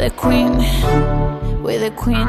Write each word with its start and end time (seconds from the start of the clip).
the 0.00 0.10
Queen, 0.12 0.56
we're 1.62 1.78
the 1.78 1.90
Queen. 1.94 2.26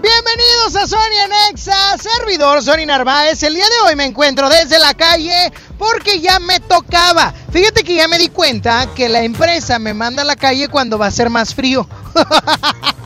Bienvenidos 0.00 0.76
a 0.76 0.86
Sony 0.86 1.18
Anexa, 1.26 1.98
servidor 1.98 2.62
Sony 2.62 2.86
Narváez. 2.86 3.42
El 3.42 3.52
día 3.52 3.64
de 3.64 3.86
hoy 3.86 3.96
me 3.96 4.06
encuentro 4.06 4.48
desde 4.48 4.78
la 4.78 4.94
calle 4.94 5.52
porque 5.76 6.20
ya 6.20 6.38
me 6.38 6.58
tocaba. 6.60 7.34
Fíjate 7.52 7.84
que 7.84 7.96
ya 7.96 8.08
me 8.08 8.16
di 8.16 8.30
cuenta 8.30 8.88
que 8.94 9.10
la 9.10 9.20
empresa 9.20 9.78
me 9.78 9.92
manda 9.92 10.22
a 10.22 10.24
la 10.24 10.36
calle 10.36 10.68
cuando 10.68 10.96
va 10.98 11.08
a 11.08 11.10
ser 11.10 11.28
más 11.28 11.54
frío. 11.54 11.86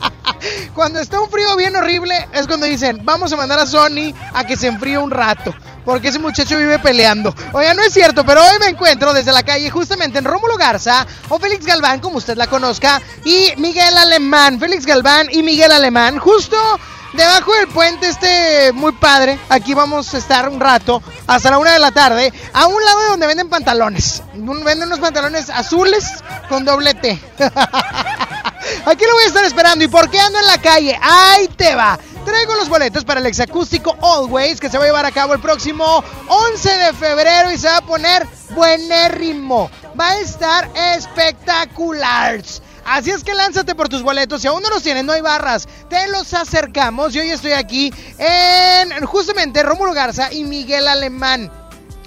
cuando 0.73 0.99
está 0.99 1.19
un 1.19 1.29
frío 1.29 1.55
bien 1.55 1.75
horrible 1.75 2.27
es 2.33 2.47
cuando 2.47 2.65
dicen, 2.65 3.01
vamos 3.03 3.31
a 3.33 3.37
mandar 3.37 3.59
a 3.59 3.65
Sony 3.65 4.13
a 4.33 4.45
que 4.45 4.55
se 4.55 4.67
enfríe 4.67 4.97
un 4.97 5.11
rato. 5.11 5.53
Porque 5.85 6.07
ese 6.07 6.19
muchacho 6.19 6.57
vive 6.57 6.79
peleando. 6.79 7.35
Oiga, 7.51 7.73
no 7.73 7.83
es 7.83 7.93
cierto, 7.93 8.25
pero 8.25 8.41
hoy 8.41 8.57
me 8.59 8.67
encuentro 8.67 9.13
desde 9.13 9.33
la 9.33 9.43
calle 9.43 9.69
justamente 9.69 10.17
en 10.17 10.25
Rómulo 10.25 10.55
Garza 10.55 11.05
o 11.27 11.39
Félix 11.39 11.65
Galván, 11.65 11.99
como 11.99 12.17
usted 12.17 12.37
la 12.37 12.47
conozca, 12.47 13.01
y 13.25 13.51
Miguel 13.57 13.97
Alemán. 13.97 14.59
Félix 14.59 14.85
Galván 14.85 15.27
y 15.29 15.43
Miguel 15.43 15.71
Alemán, 15.71 16.19
justo 16.19 16.57
debajo 17.13 17.53
del 17.53 17.67
puente 17.67 18.07
este 18.07 18.71
muy 18.73 18.91
padre. 18.93 19.39
Aquí 19.49 19.73
vamos 19.73 20.13
a 20.13 20.17
estar 20.17 20.49
un 20.49 20.59
rato, 20.59 21.01
hasta 21.27 21.51
la 21.51 21.57
una 21.57 21.73
de 21.73 21.79
la 21.79 21.91
tarde, 21.91 22.33
a 22.53 22.67
un 22.67 22.83
lado 22.83 23.01
de 23.01 23.07
donde 23.07 23.27
venden 23.27 23.49
pantalones. 23.49 24.23
Venden 24.33 24.87
unos 24.87 24.99
pantalones 24.99 25.49
azules 25.49 26.23
con 26.49 26.65
doble 26.65 26.93
T. 26.93 27.19
Aquí 28.85 29.05
lo 29.05 29.13
voy 29.13 29.23
a 29.23 29.27
estar 29.27 29.43
esperando. 29.43 29.83
¿Y 29.83 29.87
por 29.87 30.09
qué 30.09 30.19
ando 30.19 30.39
en 30.39 30.45
la 30.45 30.61
calle? 30.61 30.97
Ahí 31.01 31.47
te 31.49 31.75
va. 31.75 31.99
Traigo 32.25 32.55
los 32.55 32.69
boletos 32.69 33.03
para 33.03 33.19
el 33.19 33.25
exacústico 33.25 33.97
Always 34.01 34.59
que 34.59 34.69
se 34.69 34.77
va 34.77 34.85
a 34.85 34.87
llevar 34.87 35.05
a 35.05 35.11
cabo 35.11 35.33
el 35.33 35.41
próximo 35.41 36.03
11 36.27 36.77
de 36.77 36.93
febrero 36.93 37.51
y 37.51 37.57
se 37.57 37.67
va 37.67 37.77
a 37.77 37.81
poner 37.81 38.25
buenérrimo. 38.51 39.69
Va 39.99 40.11
a 40.11 40.19
estar 40.19 40.69
espectacular. 40.95 42.41
Así 42.85 43.11
es 43.11 43.23
que 43.23 43.33
lánzate 43.33 43.75
por 43.75 43.89
tus 43.89 44.03
boletos. 44.03 44.41
Si 44.41 44.47
aún 44.47 44.61
no 44.61 44.69
los 44.69 44.83
tienes, 44.83 45.03
no 45.03 45.13
hay 45.13 45.21
barras. 45.21 45.67
Te 45.89 46.07
los 46.07 46.33
acercamos. 46.33 47.15
Y 47.15 47.19
hoy 47.19 47.29
estoy 47.29 47.53
aquí 47.53 47.93
en 48.17 49.05
justamente 49.05 49.63
Rómulo 49.63 49.93
Garza 49.93 50.31
y 50.31 50.43
Miguel 50.43 50.87
Alemán. 50.87 51.51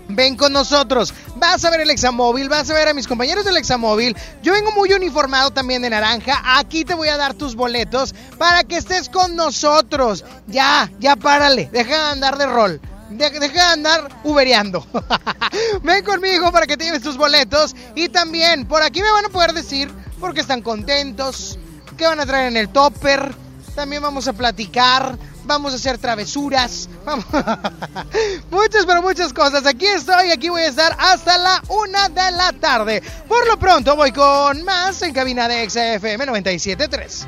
Ven 0.09 0.37
con 0.37 0.53
nosotros, 0.53 1.13
vas 1.37 1.65
a 1.65 1.71
ver 1.71 1.81
el 1.81 1.91
examóvil, 1.91 2.49
vas 2.49 2.71
a 2.71 2.75
ver 2.75 2.89
a 2.89 2.95
mis 2.95 3.09
compañeros 3.09 3.45
del 3.45 3.57
examóvil. 3.57 4.17
Yo 4.43 4.53
vengo 4.53 4.71
muy 4.73 4.93
uniformado 4.93 5.51
también 5.51 5.83
de 5.83 5.91
naranja. 5.91 6.41
Aquí 6.59 6.85
te 6.85 6.95
voy 6.95 7.09
a 7.09 7.17
dar 7.17 7.35
tus 7.35 7.57
boletos 7.57 8.15
para 8.39 8.63
que 8.65 8.77
estés 8.77 9.09
con 9.09 9.35
nosotros. 9.35 10.25
Ya, 10.47 10.91
ya 11.01 11.17
párale, 11.17 11.69
deja 11.73 11.91
de 11.91 12.11
andar 12.13 12.39
de 12.39 12.47
rol. 12.47 12.81
Deja 13.11 13.39
de 13.39 13.61
andar 13.61 14.09
ubereando. 14.25 14.85
Ven 15.83 16.05
conmigo 16.05 16.51
para 16.53 16.67
que 16.67 16.77
te 16.77 17.01
tus 17.01 17.17
boletos. 17.17 17.75
Y 17.95 18.09
también 18.09 18.67
por 18.67 18.83
aquí 18.83 19.03
me 19.03 19.11
van 19.11 19.27
a 19.27 19.29
poder 19.29 19.53
decir 19.53 19.93
porque 20.21 20.41
están 20.41 20.63
contentos, 20.63 21.59
qué 21.97 22.07
van 22.07 22.21
a 22.21 22.27
traer 22.27 22.49
en 22.49 22.57
el 22.57 22.69
topper. 22.69 23.35
También 23.75 24.03
vamos 24.03 24.27
a 24.27 24.33
platicar 24.33 25.19
vamos 25.47 25.73
a 25.73 25.77
hacer 25.77 25.99
travesuras, 25.99 26.89
muchas, 28.51 28.87
pero 28.87 29.03
muchas 29.03 29.33
cosas. 29.33 29.65
Aquí 29.67 29.87
estoy, 29.87 30.31
aquí 30.31 30.49
voy 30.49 30.63
a 30.63 30.69
estar 30.69 30.97
hasta 30.99 31.39
la 31.39 31.63
una 31.69 32.09
de 32.09 32.31
la 32.33 32.53
tarde. 32.53 33.03
Por 33.29 33.47
lo 33.47 33.59
pronto 33.59 33.97
voy 33.97 34.13
con 34.13 34.63
más 34.65 35.01
en 35.03 35.13
cabina 35.13 35.49
de 35.49 35.69
XFM 35.69 36.27
97.3. 36.27 37.27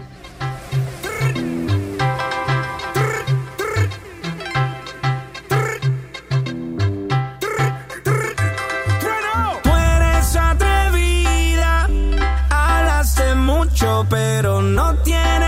pero 14.08 14.62
no 14.62 14.96
tienes 15.02 15.47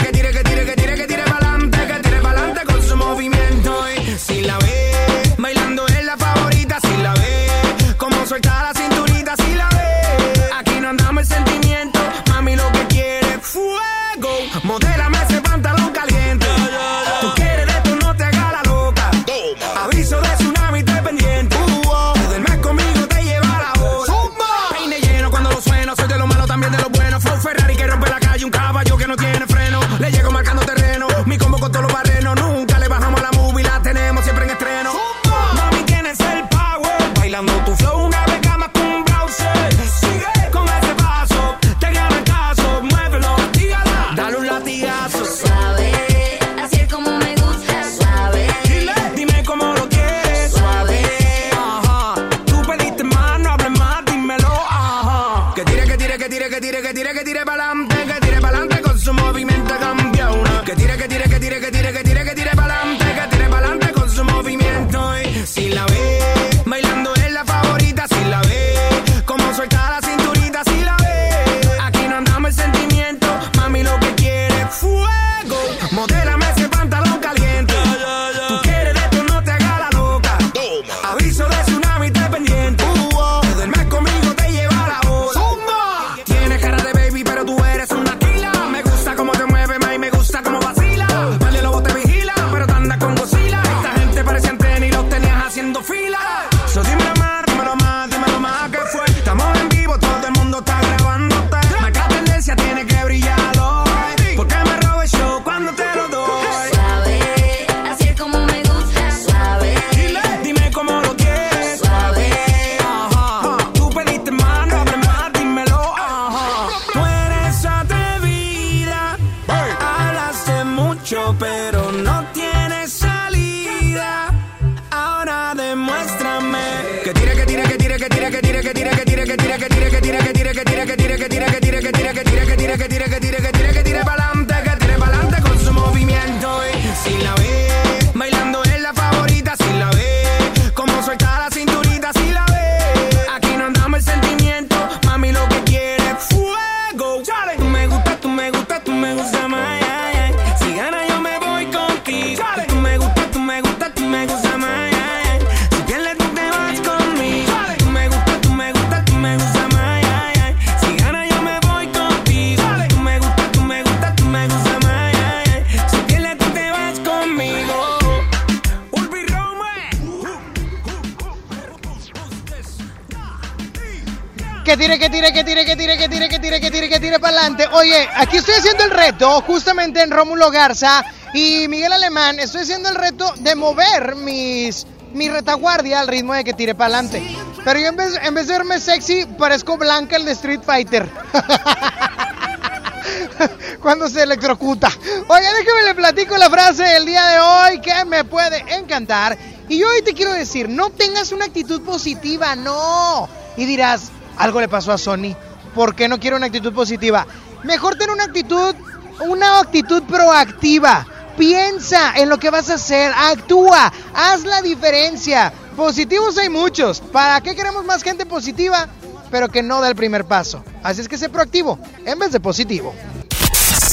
Justamente 179.51 180.01
en 180.01 180.11
Rómulo 180.11 180.49
Garza 180.49 181.03
y 181.33 181.67
Miguel 181.67 181.91
Alemán. 181.91 182.39
Estoy 182.39 182.61
haciendo 182.61 182.87
el 182.87 182.95
reto 182.95 183.33
de 183.39 183.53
mover 183.55 184.15
mis 184.15 184.87
mi 185.13 185.27
retaguardia 185.27 185.99
al 185.99 186.07
ritmo 186.07 186.33
de 186.33 186.45
que 186.45 186.53
tire 186.53 186.73
para 186.73 186.95
adelante. 186.95 187.21
Pero 187.65 187.77
yo 187.77 187.87
en 187.87 187.97
vez, 187.97 188.17
en 188.23 188.33
vez 188.33 188.47
de 188.47 188.53
verme 188.53 188.79
sexy, 188.79 189.25
parezco 189.37 189.77
Blanca 189.77 190.15
el 190.15 190.23
de 190.23 190.31
Street 190.31 190.61
Fighter. 190.65 191.09
Cuando 193.81 194.07
se 194.07 194.23
electrocuta. 194.23 194.87
Oye, 195.27 195.43
déjame 195.43 195.83
le 195.83 195.95
platico 195.95 196.37
la 196.37 196.49
frase 196.49 196.83
del 196.83 197.05
día 197.05 197.25
de 197.25 197.39
hoy 197.41 197.81
que 197.81 198.05
me 198.05 198.23
puede 198.23 198.63
encantar. 198.77 199.37
Y 199.67 199.79
yo 199.79 199.89
hoy 199.89 200.01
te 200.01 200.13
quiero 200.13 200.31
decir, 200.31 200.69
no 200.69 200.91
tengas 200.91 201.33
una 201.33 201.43
actitud 201.43 201.81
positiva, 201.81 202.55
no. 202.55 203.27
Y 203.57 203.65
dirás, 203.65 204.11
algo 204.37 204.61
le 204.61 204.69
pasó 204.69 204.93
a 204.93 204.97
Sony. 204.97 205.35
¿Por 205.75 205.93
qué 205.93 206.07
no 206.07 206.21
quiero 206.21 206.37
una 206.37 206.45
actitud 206.45 206.73
positiva? 206.73 207.27
Mejor 207.63 207.95
tener 207.95 208.11
una 208.11 208.23
actitud, 208.23 208.73
una 209.21 209.59
actitud 209.59 210.03
proactiva. 210.03 211.07
Piensa 211.37 212.13
en 212.17 212.29
lo 212.29 212.37
que 212.37 212.49
vas 212.49 212.69
a 212.69 212.75
hacer, 212.75 213.11
actúa, 213.15 213.91
haz 214.13 214.43
la 214.43 214.61
diferencia. 214.61 215.53
Positivos 215.75 216.37
hay 216.37 216.49
muchos. 216.49 216.99
¿Para 216.99 217.41
qué 217.41 217.55
queremos 217.55 217.85
más 217.85 218.03
gente 218.03 218.25
positiva? 218.25 218.87
Pero 219.31 219.49
que 219.49 219.63
no 219.63 219.81
da 219.81 219.87
el 219.87 219.95
primer 219.95 220.25
paso. 220.25 220.63
Así 220.83 221.01
es 221.01 221.07
que 221.07 221.17
sé 221.17 221.29
proactivo 221.29 221.79
en 222.05 222.19
vez 222.19 222.31
de 222.31 222.39
positivo. 222.39 222.93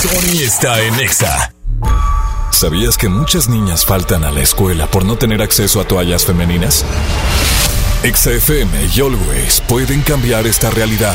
Sony 0.01 0.43
está 0.43 0.81
en 0.81 0.95
Exa. 1.01 1.53
¿Sabías 2.51 2.99
que 2.99 3.09
muchas 3.09 3.49
niñas 3.49 3.87
faltan 3.87 4.25
a 4.25 4.33
la 4.33 4.41
escuela 4.41 4.91
por 4.91 5.05
no 5.05 5.17
tener 5.17 5.41
acceso 5.43 5.81
a 5.81 5.85
toallas 5.85 6.25
femeninas? 6.25 6.85
Exa 8.03 8.31
FM 8.31 8.87
y 8.95 9.01
Always 9.01 9.61
pueden 9.69 10.03
cambiar 10.03 10.47
esta 10.47 10.71
realidad. 10.71 11.15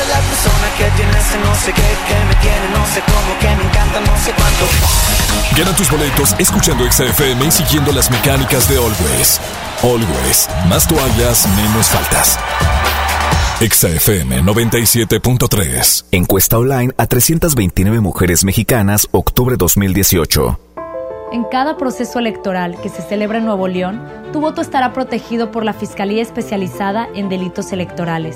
Que 0.81 0.89
tiene 0.97 1.11
ese 1.11 1.37
no 1.37 1.53
sé 1.53 1.73
qué, 1.73 1.81
que 1.81 2.25
me 2.25 2.35
tiene 2.41 2.69
no 2.73 2.83
sé 2.87 3.03
cómo, 3.05 3.39
que 3.39 3.47
me 3.55 3.69
encanta 3.69 3.99
no 3.99 4.17
sé 4.17 4.33
cuánto. 4.33 4.65
Gana 5.55 5.75
tus 5.75 5.91
boletos 5.91 6.35
escuchando 6.39 6.91
XFM 6.91 7.45
y 7.45 7.51
siguiendo 7.51 7.91
las 7.91 8.09
mecánicas 8.09 8.67
de 8.67 8.77
Always. 8.77 9.39
Always. 9.83 10.49
Más 10.67 10.87
toallas, 10.87 11.47
menos 11.55 11.85
faltas. 11.85 12.39
XFM 13.59 14.41
97.3. 14.41 16.05
Encuesta 16.13 16.57
online 16.57 16.91
a 16.97 17.05
329 17.05 17.99
mujeres 17.99 18.43
mexicanas, 18.43 19.07
octubre 19.11 19.57
2018. 19.57 20.59
En 21.31 21.43
cada 21.43 21.77
proceso 21.77 22.17
electoral 22.17 22.75
que 22.81 22.89
se 22.89 23.03
celebra 23.03 23.37
en 23.37 23.45
Nuevo 23.45 23.67
León, 23.67 24.01
tu 24.33 24.41
voto 24.41 24.61
estará 24.61 24.93
protegido 24.93 25.51
por 25.51 25.63
la 25.63 25.73
Fiscalía 25.73 26.23
Especializada 26.23 27.07
en 27.13 27.29
Delitos 27.29 27.71
Electorales. 27.71 28.35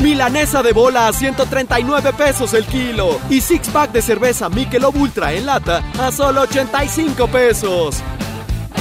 Milanesa 0.00 0.62
de 0.62 0.72
bola 0.72 1.08
a 1.08 1.12
139 1.12 2.12
pesos 2.12 2.54
el 2.54 2.64
kilo 2.66 3.20
y 3.28 3.40
six 3.40 3.68
pack 3.68 3.92
de 3.92 4.02
cerveza 4.02 4.48
Michelob 4.48 4.96
Ultra 4.96 5.32
en 5.32 5.46
lata 5.46 5.82
a 5.98 6.12
solo 6.12 6.42
85 6.42 7.26
pesos. 7.28 8.02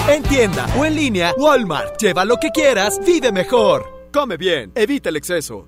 En 0.07 0.23
tienda 0.23 0.65
o 0.77 0.85
en 0.85 0.95
línea, 0.95 1.33
Walmart. 1.37 1.99
Lleva 1.99 2.23
lo 2.23 2.37
que 2.37 2.51
quieras, 2.51 2.99
vive 3.05 3.31
mejor. 3.31 4.09
Come 4.13 4.37
bien, 4.37 4.71
evita 4.75 5.09
el 5.09 5.17
exceso. 5.17 5.67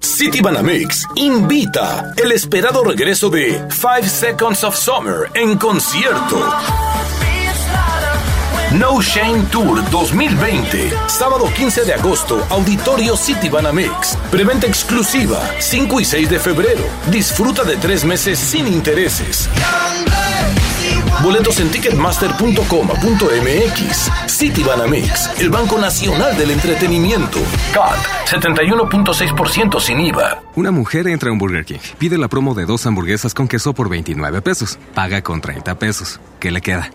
City 0.00 0.40
Banamix 0.40 1.06
invita 1.14 2.12
el 2.16 2.32
esperado 2.32 2.82
regreso 2.82 3.28
de 3.28 3.66
Five 3.68 4.08
Seconds 4.08 4.64
of 4.64 4.76
Summer 4.76 5.30
en 5.34 5.58
concierto. 5.58 6.42
No 8.72 9.02
Shame 9.02 9.42
Tour 9.50 9.88
2020, 9.90 10.90
sábado 11.06 11.50
15 11.54 11.84
de 11.84 11.94
agosto, 11.94 12.46
Auditorio 12.50 13.16
City 13.16 13.48
Banamix. 13.48 14.16
Preventa 14.30 14.66
exclusiva, 14.66 15.38
5 15.58 16.00
y 16.00 16.04
6 16.04 16.30
de 16.30 16.38
febrero. 16.38 16.84
Disfruta 17.10 17.64
de 17.64 17.76
tres 17.76 18.04
meses 18.04 18.38
sin 18.38 18.68
intereses. 18.68 19.48
Boletos 21.22 21.60
en 21.60 21.70
ticketmaster.com.mx. 21.70 24.10
City 24.26 24.62
Banamix, 24.62 25.38
el 25.38 25.50
Banco 25.50 25.78
Nacional 25.78 26.36
del 26.36 26.52
Entretenimiento. 26.52 27.38
CAT, 27.74 27.98
71.6% 28.26 29.80
sin 29.80 30.00
IVA. 30.00 30.42
Una 30.56 30.70
mujer 30.70 31.08
entra 31.08 31.28
a 31.28 31.32
un 31.32 31.38
Burger 31.38 31.64
King, 31.64 31.78
pide 31.98 32.16
la 32.16 32.28
promo 32.28 32.54
de 32.54 32.64
dos 32.64 32.86
hamburguesas 32.86 33.34
con 33.34 33.48
queso 33.48 33.74
por 33.74 33.90
29 33.90 34.40
pesos, 34.40 34.78
paga 34.94 35.22
con 35.22 35.40
30 35.40 35.78
pesos. 35.78 36.20
¿Qué 36.38 36.50
le 36.50 36.62
queda? 36.62 36.90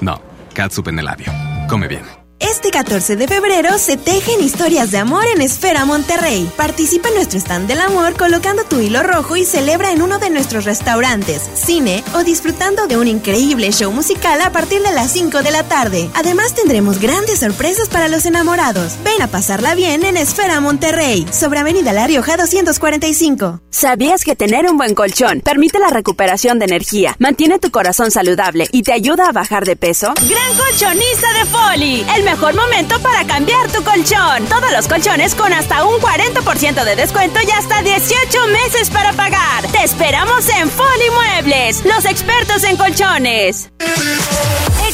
No, 0.00 0.20
catsup 0.54 0.88
en 0.88 1.00
el 1.00 1.06
labio. 1.06 1.32
Come 1.68 1.88
bien. 1.88 2.23
Este 2.50 2.70
14 2.70 3.16
de 3.16 3.26
febrero 3.26 3.78
se 3.78 3.96
tejen 3.96 4.42
historias 4.42 4.90
de 4.90 4.98
amor 4.98 5.24
en 5.34 5.40
Esfera 5.40 5.86
Monterrey. 5.86 6.46
Participa 6.58 7.08
en 7.08 7.14
nuestro 7.14 7.38
stand 7.38 7.66
del 7.68 7.80
amor 7.80 8.16
colocando 8.18 8.64
tu 8.64 8.80
hilo 8.80 9.02
rojo 9.02 9.36
y 9.36 9.46
celebra 9.46 9.92
en 9.92 10.02
uno 10.02 10.18
de 10.18 10.28
nuestros 10.28 10.66
restaurantes, 10.66 11.40
cine 11.54 12.04
o 12.14 12.22
disfrutando 12.22 12.86
de 12.86 12.98
un 12.98 13.08
increíble 13.08 13.72
show 13.72 13.90
musical 13.92 14.42
a 14.42 14.52
partir 14.52 14.82
de 14.82 14.92
las 14.92 15.10
5 15.12 15.42
de 15.42 15.50
la 15.52 15.62
tarde. 15.62 16.10
Además 16.14 16.54
tendremos 16.54 16.98
grandes 16.98 17.38
sorpresas 17.38 17.88
para 17.88 18.08
los 18.08 18.26
enamorados. 18.26 18.98
Ven 19.04 19.22
a 19.22 19.26
pasarla 19.26 19.74
bien 19.74 20.04
en 20.04 20.18
Esfera 20.18 20.60
Monterrey, 20.60 21.26
sobre 21.32 21.60
Avenida 21.60 21.94
La 21.94 22.06
Rioja 22.06 22.36
245. 22.36 23.62
¿Sabías 23.70 24.22
que 24.22 24.36
tener 24.36 24.66
un 24.66 24.76
buen 24.76 24.94
colchón 24.94 25.40
permite 25.40 25.78
la 25.78 25.88
recuperación 25.88 26.58
de 26.58 26.66
energía, 26.66 27.16
mantiene 27.18 27.58
tu 27.58 27.70
corazón 27.70 28.10
saludable 28.10 28.68
y 28.70 28.82
te 28.82 28.92
ayuda 28.92 29.28
a 29.28 29.32
bajar 29.32 29.64
de 29.64 29.76
peso? 29.76 30.12
Gran 30.28 30.54
colchonista 30.58 31.32
de 31.32 31.44
Foli, 31.46 32.06
el 32.16 32.22
mejor 32.22 32.33
momento 32.40 32.98
para 33.00 33.24
cambiar 33.24 33.70
tu 33.70 33.82
colchón. 33.82 34.44
Todos 34.48 34.72
los 34.72 34.88
colchones 34.88 35.34
con 35.34 35.52
hasta 35.52 35.84
un 35.84 36.00
40% 36.00 36.84
de 36.84 36.96
descuento 36.96 37.38
y 37.46 37.50
hasta 37.50 37.82
18 37.82 38.46
meses 38.48 38.90
para 38.90 39.12
pagar. 39.12 39.66
Te 39.70 39.84
esperamos 39.84 40.48
en 40.48 40.68
Foli 40.68 41.10
Muebles, 41.10 41.84
los 41.84 42.04
expertos 42.04 42.64
en 42.64 42.76
colchones. 42.76 43.70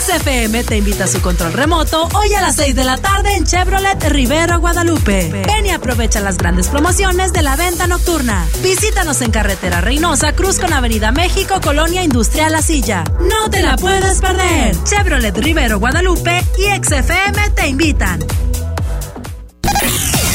XFM 0.01 0.65
te 0.65 0.79
invita 0.79 1.05
a 1.05 1.07
su 1.07 1.21
control 1.21 1.53
remoto 1.53 2.09
hoy 2.15 2.33
a 2.33 2.41
las 2.41 2.57
6 2.57 2.75
de 2.75 2.85
la 2.85 2.97
tarde 2.97 3.35
en 3.35 3.45
Chevrolet 3.45 4.03
Rivero, 4.09 4.59
Guadalupe. 4.59 5.45
Ven 5.47 5.67
y 5.67 5.71
aprovecha 5.71 6.21
las 6.21 6.39
grandes 6.39 6.69
promociones 6.69 7.35
de 7.35 7.43
la 7.43 7.55
venta 7.55 7.87
nocturna. 7.87 8.47
Visítanos 8.63 9.21
en 9.21 9.31
Carretera 9.31 9.83
Reynosa, 9.83 10.33
Cruz 10.33 10.59
con 10.59 10.73
Avenida 10.73 11.13
México, 11.13 11.61
Colonia 11.63 12.03
Industrial 12.03 12.51
La 12.51 12.63
Silla. 12.63 13.05
No 13.21 13.51
te 13.51 13.61
la 13.61 13.77
puedes 13.77 14.23
perder. 14.23 14.75
Chevrolet 14.85 15.37
Rivero, 15.37 15.79
Guadalupe 15.79 16.43
y 16.57 16.63
XFM 16.83 17.51
te 17.51 17.69
invitan. 17.69 18.25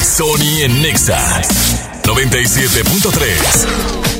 Sony 0.03 0.61
en 0.61 0.83
Nexa 0.83 1.41
97.3. 2.03 4.14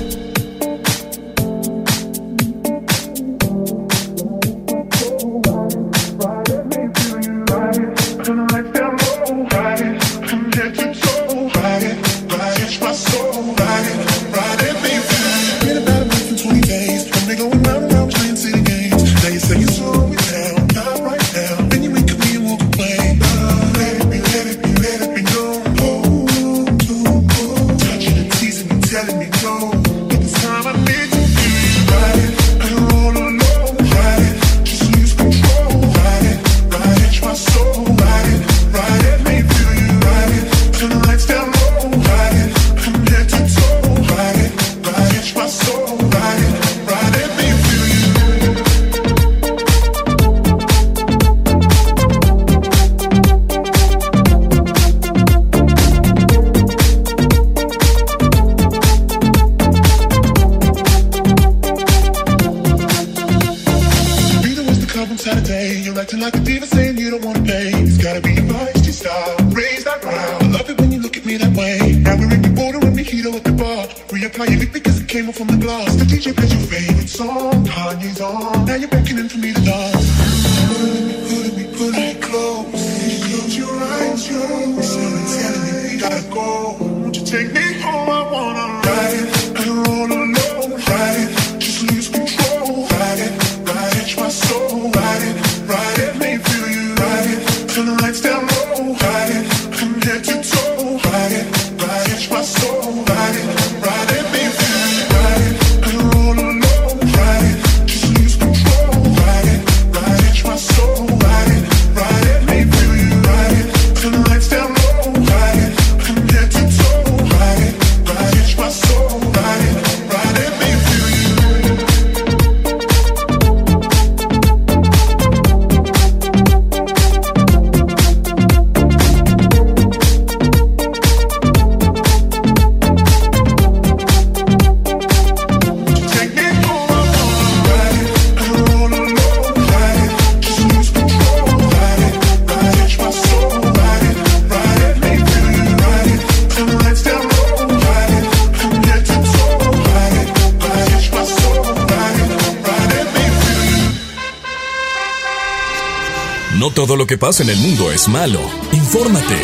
en 157.40 157.50
el 157.50 157.58
mundo 157.58 157.92
es 157.92 158.08
malo. 158.08 158.40
Infórmate. 158.72 159.38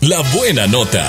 La 0.00 0.20
buena 0.34 0.66
nota. 0.66 1.08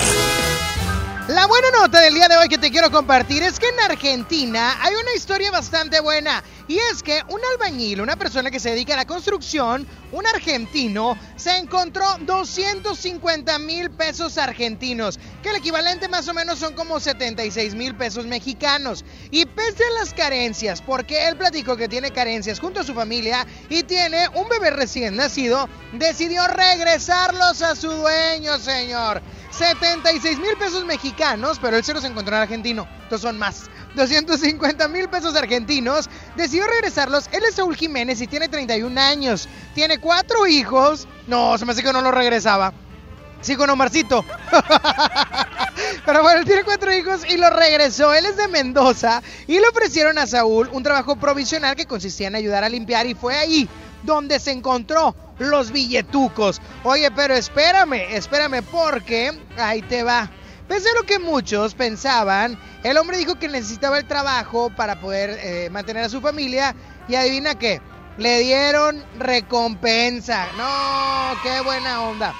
La 1.28 1.46
buena 1.46 1.70
nota 1.70 2.00
del 2.00 2.14
día 2.14 2.26
de 2.26 2.36
hoy 2.36 2.48
que 2.48 2.58
te 2.58 2.70
quiero 2.70 2.90
compartir 2.90 3.42
es 3.42 3.60
que 3.60 3.68
en 3.68 3.78
Argentina 3.80 4.78
hay 4.82 4.94
una 4.94 5.14
historia 5.14 5.50
bastante 5.50 6.00
buena. 6.00 6.42
Y 6.66 6.78
es 6.92 7.02
que 7.02 7.20
un 7.28 7.40
albañil, 7.52 8.00
una 8.00 8.16
persona 8.16 8.50
que 8.50 8.60
se 8.60 8.70
dedica 8.70 8.94
a 8.94 8.96
la 8.96 9.04
construcción, 9.04 9.86
un 10.12 10.26
argentino, 10.26 11.18
se 11.36 11.56
encontró 11.56 12.04
250 12.20 13.58
mil 13.58 13.90
pesos 13.90 14.38
argentinos, 14.38 15.18
que 15.42 15.50
el 15.50 15.56
equivalente 15.56 16.08
más 16.08 16.28
o 16.28 16.34
menos 16.34 16.58
son 16.58 16.74
como 16.74 17.00
76 17.00 17.74
mil 17.74 17.94
pesos 17.94 18.26
mexicanos. 18.26 19.04
Y 19.30 19.46
pese 19.46 19.84
a 19.84 20.00
las 20.00 20.14
carencias, 20.14 20.80
porque 20.80 21.28
él 21.28 21.36
platicó 21.36 21.76
que 21.76 21.88
tiene 21.88 22.12
carencias 22.12 22.60
junto 22.60 22.80
a 22.80 22.84
su 22.84 22.94
familia 22.94 23.46
y 23.70 23.84
tiene 23.84 24.28
un 24.34 24.48
bebé 24.48 24.70
recién 24.70 25.16
nacido, 25.16 25.68
decidió 25.92 26.46
regresarlos 26.48 27.62
a 27.62 27.74
su 27.76 27.88
dueño, 27.90 28.58
señor. 28.58 29.22
76 29.52 30.38
mil 30.38 30.56
pesos 30.58 30.84
mexicanos, 30.84 31.58
pero 31.60 31.76
él 31.76 31.84
se 31.84 31.94
los 31.94 32.04
encontró 32.04 32.36
en 32.36 32.42
argentino. 32.42 32.86
Entonces 33.04 33.22
son 33.22 33.38
más. 33.38 33.70
250 33.94 34.88
mil 34.88 35.08
pesos 35.08 35.34
argentinos. 35.36 36.10
Decidió 36.36 36.66
regresarlos. 36.66 37.28
Él 37.32 37.44
es 37.48 37.54
Saúl 37.54 37.76
Jiménez 37.76 38.20
y 38.20 38.26
tiene 38.26 38.48
31 38.48 39.00
años. 39.00 39.48
Tiene 39.74 39.98
cuatro 39.98 40.46
hijos. 40.46 41.06
No, 41.26 41.56
se 41.56 41.64
me 41.64 41.72
hace 41.72 41.82
que 41.82 41.92
no 41.92 42.02
lo 42.02 42.10
regresaba. 42.10 42.72
Sí, 43.40 43.56
con 43.56 43.70
Omarcito. 43.70 44.24
Pero 46.04 46.22
bueno, 46.22 46.40
él 46.40 46.46
tiene 46.46 46.64
cuatro 46.64 46.92
hijos 46.92 47.22
y 47.28 47.36
lo 47.36 47.50
regresó. 47.50 48.14
Él 48.14 48.26
es 48.26 48.36
de 48.36 48.48
Mendoza 48.48 49.22
y 49.46 49.58
le 49.58 49.68
ofrecieron 49.68 50.18
a 50.18 50.26
Saúl 50.26 50.68
un 50.72 50.82
trabajo 50.82 51.16
provisional 51.16 51.76
que 51.76 51.86
consistía 51.86 52.28
en 52.28 52.34
ayudar 52.34 52.64
a 52.64 52.68
limpiar 52.68 53.06
y 53.06 53.14
fue 53.14 53.36
ahí 53.36 53.68
donde 54.02 54.40
se 54.40 54.52
encontró 54.52 55.14
los 55.38 55.70
billetucos. 55.70 56.60
Oye, 56.84 57.10
pero 57.10 57.34
espérame, 57.34 58.14
espérame 58.14 58.62
porque 58.62 59.32
ahí 59.56 59.82
te 59.82 60.02
va. 60.02 60.30
Pese 60.68 60.88
a 60.88 60.94
lo 60.94 61.02
que 61.04 61.18
muchos 61.18 61.74
pensaban, 61.74 62.58
el 62.84 62.96
hombre 62.96 63.18
dijo 63.18 63.38
que 63.38 63.48
necesitaba 63.48 63.98
el 63.98 64.06
trabajo 64.06 64.70
para 64.70 65.00
poder 65.00 65.38
eh, 65.42 65.68
mantener 65.70 66.04
a 66.04 66.08
su 66.08 66.20
familia 66.20 66.76
y 67.08 67.16
adivina 67.16 67.58
qué, 67.58 67.82
le 68.18 68.38
dieron 68.38 69.04
recompensa. 69.18 70.46
No, 70.56 71.42
qué 71.42 71.60
buena 71.62 72.02
onda. 72.02 72.34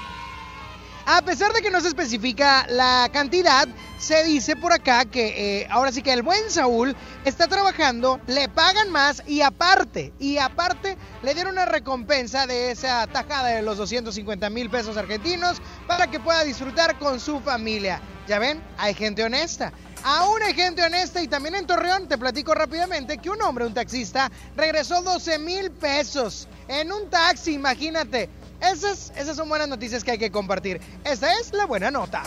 A 1.07 1.23
pesar 1.23 1.53
de 1.53 1.63
que 1.63 1.71
no 1.71 1.81
se 1.81 1.89
especifica 1.89 2.67
la 2.69 3.09
cantidad, 3.13 3.67
se 3.99 4.23
dice 4.25 4.57
por 4.57 4.73
acá 4.73 5.05
que 5.05 5.61
eh, 5.63 5.69
ahora 5.71 5.93
sí 5.93 6.03
que 6.03 6.13
el 6.13 6.23
buen 6.23 6.51
Saúl 6.51 6.95
está 7.25 7.49
trabajando, 7.49 8.21
le 8.27 8.49
pagan 8.49 8.91
más 8.91 9.23
y 9.27 9.41
aparte, 9.41 10.13
y 10.19 10.39
aparte 10.39 10.97
le 11.23 11.35
dieron 11.35 11.53
una 11.53 11.67
recompensa 11.67 12.47
de 12.47 12.71
esa 12.71 13.07
tajada 13.07 13.49
de 13.49 13.63
los 13.63 13.79
250 13.79 14.49
mil 14.51 14.71
pesos 14.71 14.97
argentinos 14.97 15.61
para 15.87 16.07
que 16.07 16.21
pueda 16.21 16.45
disfrutar 16.45 16.99
con 16.99 17.19
su 17.19 17.41
familia. 17.41 18.01
Ya 18.29 18.39
ven, 18.39 18.63
hay 18.79 18.95
gente 18.95 19.25
honesta. 19.25 19.73
Aún 20.03 20.43
hay 20.43 20.55
gente 20.55 20.83
honesta 20.83 21.21
y 21.23 21.29
también 21.29 21.55
en 21.57 21.67
Torreón 21.67 22.09
te 22.09 22.17
platico 22.17 22.55
rápidamente 22.55 23.19
que 23.19 23.29
un 23.29 23.43
hombre, 23.43 23.67
un 23.67 23.75
taxista, 23.75 24.31
regresó 24.57 25.03
12 25.03 25.39
mil 25.39 25.71
pesos 25.73 26.49
en 26.69 26.91
un 26.91 27.11
taxi, 27.11 27.53
imagínate. 27.53 28.31
Esas, 28.61 29.13
esas 29.17 29.37
son 29.37 29.49
buenas 29.49 29.69
noticias 29.69 30.05
que 30.05 30.13
hay 30.13 30.19
que 30.19 30.31
compartir. 30.31 30.81
Esa 31.05 31.33
es 31.35 31.53
la 31.53 31.67
buena 31.67 31.91
nota. 31.91 32.23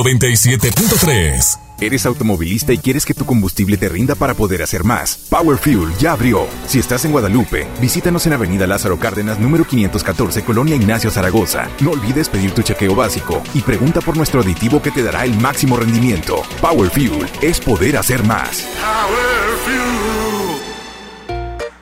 97.3. 0.00 1.58
¿Eres 1.78 2.06
automovilista 2.06 2.72
y 2.72 2.78
quieres 2.78 3.04
que 3.04 3.12
tu 3.12 3.26
combustible 3.26 3.76
te 3.76 3.86
rinda 3.86 4.14
para 4.14 4.32
poder 4.32 4.62
hacer 4.62 4.82
más? 4.82 5.26
Power 5.28 5.58
Fuel 5.58 5.92
ya 5.98 6.12
abrió. 6.12 6.46
Si 6.66 6.78
estás 6.78 7.04
en 7.04 7.12
Guadalupe, 7.12 7.66
visítanos 7.82 8.26
en 8.26 8.32
Avenida 8.32 8.66
Lázaro 8.66 8.98
Cárdenas, 8.98 9.38
número 9.38 9.64
514, 9.64 10.42
Colonia 10.42 10.74
Ignacio 10.74 11.10
Zaragoza. 11.10 11.68
No 11.80 11.90
olvides 11.90 12.30
pedir 12.30 12.52
tu 12.52 12.62
chequeo 12.62 12.94
básico 12.94 13.42
y 13.52 13.60
pregunta 13.60 14.00
por 14.00 14.16
nuestro 14.16 14.40
aditivo 14.40 14.80
que 14.80 14.90
te 14.90 15.02
dará 15.02 15.26
el 15.26 15.38
máximo 15.38 15.76
rendimiento. 15.76 16.42
Power 16.62 16.88
Fuel 16.88 17.26
es 17.42 17.60
poder 17.60 17.98
hacer 17.98 18.24
más. 18.24 18.66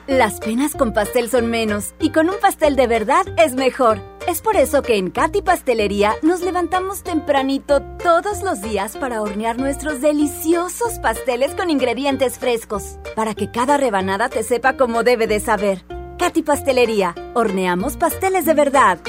Las 0.07 0.41
penas 0.41 0.73
con 0.73 0.91
pastel 0.91 1.29
son 1.29 1.47
menos 1.49 1.93
y 2.01 2.09
con 2.09 2.29
un 2.29 2.35
pastel 2.41 2.75
de 2.75 2.87
verdad 2.87 3.25
es 3.37 3.53
mejor. 3.53 4.08
Es 4.27 4.41
por 4.41 4.55
eso 4.55 4.81
que 4.81 4.97
en 4.97 5.09
Katy 5.09 5.41
Pastelería 5.41 6.13
nos 6.21 6.41
levantamos 6.41 7.03
tempranito 7.03 7.81
todos 8.03 8.43
los 8.43 8.61
días 8.61 8.95
para 8.97 9.21
hornear 9.21 9.57
nuestros 9.57 10.01
deliciosos 10.01 10.99
pasteles 10.99 11.55
con 11.55 11.69
ingredientes 11.69 12.37
frescos, 12.37 12.99
para 13.15 13.33
que 13.33 13.49
cada 13.51 13.77
rebanada 13.77 14.29
te 14.29 14.43
sepa 14.43 14.77
como 14.77 15.03
debe 15.03 15.25
de 15.25 15.39
saber. 15.39 15.83
Katy 16.19 16.43
Pastelería, 16.43 17.15
horneamos 17.33 17.97
pasteles 17.97 18.45
de 18.45 18.53
verdad. 18.53 18.99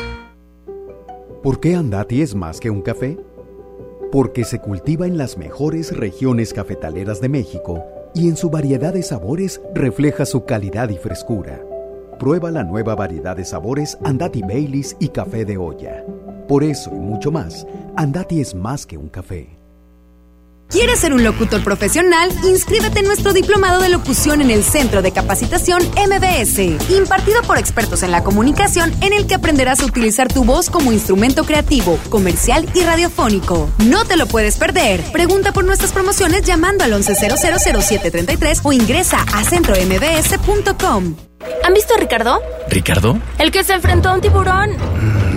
¿Por 1.42 1.61
qué 1.61 1.75
Andati 1.75 2.23
es 2.23 2.35
más 2.35 2.61
que 2.61 2.70
un 2.70 2.83
café? 2.83 3.18
Porque 4.12 4.44
se 4.44 4.61
cultiva 4.61 5.07
en 5.07 5.18
las 5.18 5.37
mejores 5.37 5.96
regiones 5.96 6.55
cafetaleras 6.55 7.20
de 7.20 7.29
México 7.29 7.85
y 8.14 8.29
en 8.29 8.37
su 8.37 8.51
variedad 8.51 8.92
de 8.92 9.03
sabores 9.03 9.61
refleja 9.75 10.25
su 10.25 10.44
calidad 10.44 10.88
y 10.88 10.96
frescura. 10.96 11.61
Prueba 12.20 12.50
la 12.50 12.62
nueva 12.62 12.94
variedad 12.94 13.35
de 13.35 13.46
sabores 13.46 13.96
Andati 14.04 14.42
Baileys 14.42 14.94
y 15.00 15.09
café 15.09 15.46
de 15.46 15.56
olla. 15.56 16.04
Por 16.46 16.62
eso 16.62 16.90
y 16.94 16.98
mucho 16.98 17.33
más, 17.33 17.66
Andati 17.96 18.42
es 18.42 18.54
más 18.54 18.85
que 18.85 18.98
un 18.98 19.09
café. 19.09 19.56
¿Quieres 20.68 20.98
ser 20.98 21.14
un 21.14 21.24
locutor 21.24 21.64
profesional? 21.64 22.30
Inscríbete 22.44 22.98
en 22.98 23.06
nuestro 23.06 23.33
diplomado 23.33 23.80
de 23.80 23.88
locución 23.88 24.42
en 24.42 24.50
el 24.50 24.62
Centro 24.62 25.00
de 25.00 25.12
Capacitación 25.12 25.80
MBS, 25.83 26.59
impartido 26.90 27.40
por 27.46 27.56
expertos 27.56 28.02
en 28.02 28.12
la 28.12 28.22
comunicación, 28.22 28.92
en 29.00 29.14
el 29.14 29.26
que 29.26 29.37
aprenderás 29.37 29.80
a 29.80 29.87
utilizar 29.87 30.28
tu 30.28 30.44
voz 30.44 30.68
como 30.68 30.92
instrumento 30.92 31.44
creativo, 31.44 31.98
comercial 32.11 32.68
y 32.74 32.83
radiofónico. 32.83 33.70
No 33.87 34.04
te 34.04 34.18
lo 34.18 34.26
puedes 34.26 34.59
perder. 34.59 35.02
Pregunta 35.11 35.52
por 35.52 35.64
nuestras 35.64 35.92
promociones 35.92 36.42
llamando 36.42 36.85
al 36.85 36.92
11000733 36.92 38.61
o 38.62 38.74
ingresa 38.74 39.24
a 39.35 39.42
centrombs.com. 39.42 41.29
¿Han 41.64 41.74
visto 41.74 41.94
a 41.94 41.98
Ricardo? 41.98 42.40
¿Ricardo? 42.68 43.18
El 43.38 43.50
que 43.50 43.64
se 43.64 43.74
enfrentó 43.74 44.11
a 44.11 44.14
un 44.14 44.20
tiburón. 44.20 44.76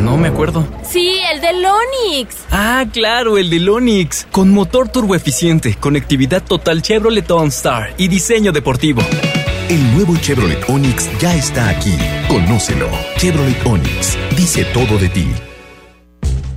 No 0.04 0.18
me 0.18 0.28
acuerdo. 0.28 0.68
Sí, 0.84 1.16
el 1.32 1.40
del 1.40 1.66
Onix. 1.66 2.36
Ah, 2.52 2.86
claro, 2.92 3.38
el 3.38 3.50
del 3.50 3.70
Onix. 3.70 4.28
Con 4.32 4.52
motor 4.52 4.90
turboeficiente, 4.90 5.76
conectividad 5.76 6.44
total 6.44 6.82
Chevrolet 6.82 7.30
OnStar 7.30 7.94
y 7.98 8.10
diseño 8.10 8.52
deportivo. 8.52 9.02
El 9.70 9.94
nuevo 9.94 10.18
Chevrolet 10.18 10.70
Onix 10.70 11.10
ya 11.20 11.34
está 11.36 11.70
aquí. 11.70 11.98
Conócelo. 12.28 12.90
Chevrolet 13.18 13.66
Onix. 13.66 14.18
Dice 14.36 14.66
todo 14.66 14.98
de 14.98 15.10
ti. 15.10 15.28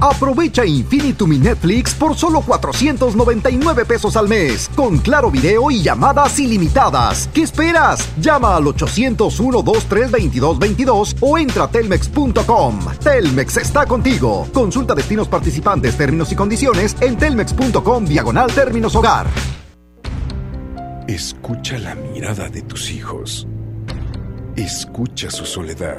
Aprovecha 0.00 0.64
Infinitum 0.64 1.30
mi 1.30 1.38
Netflix 1.38 1.94
por 1.94 2.14
solo 2.14 2.42
499 2.42 3.84
pesos 3.84 4.16
al 4.16 4.28
mes, 4.28 4.70
con 4.74 4.98
claro 4.98 5.30
video 5.30 5.70
y 5.70 5.82
llamadas 5.82 6.38
ilimitadas. 6.38 7.30
¿Qué 7.32 7.40
esperas? 7.42 8.06
Llama 8.20 8.56
al 8.56 8.64
801-232222 8.64 11.16
o 11.20 11.38
entra 11.38 11.64
a 11.64 11.68
telmex.com. 11.68 12.80
Telmex 13.02 13.56
está 13.56 13.86
contigo. 13.86 14.46
Consulta 14.52 14.94
destinos 14.94 15.28
participantes, 15.28 15.96
términos 15.96 16.30
y 16.32 16.36
condiciones 16.36 16.94
en 17.00 17.16
telmex.com 17.16 18.04
diagonal 18.04 18.52
términos 18.52 18.94
hogar. 18.94 19.26
Escucha 21.08 21.78
la 21.78 21.94
mirada 21.94 22.48
de 22.48 22.62
tus 22.62 22.90
hijos. 22.90 23.46
Escucha 24.56 25.30
su 25.30 25.46
soledad. 25.46 25.98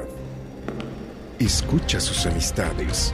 Escucha 1.40 2.00
sus 2.00 2.26
amistades. 2.26 3.14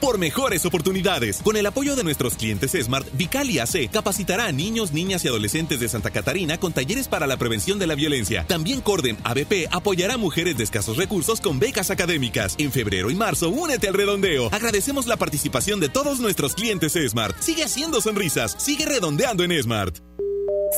Por 0.00 0.16
mejores 0.18 0.64
oportunidades, 0.64 1.42
con 1.42 1.56
el 1.56 1.66
apoyo 1.66 1.96
de 1.96 2.04
nuestros 2.04 2.36
clientes 2.36 2.72
Smart, 2.72 3.06
Vicalia 3.14 3.64
AC 3.64 3.90
capacitará 3.90 4.46
a 4.46 4.52
niños, 4.52 4.92
niñas 4.92 5.24
y 5.24 5.28
adolescentes 5.28 5.80
de 5.80 5.88
Santa 5.88 6.10
Catarina 6.10 6.58
con 6.58 6.72
talleres 6.72 7.08
para 7.08 7.26
la 7.26 7.36
prevención 7.36 7.80
de 7.80 7.88
la 7.88 7.96
violencia. 7.96 8.46
También 8.46 8.80
Corden 8.80 9.18
ABP 9.24 9.66
apoyará 9.72 10.14
a 10.14 10.18
mujeres 10.18 10.56
de 10.56 10.64
escasos 10.64 10.96
recursos 10.96 11.40
con 11.40 11.58
becas 11.58 11.90
académicas. 11.90 12.54
En 12.58 12.70
febrero 12.70 13.10
y 13.10 13.16
marzo, 13.16 13.50
únete 13.50 13.88
al 13.88 13.94
redondeo. 13.94 14.48
Agradecemos 14.52 15.06
la 15.06 15.16
participación 15.16 15.80
de 15.80 15.88
todos 15.88 16.20
nuestros 16.20 16.54
clientes 16.54 16.96
Smart. 17.08 17.36
Sigue 17.40 17.64
haciendo 17.64 18.00
sonrisas, 18.00 18.54
sigue 18.58 18.86
redondeando 18.86 19.42
en 19.42 19.60
Smart. 19.60 19.98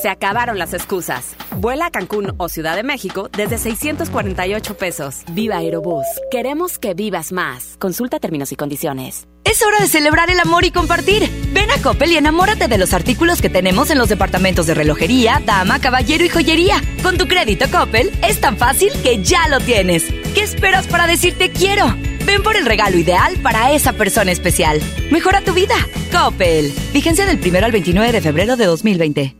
Se 0.00 0.08
acabaron 0.08 0.58
las 0.58 0.72
excusas. 0.72 1.34
Vuela 1.56 1.86
a 1.86 1.90
Cancún 1.90 2.34
o 2.38 2.48
Ciudad 2.48 2.76
de 2.76 2.82
México 2.82 3.28
desde 3.36 3.58
648 3.58 4.76
pesos. 4.76 5.22
Viva 5.32 5.58
Aerobús. 5.58 6.06
Queremos 6.30 6.78
que 6.78 6.94
vivas 6.94 7.32
más. 7.32 7.76
Consulta 7.78 8.18
términos 8.18 8.52
y 8.52 8.56
condiciones. 8.56 9.26
Es 9.44 9.62
hora 9.62 9.78
de 9.80 9.88
celebrar 9.88 10.30
el 10.30 10.38
amor 10.38 10.64
y 10.64 10.70
compartir. 10.70 11.28
Ven 11.52 11.70
a 11.70 11.82
Coppel 11.82 12.12
y 12.12 12.16
enamórate 12.16 12.68
de 12.68 12.78
los 12.78 12.94
artículos 12.94 13.42
que 13.42 13.50
tenemos 13.50 13.90
en 13.90 13.98
los 13.98 14.08
departamentos 14.08 14.66
de 14.66 14.74
relojería, 14.74 15.42
dama, 15.44 15.80
caballero 15.80 16.24
y 16.24 16.28
joyería. 16.28 16.80
Con 17.02 17.18
tu 17.18 17.26
crédito 17.26 17.66
Coppel 17.70 18.10
es 18.22 18.40
tan 18.40 18.56
fácil 18.56 18.92
que 19.02 19.22
ya 19.24 19.48
lo 19.48 19.60
tienes. 19.60 20.04
¿Qué 20.34 20.42
esperas 20.42 20.86
para 20.86 21.06
decirte 21.06 21.50
quiero? 21.50 21.94
Ven 22.26 22.42
por 22.42 22.56
el 22.56 22.66
regalo 22.66 22.96
ideal 22.96 23.38
para 23.42 23.72
esa 23.72 23.92
persona 23.94 24.30
especial. 24.30 24.80
Mejora 25.10 25.40
tu 25.40 25.52
vida. 25.52 25.74
Coppel. 26.12 26.72
Vigencia 26.92 27.26
del 27.26 27.40
1 27.44 27.64
al 27.64 27.72
29 27.72 28.12
de 28.12 28.20
febrero 28.20 28.56
de 28.56 28.66
2020. 28.66 29.39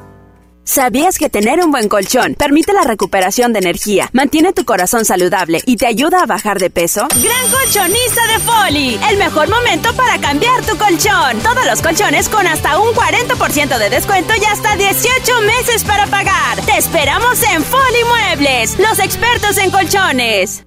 ¿Sabías 0.63 1.17
que 1.17 1.29
tener 1.29 1.59
un 1.59 1.71
buen 1.71 1.89
colchón 1.89 2.35
permite 2.35 2.71
la 2.71 2.83
recuperación 2.83 3.51
de 3.51 3.59
energía, 3.59 4.09
mantiene 4.13 4.53
tu 4.53 4.63
corazón 4.63 5.05
saludable 5.05 5.61
y 5.65 5.75
te 5.75 5.87
ayuda 5.87 6.21
a 6.21 6.25
bajar 6.25 6.59
de 6.59 6.69
peso? 6.69 7.07
Gran 7.21 7.51
colchonista 7.51 8.27
de 8.27 8.39
Foli, 8.39 8.99
el 9.09 9.17
mejor 9.17 9.49
momento 9.49 9.91
para 9.93 10.19
cambiar 10.19 10.61
tu 10.63 10.77
colchón. 10.77 11.39
Todos 11.43 11.65
los 11.65 11.81
colchones 11.81 12.29
con 12.29 12.45
hasta 12.45 12.79
un 12.79 12.93
40% 12.93 13.77
de 13.77 13.89
descuento 13.89 14.33
y 14.39 14.45
hasta 14.45 14.75
18 14.75 15.41
meses 15.41 15.83
para 15.83 16.05
pagar. 16.07 16.61
Te 16.65 16.77
esperamos 16.77 17.41
en 17.43 17.63
Foli 17.63 18.03
Muebles, 18.07 18.77
los 18.79 18.99
expertos 18.99 19.57
en 19.57 19.71
colchones. 19.71 20.63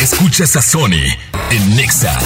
Escuchas 0.00 0.56
a 0.56 0.62
Sony 0.62 1.06
en 1.50 1.76
Nexa 1.76 2.18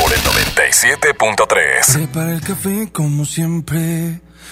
por 0.00 0.12
el 0.12 0.20
97.3. 0.20 1.92
Prepara 1.92 2.32
el 2.32 2.40
café 2.40 2.88
como 2.92 3.24
siempre. 3.24 4.20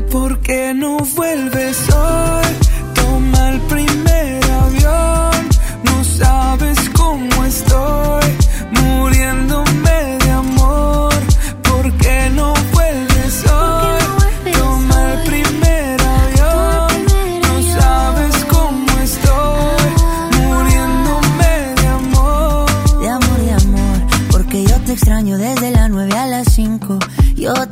¿Por 0.00 0.40
qué 0.40 0.72
no 0.74 0.96
vuelves 1.14 1.76
hoy? 1.90 2.46
Toma 2.94 3.50
el 3.50 3.60
primer 3.62 4.11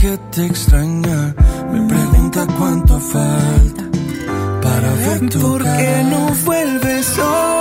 que 0.00 0.16
te 0.30 0.46
extraña 0.46 1.34
me 1.72 1.88
pregunta 1.88 2.46
cuánto 2.56 3.00
falta 3.00 3.84
para 4.62 4.92
ver 4.94 5.28
tu 5.28 5.40
¿Por 5.40 5.62
qué 5.62 6.04
no 6.10 6.28
vuelves 6.44 7.18
hoy? 7.18 7.57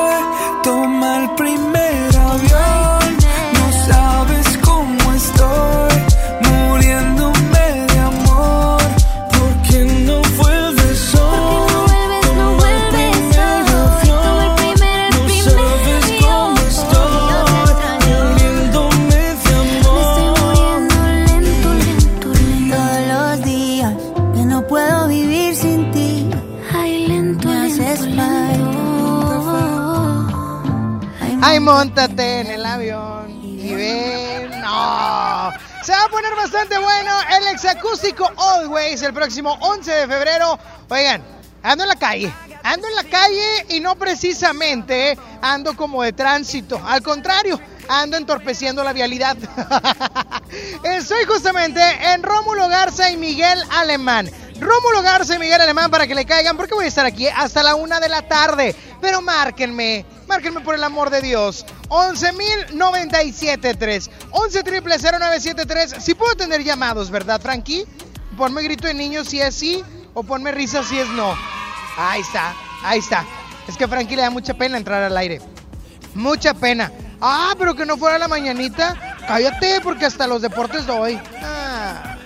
Montate 31.67 32.39
en 32.39 32.47
el 32.47 32.65
avión 32.65 33.43
y 33.43 33.75
ven. 33.75 34.49
No. 34.62 35.51
Se 35.84 35.91
va 35.91 36.06
a 36.06 36.10
poner 36.10 36.34
bastante 36.34 36.77
bueno 36.77 37.12
el 37.38 37.47
exacústico 37.49 38.32
Always 38.38 39.01
el 39.01 39.13
próximo 39.13 39.58
11 39.60 39.91
de 39.91 40.08
febrero. 40.08 40.58
Oigan, 40.88 41.21
ando 41.63 41.84
en 41.84 41.89
la 41.89 41.97
calle. 41.97 42.34
Ando 42.63 42.88
en 42.88 42.95
la 42.95 43.03
calle 43.03 43.65
y 43.67 43.82
no 43.82 43.95
precisamente 43.97 45.17
ando 45.41 45.75
como 45.75 46.03
de 46.03 46.13
tránsito. 46.13 46.82
Al 46.86 47.01
contrario, 47.01 47.60
ando 47.89 48.15
entorpeciendo 48.15 48.82
la 48.82 48.93
vialidad. 48.93 49.36
Estoy 50.84 51.25
justamente 51.25 51.82
en 52.13 52.23
Rómulo 52.23 52.69
Garza 52.69 53.12
y 53.12 53.17
Miguel 53.17 53.62
Alemán. 53.71 54.32
Rómulo 54.58 55.01
Garza 55.01 55.36
y 55.36 55.39
Miguel 55.39 55.60
Alemán 55.60 55.91
para 55.91 56.08
que 56.08 56.15
le 56.15 56.25
caigan, 56.25 56.56
porque 56.56 56.75
voy 56.75 56.86
a 56.86 56.88
estar 56.88 57.06
aquí 57.06 57.27
hasta 57.27 57.62
la 57.62 57.75
una 57.75 57.99
de 57.99 58.08
la 58.08 58.21
tarde. 58.21 58.73
Pero 59.01 59.21
márquenme, 59.21 60.06
márquenme 60.27 60.61
por 60.61 60.75
el 60.75 60.83
amor 60.83 61.09
de 61.09 61.21
Dios. 61.21 61.65
11.097.3, 61.89 64.09
11 64.31 64.63
triple 64.63 64.95
0973. 64.97 66.03
Si 66.03 66.15
puedo 66.15 66.35
tener 66.35 66.63
llamados, 66.63 67.09
¿verdad, 67.09 67.41
Frankie? 67.41 67.85
Ponme 68.37 68.61
grito 68.61 68.87
de 68.87 68.93
niño 68.93 69.23
si 69.23 69.41
es 69.41 69.55
sí 69.55 69.83
o 70.13 70.23
ponme 70.23 70.51
risa 70.51 70.83
si 70.83 70.99
es 70.99 71.07
no. 71.09 71.33
Ahí 71.97 72.21
está, 72.21 72.53
ahí 72.83 72.99
está. 72.99 73.25
Es 73.67 73.77
que 73.77 73.85
a 73.85 73.87
Frankie 73.87 74.15
le 74.15 74.21
da 74.21 74.29
mucha 74.29 74.53
pena 74.53 74.77
entrar 74.77 75.03
al 75.03 75.17
aire. 75.17 75.41
Mucha 76.13 76.53
pena. 76.53 76.91
Ah, 77.19 77.55
pero 77.57 77.75
que 77.75 77.85
no 77.85 77.97
fuera 77.97 78.17
la 78.17 78.27
mañanita. 78.27 79.17
Cállate, 79.27 79.81
porque 79.81 80.05
hasta 80.05 80.27
los 80.27 80.41
deportes 80.41 80.85
doy. 80.85 81.19
Ah, 81.41 82.17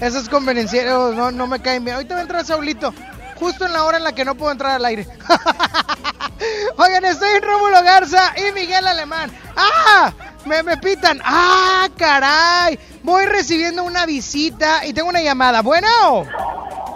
esos 0.00 0.28
convenencieros 0.28 1.14
no, 1.14 1.30
no 1.30 1.46
me 1.46 1.60
caen 1.60 1.84
bien. 1.84 1.96
Ahorita 1.96 2.14
va 2.14 2.20
a 2.20 2.22
entrar 2.22 2.44
Saulito. 2.44 2.94
Justo 3.38 3.66
en 3.66 3.72
la 3.72 3.84
hora 3.84 3.98
en 3.98 4.04
la 4.04 4.12
que 4.12 4.24
no 4.24 4.34
puedo 4.34 4.52
entrar 4.52 4.72
al 4.72 4.84
aire. 4.84 5.06
Oigan, 6.78 7.04
estoy 7.04 7.28
en 7.36 7.42
Rómulo 7.42 7.82
Garza 7.82 8.32
y 8.36 8.52
Miguel 8.52 8.86
Alemán. 8.86 9.30
¡Ah! 9.56 10.12
Me, 10.44 10.62
me 10.62 10.76
pitan. 10.76 11.20
¡Ah, 11.24 11.88
caray! 11.96 12.78
Voy 13.02 13.26
recibiendo 13.26 13.84
una 13.84 14.06
visita 14.06 14.84
y 14.86 14.92
tengo 14.92 15.08
una 15.08 15.20
llamada. 15.20 15.62
¿Bueno? 15.62 15.88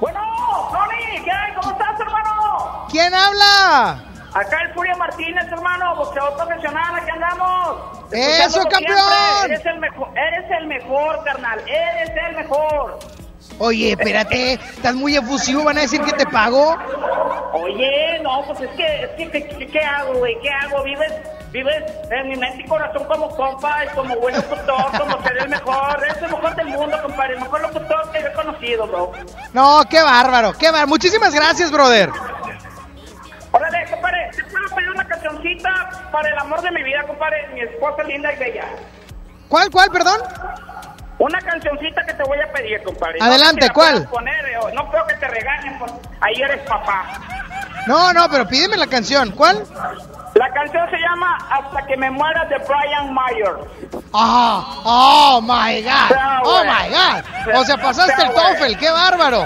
Bueno, 0.00 0.20
Tony, 0.72 1.22
¿qué 1.24 1.30
hay? 1.30 1.54
¿Cómo 1.54 1.72
estás, 1.72 2.00
hermano? 2.00 2.86
¿Quién 2.90 3.14
habla? 3.14 4.04
Acá 4.32 4.62
el 4.62 4.74
Furia 4.74 4.94
Martínez, 4.96 5.44
hermano, 5.50 5.96
boxeador 5.96 6.36
profesional, 6.36 6.94
aquí 6.94 7.10
andamos. 7.10 7.76
¡Eso, 8.12 8.62
campeón! 8.68 9.44
Eres 9.44 9.66
el 9.66 9.78
mejor, 9.80 10.08
eres 10.16 10.50
el 10.58 10.66
mejor, 10.68 11.24
carnal, 11.24 11.60
eres 11.66 12.10
el 12.28 12.36
mejor. 12.36 12.98
Oye, 13.58 13.92
espérate, 13.92 14.54
estás 14.54 14.94
muy 14.94 15.16
efusivo, 15.16 15.64
van 15.64 15.78
a 15.78 15.82
decir 15.82 16.00
que 16.00 16.12
te 16.12 16.26
pago. 16.26 16.76
Oye, 17.52 18.18
no, 18.22 18.42
pues 18.46 18.60
es 18.60 18.70
que, 18.70 19.02
es 19.18 19.30
que, 19.30 19.66
¿qué, 19.66 19.80
hago, 19.80 20.14
güey? 20.14 20.38
¿Qué 20.40 20.50
hago? 20.50 20.82
Vives, 20.82 21.12
vives 21.50 21.84
en 22.10 22.28
mi 22.28 22.36
mente 22.36 22.62
y 22.62 22.66
corazón 22.66 23.04
como 23.04 23.28
compa 23.36 23.84
y 23.84 23.88
como 23.88 24.16
buen 24.16 24.34
locutor, 24.34 24.98
como 24.98 25.22
ser 25.22 25.38
el 25.38 25.48
mejor, 25.48 26.02
eres 26.04 26.22
el 26.22 26.30
mejor 26.30 26.54
del 26.56 26.68
mundo, 26.68 27.02
compadre, 27.02 27.34
el 27.34 27.40
mejor 27.40 27.60
locutor 27.60 28.10
que 28.12 28.18
he 28.18 28.32
conocido, 28.32 28.86
bro. 28.86 29.12
No, 29.52 29.82
qué 29.90 30.02
bárbaro, 30.02 30.52
qué 30.52 30.66
bárbaro. 30.66 30.88
Muchísimas 30.88 31.34
gracias, 31.34 31.70
brother. 31.70 32.10
Órale, 33.52 33.90
compadre, 33.90 34.30
¿te 34.36 34.44
puedo 34.44 34.74
pedir 34.74 34.90
una 34.90 35.06
cancioncita 35.06 36.08
para 36.12 36.28
el 36.28 36.38
amor 36.38 36.62
de 36.62 36.70
mi 36.70 36.82
vida, 36.82 37.02
compadre? 37.06 37.48
Mi 37.52 37.60
esposa 37.60 38.04
linda 38.04 38.32
y 38.32 38.36
bella. 38.36 38.64
¿Cuál, 39.48 39.70
cuál, 39.70 39.90
perdón? 39.90 40.20
Una 41.20 41.38
cancioncita 41.38 42.02
que 42.06 42.14
te 42.14 42.22
voy 42.22 42.38
a 42.40 42.50
pedir, 42.50 42.82
compadre. 42.82 43.18
Adelante, 43.20 43.60
sé 43.60 43.60
si 43.60 43.68
la 43.68 43.74
¿cuál? 43.74 44.08
Poner, 44.08 44.46
eh, 44.46 44.58
no 44.74 44.90
creo 44.90 45.06
que 45.06 45.14
te 45.16 45.28
regañen, 45.28 45.78
por... 45.78 45.90
ahí 46.18 46.40
eres 46.40 46.66
papá. 46.66 47.12
No, 47.86 48.10
no, 48.14 48.26
pero 48.30 48.48
pídeme 48.48 48.78
la 48.78 48.86
canción. 48.86 49.30
¿Cuál? 49.32 49.62
La 50.34 50.50
canción 50.54 50.88
se 50.90 50.96
llama 50.96 51.36
Hasta 51.50 51.86
que 51.86 51.96
me 51.98 52.10
muera 52.10 52.46
de 52.46 52.56
Brian 52.58 53.12
Myers. 53.12 53.68
Ah, 54.14 54.80
oh 54.84 55.40
my 55.42 55.82
god. 55.82 56.16
Oh 56.42 56.64
my 56.64 56.88
god. 56.88 57.54
O 57.54 57.64
sea, 57.64 57.76
pasaste 57.76 58.22
el. 58.22 58.32
TOEFL, 58.32 58.78
qué 58.78 58.90
bárbaro. 58.90 59.42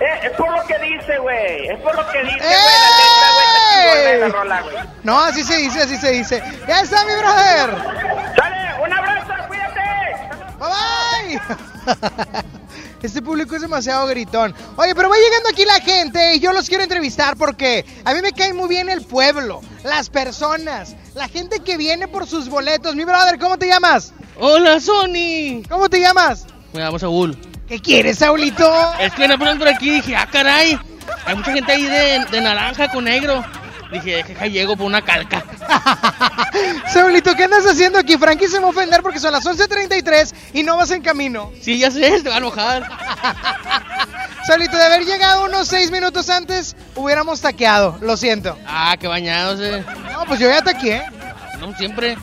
Eh, 0.00 0.20
es 0.22 0.30
por 0.32 0.50
lo 0.50 0.64
que 0.64 0.78
dice, 0.78 1.18
güey. 1.18 1.68
Es 1.68 1.78
por 1.80 1.94
lo 1.94 2.08
que 2.08 2.22
dice, 2.22 2.38
güey. 3.84 4.20
La 4.20 4.28
rola. 4.28 4.62
No, 5.02 5.20
así 5.20 5.44
se 5.44 5.56
dice, 5.56 5.82
así 5.82 5.98
se 5.98 6.10
dice. 6.10 6.42
Ya 6.66 6.80
está, 6.80 7.04
mi 7.04 7.14
brother. 7.16 8.34
Dale, 8.34 8.82
un 8.82 8.92
abrazo. 8.94 9.28
Bye 10.58 10.68
bye. 10.68 11.40
Este 13.02 13.22
público 13.22 13.54
es 13.54 13.62
demasiado 13.62 14.06
gritón. 14.08 14.54
Oye, 14.76 14.92
pero 14.94 15.08
va 15.08 15.14
llegando 15.16 15.48
aquí 15.50 15.64
la 15.64 15.80
gente 15.80 16.34
y 16.34 16.40
yo 16.40 16.52
los 16.52 16.68
quiero 16.68 16.82
entrevistar 16.82 17.36
porque 17.36 17.86
a 18.04 18.12
mí 18.12 18.20
me 18.20 18.32
cae 18.32 18.52
muy 18.52 18.68
bien 18.68 18.88
el 18.88 19.02
pueblo, 19.02 19.60
las 19.84 20.10
personas, 20.10 20.96
la 21.14 21.28
gente 21.28 21.60
que 21.60 21.76
viene 21.76 22.08
por 22.08 22.26
sus 22.26 22.48
boletos. 22.48 22.96
Mi 22.96 23.04
brother, 23.04 23.38
¿cómo 23.38 23.56
te 23.56 23.68
llamas? 23.68 24.12
Hola, 24.40 24.80
Sony. 24.80 25.62
¿Cómo 25.68 25.88
te 25.88 26.00
llamas? 26.00 26.46
Me 26.72 26.80
llamo 26.80 26.98
Saúl. 26.98 27.38
¿Qué 27.68 27.80
quieres, 27.80 28.18
Saulito? 28.18 28.68
Es 28.98 29.12
que 29.12 29.28
me 29.28 29.38
ponen 29.38 29.58
por 29.58 29.68
aquí 29.68 29.90
y 29.90 29.92
dije, 29.94 30.16
ah, 30.16 30.28
caray. 30.30 30.78
Hay 31.24 31.36
mucha 31.36 31.52
gente 31.52 31.70
ahí 31.70 31.84
de, 31.84 32.24
de 32.30 32.40
naranja 32.40 32.90
con 32.90 33.04
negro. 33.04 33.44
Dije, 33.90 34.22
deja 34.22 34.46
llego 34.46 34.76
por 34.76 34.86
una 34.86 35.02
calca. 35.02 35.44
Saulito, 36.92 37.34
¿qué 37.34 37.44
andas 37.44 37.64
haciendo 37.66 37.98
aquí? 37.98 38.18
Frankie 38.18 38.48
se 38.48 38.58
va 38.58 38.66
a 38.66 38.70
ofender 38.70 39.02
porque 39.02 39.18
son 39.18 39.32
las 39.32 39.44
11.33 39.44 40.34
y 40.52 40.62
no 40.62 40.76
vas 40.76 40.90
en 40.90 41.02
camino. 41.02 41.50
Sí, 41.60 41.78
ya 41.78 41.90
sé, 41.90 42.20
te 42.22 42.28
va 42.28 42.36
a 42.36 42.38
enojar. 42.38 42.88
Saulito, 44.46 44.76
de 44.76 44.84
haber 44.84 45.04
llegado 45.04 45.46
unos 45.46 45.68
6 45.68 45.90
minutos 45.90 46.28
antes, 46.28 46.76
hubiéramos 46.94 47.40
taqueado. 47.40 47.98
Lo 48.00 48.16
siento. 48.16 48.58
Ah, 48.66 48.96
qué 48.98 49.08
bañados, 49.08 49.60
eh. 49.60 49.84
No, 50.12 50.24
pues 50.26 50.40
yo 50.40 50.48
ya 50.48 50.62
taqueé. 50.62 51.02
No, 51.60 51.76
siempre. 51.76 52.16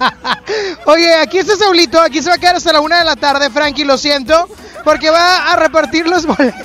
Oye, 0.86 1.14
aquí 1.14 1.38
está 1.38 1.56
Saulito, 1.56 2.00
aquí 2.00 2.22
se 2.22 2.28
va 2.28 2.36
a 2.36 2.38
quedar 2.38 2.56
hasta 2.56 2.72
la 2.72 2.80
una 2.80 2.98
de 2.98 3.04
la 3.04 3.16
tarde, 3.16 3.50
Frankie, 3.50 3.84
lo 3.84 3.98
siento, 3.98 4.48
porque 4.84 5.10
va 5.10 5.52
a 5.52 5.56
repartir 5.56 6.06
los 6.06 6.26
boletos 6.26 6.56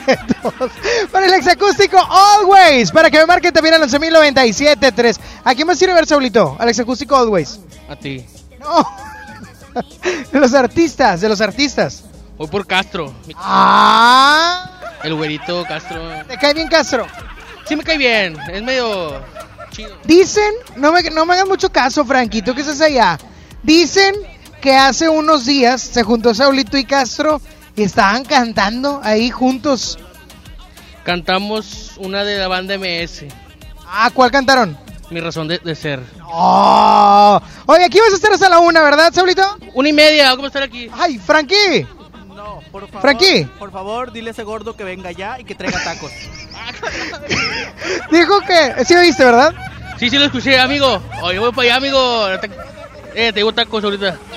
para 1.11 1.25
el 1.25 1.33
exacústico 1.33 1.97
Always, 1.97 2.91
para 2.91 3.09
que 3.09 3.17
me 3.19 3.25
marquen 3.25 3.53
también 3.53 3.75
al 3.75 3.83
11.097.3. 3.83 5.19
¿A 5.43 5.55
quién 5.55 5.67
más 5.67 5.77
quiere 5.77 5.93
ver, 5.93 6.05
Saulito? 6.05 6.55
Al 6.59 6.69
exacústico 6.69 7.15
Always. 7.15 7.59
A 7.89 7.95
ti. 7.95 8.25
No. 8.59 8.85
De 10.31 10.39
los 10.39 10.53
artistas, 10.53 11.21
de 11.21 11.29
los 11.29 11.41
artistas. 11.41 12.03
Voy 12.37 12.47
por 12.47 12.67
Castro. 12.67 13.13
Ah. 13.35 14.71
El 15.03 15.15
güerito 15.15 15.63
Castro. 15.67 16.01
¿Te 16.27 16.37
cae 16.37 16.53
bien 16.53 16.67
Castro? 16.67 17.07
Sí 17.67 17.75
me 17.75 17.83
cae 17.83 17.97
bien. 17.97 18.37
Es 18.51 18.61
medio 18.63 19.21
chido. 19.69 19.95
Dicen, 20.05 20.51
no 20.75 20.91
me, 20.91 21.03
no 21.03 21.25
me 21.25 21.33
hagas 21.33 21.47
mucho 21.47 21.69
caso, 21.71 22.05
Frankie, 22.05 22.41
tú 22.41 22.53
que 22.53 22.61
estás 22.61 22.81
allá. 22.81 23.17
Dicen 23.63 24.15
que 24.61 24.75
hace 24.75 25.09
unos 25.09 25.45
días 25.45 25.81
se 25.81 26.03
juntó 26.03 26.33
Saulito 26.33 26.77
y 26.77 26.85
Castro 26.85 27.41
y 27.75 27.83
estaban 27.83 28.25
cantando 28.25 29.01
ahí 29.03 29.29
juntos. 29.29 29.99
Cantamos 31.03 31.93
una 31.97 32.23
de 32.23 32.37
la 32.37 32.47
banda 32.47 32.77
MS. 32.77 33.25
Ah, 33.85 34.11
¿cuál 34.13 34.31
cantaron? 34.31 34.77
Mi 35.09 35.21
razón 35.21 35.47
de, 35.47 35.59
de 35.59 35.75
ser. 35.75 36.01
Oh. 36.25 37.39
Oye, 37.65 37.85
aquí 37.85 37.99
vas 37.99 38.11
a 38.11 38.15
estar 38.15 38.33
hasta 38.33 38.49
la 38.49 38.59
una, 38.59 38.81
¿verdad, 38.81 39.13
Saulito? 39.13 39.57
Una 39.73 39.89
y 39.89 39.93
media, 39.93 40.35
¿cómo 40.35 40.47
estar 40.47 40.63
aquí? 40.63 40.89
Ay, 40.91 41.17
Frankie. 41.17 41.87
No, 42.35 42.59
por 42.71 42.87
favor. 42.87 43.01
Frankie. 43.01 43.45
Por 43.57 43.71
favor, 43.71 44.11
dile 44.11 44.29
a 44.29 44.31
ese 44.31 44.43
gordo 44.43 44.75
que 44.75 44.83
venga 44.83 45.11
ya 45.11 45.39
y 45.39 45.45
que 45.45 45.55
traiga 45.55 45.81
tacos. 45.83 46.11
Dijo 48.11 48.39
que, 48.41 48.85
sí 48.85 48.95
oíste, 48.95 49.23
¿verdad? 49.25 49.53
Sí, 49.99 50.09
sí 50.09 50.17
lo 50.17 50.25
escuché, 50.25 50.59
amigo. 50.59 51.01
Oye, 51.21 51.39
voy 51.39 51.51
para 51.51 51.63
allá, 51.69 51.75
amigo. 51.77 52.27
Te- 52.39 52.51
Eh, 53.15 53.33
te 53.33 53.39
digo 53.39 53.51
tacos 53.51 53.83
ahorita. 53.83 54.15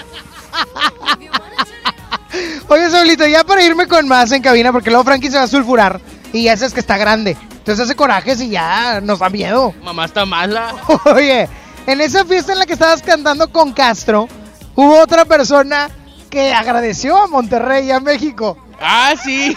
Oye, 2.69 2.89
Saulito, 2.91 3.27
ya 3.27 3.43
para 3.45 3.63
irme 3.63 3.87
con 3.89 4.07
más 4.09 4.31
en 4.33 4.43
cabina, 4.43 4.73
porque 4.73 4.91
luego 4.91 5.05
Frankie 5.05 5.31
se 5.31 5.37
va 5.37 5.43
a 5.43 5.49
sulfurar 5.49 6.01
y 6.33 6.45
ya 6.45 6.57
sabes 6.57 6.73
que 6.73 6.81
está 6.81 6.97
grande. 6.97 7.37
Entonces 7.51 7.85
hace 7.85 7.97
corajes 7.97 8.41
y 8.41 8.49
ya 8.51 9.01
nos 9.03 9.19
da 9.19 9.29
miedo. 9.29 9.75
Mamá 9.83 10.05
está 10.07 10.25
mala. 10.25 10.73
Oye, 11.07 11.49
en 11.87 12.01
esa 12.01 12.25
fiesta 12.25 12.53
en 12.53 12.61
la 12.61 12.67
que 12.67 12.73
estabas 12.75 13.03
cantando 13.03 13.51
con 13.51 13.73
Castro, 13.73 14.29
hubo 14.77 15.01
otra 15.01 15.25
persona 15.25 15.91
que 16.31 16.55
agradeció 16.55 17.19
a 17.19 17.27
Monterrey 17.27 17.89
y 17.89 17.91
a 17.91 17.99
México. 18.01 18.57
Ah, 18.81 19.15
sí. 19.23 19.57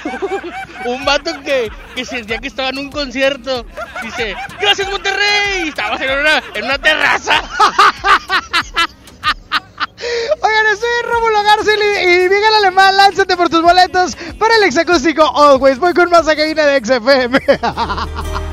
Un 0.86 1.06
vato 1.06 1.32
que, 1.44 1.72
que 1.96 2.06
sentía 2.06 2.40
que 2.40 2.48
estaba 2.48 2.70
en 2.70 2.78
un 2.80 2.92
concierto. 2.92 3.66
Dice, 4.02 4.36
gracias 4.60 4.90
Monterrey. 4.90 5.66
Y 5.66 6.04
en 6.04 6.20
una, 6.20 6.44
en 6.54 6.66
una 6.66 6.78
terraza. 6.78 7.42
Oigan, 10.42 10.66
en 10.68 11.10
Rómulo 11.10 11.44
García 11.44 11.74
y, 11.74 12.26
y 12.26 12.30
Miguel 12.30 12.56
Alemán, 12.58 12.98
lánzate 12.98 13.38
por 13.38 13.50
tus 13.50 13.62
boletos 13.62 14.18
para 14.38 14.56
el 14.58 14.64
exacústico 14.64 15.24
Always. 15.24 15.80
Voy 15.80 15.94
con 15.94 16.10
más 16.10 16.28
a 16.28 16.36
cabina 16.36 16.66
de 16.66 16.84
XFM. 16.84 17.40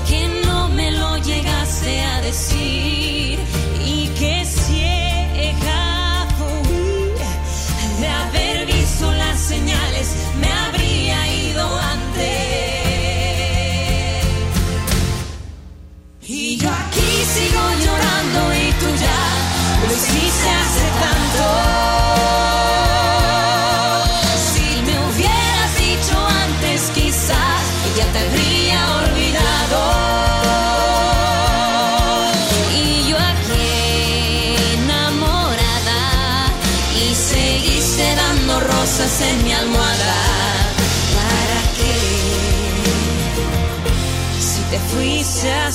¿por 0.00 0.08
qué 0.08 0.28
no 0.46 0.68
me 0.68 0.90
lo 0.92 1.16
llegaste 1.18 2.00
a 2.02 2.20
decir? 2.20 3.19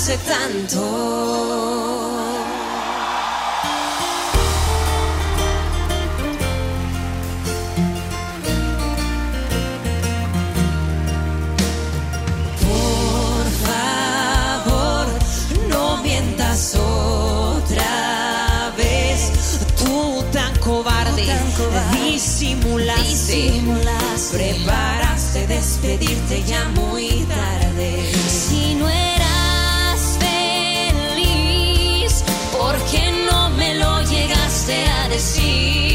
Hace 0.06 0.18
tanto. 0.20 0.82
Por 12.62 13.46
favor, 13.66 15.08
no 15.70 16.04
mientas 16.04 16.76
otra 16.76 18.74
vez. 18.78 19.32
Tú 19.76 20.24
tan 20.32 20.56
cobarde, 20.60 21.26
disimulaste, 21.94 23.64
preparaste 24.32 25.48
despedirte 25.48 26.44
ya 26.44 26.64
muy 26.76 27.15
llegaste 35.16 35.92
a 35.92 35.95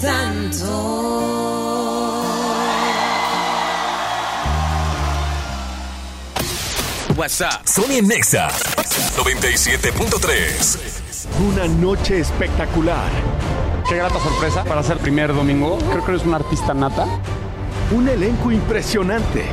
tanto. 0.00 1.06
WhatsApp. 7.16 7.66
Sony 7.66 7.98
en 7.98 8.08
Nexa 8.08 8.48
97.3. 9.16 10.78
Una 11.48 11.66
noche 11.66 12.20
espectacular. 12.20 13.10
Qué 13.88 13.96
grata 13.96 14.18
sorpresa 14.20 14.64
para 14.64 14.82
ser 14.82 14.98
primer 14.98 15.34
domingo. 15.34 15.78
Creo 15.90 16.04
que 16.04 16.12
eres 16.12 16.26
un 16.26 16.34
artista 16.34 16.74
nata. 16.74 17.06
Un 17.94 18.08
elenco 18.08 18.50
impresionante. 18.50 19.44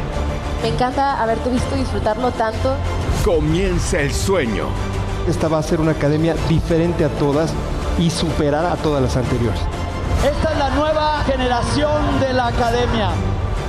Me 0.62 0.70
encanta 0.70 1.22
haberte 1.22 1.50
visto 1.50 1.76
disfrutarlo 1.76 2.32
tanto. 2.32 2.76
Comienza 3.24 4.02
el 4.02 4.14
sueño. 4.14 4.68
Esta 5.28 5.48
va 5.48 5.60
a 5.60 5.64
ser 5.64 5.80
una 5.80 5.92
academia 5.92 6.36
diferente 6.50 7.06
a 7.06 7.10
todas 7.10 7.54
y 7.98 8.10
superar 8.10 8.66
a 8.66 8.76
todas 8.76 9.02
las 9.02 9.16
anteriores. 9.16 9.62
Esta 10.24 10.54
es 10.54 10.58
la 10.58 10.70
nueva 10.70 11.22
generación 11.26 12.20
de 12.22 12.32
la 12.32 12.48
academia. 12.48 13.10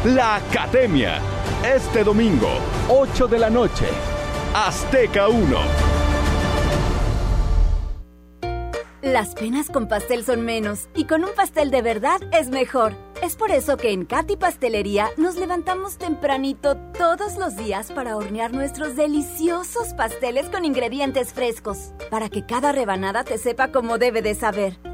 La 0.05 0.36
academia. 0.36 1.18
Este 1.64 2.05
domingo, 2.05 2.48
8 2.88 3.26
de 3.26 3.38
la 3.40 3.50
noche, 3.50 3.86
Azteca 4.55 5.26
1. 5.26 5.57
Las 9.02 9.34
penas 9.34 9.68
con 9.68 9.88
pastel 9.88 10.24
son 10.24 10.42
menos 10.42 10.88
y 10.94 11.07
con 11.07 11.24
un 11.24 11.30
pastel 11.34 11.72
de 11.72 11.82
verdad 11.82 12.20
es 12.32 12.50
mejor. 12.50 12.94
Es 13.20 13.34
por 13.34 13.50
eso 13.50 13.76
que 13.76 13.90
en 13.90 14.05
Katy 14.05 14.36
Pastelería 14.36 15.11
nos 15.16 15.34
levantamos 15.34 15.98
tempranito 15.98 16.76
todos 16.96 17.36
los 17.36 17.57
días 17.57 17.90
para 17.90 18.16
hornear 18.16 18.52
nuestros 18.52 18.94
deliciosos 18.94 19.92
pasteles 19.94 20.48
con 20.50 20.64
ingredientes 20.64 21.32
frescos, 21.32 21.92
para 22.12 22.28
que 22.28 22.46
cada 22.46 22.70
rebanada 22.70 23.24
te 23.24 23.38
sepa 23.38 23.72
como 23.72 23.98
debe 23.98 24.22
de 24.22 24.36
saber. 24.36 24.93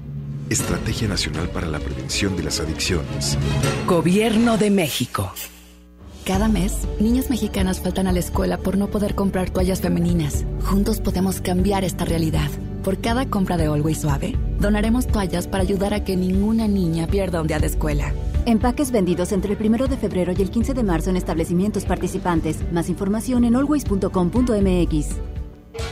Estrategia 0.51 1.07
Nacional 1.07 1.47
para 1.47 1.65
la 1.65 1.79
Prevención 1.79 2.35
de 2.35 2.43
las 2.43 2.59
Adicciones. 2.59 3.37
Gobierno 3.87 4.57
de 4.57 4.69
México. 4.69 5.31
Cada 6.25 6.49
mes, 6.49 6.73
niñas 6.99 7.29
mexicanas 7.29 7.79
faltan 7.79 8.05
a 8.07 8.11
la 8.11 8.19
escuela 8.19 8.57
por 8.57 8.77
no 8.77 8.87
poder 8.87 9.15
comprar 9.15 9.49
toallas 9.49 9.79
femeninas. 9.79 10.43
Juntos 10.65 10.99
podemos 10.99 11.39
cambiar 11.39 11.85
esta 11.85 12.03
realidad. 12.03 12.49
Por 12.83 12.99
cada 12.99 13.29
compra 13.29 13.55
de 13.55 13.67
Always 13.67 14.01
Suave, 14.01 14.37
donaremos 14.59 15.07
toallas 15.07 15.47
para 15.47 15.63
ayudar 15.63 15.93
a 15.93 16.03
que 16.03 16.17
ninguna 16.17 16.67
niña 16.67 17.07
pierda 17.07 17.39
un 17.39 17.47
día 17.47 17.59
de 17.59 17.67
escuela. 17.67 18.13
Empaques 18.45 18.91
vendidos 18.91 19.31
entre 19.31 19.53
el 19.53 19.65
1 19.65 19.87
de 19.87 19.95
febrero 19.95 20.33
y 20.37 20.41
el 20.41 20.51
15 20.51 20.73
de 20.73 20.83
marzo 20.83 21.11
en 21.11 21.15
establecimientos 21.15 21.85
participantes. 21.85 22.57
Más 22.73 22.89
información 22.89 23.45
en 23.45 23.55
always.com.mx. 23.55 25.07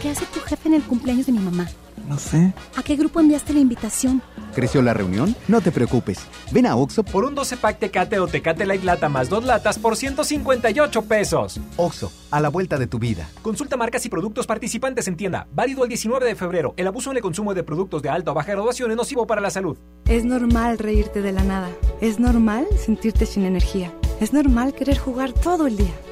¿Qué 0.01 0.09
hace 0.09 0.25
tu 0.25 0.41
jefe 0.41 0.67
en 0.67 0.73
el 0.73 0.83
cumpleaños 0.83 1.27
de 1.27 1.31
mi 1.31 1.39
mamá? 1.39 1.69
No 2.07 2.17
sé. 2.17 2.53
¿A 2.75 2.83
qué 2.83 2.95
grupo 2.95 3.19
enviaste 3.19 3.53
la 3.53 3.59
invitación? 3.59 4.21
¿Creció 4.53 4.81
la 4.81 4.93
reunión? 4.93 5.35
No 5.47 5.61
te 5.61 5.71
preocupes. 5.71 6.19
Ven 6.51 6.65
a 6.65 6.75
Oxo 6.75 7.03
por 7.03 7.23
un 7.23 7.35
12 7.35 7.57
pack 7.57 7.79
Tecate 7.79 8.19
o 8.19 8.27
Tecate 8.27 8.65
Light 8.65 8.83
Lata 8.83 9.09
más 9.09 9.29
dos 9.29 9.43
latas 9.43 9.77
por 9.77 9.95
158 9.95 11.01
pesos. 11.03 11.59
Oxo, 11.77 12.11
a 12.31 12.39
la 12.39 12.49
vuelta 12.49 12.77
de 12.77 12.87
tu 12.87 12.99
vida. 12.99 13.29
Consulta 13.41 13.77
marcas 13.77 14.05
y 14.05 14.09
productos 14.09 14.47
participantes 14.47 15.07
en 15.07 15.17
tienda. 15.17 15.47
Válido 15.53 15.83
el 15.83 15.89
19 15.89 16.25
de 16.25 16.35
febrero. 16.35 16.73
El 16.77 16.87
abuso 16.87 17.11
en 17.11 17.17
el 17.17 17.23
consumo 17.23 17.53
de 17.53 17.63
productos 17.63 18.01
de 18.01 18.09
alta 18.09 18.31
o 18.31 18.33
baja 18.33 18.51
graduación 18.51 18.89
es 18.91 18.97
nocivo 18.97 19.27
para 19.27 19.41
la 19.41 19.51
salud. 19.51 19.77
Es 20.07 20.25
normal 20.25 20.79
reírte 20.79 21.21
de 21.21 21.31
la 21.31 21.43
nada. 21.43 21.69
Es 22.01 22.19
normal 22.19 22.65
sentirte 22.83 23.25
sin 23.25 23.45
energía. 23.45 23.93
Es 24.19 24.33
normal 24.33 24.73
querer 24.73 24.97
jugar 24.97 25.31
todo 25.31 25.67
el 25.67 25.77
día. 25.77 25.93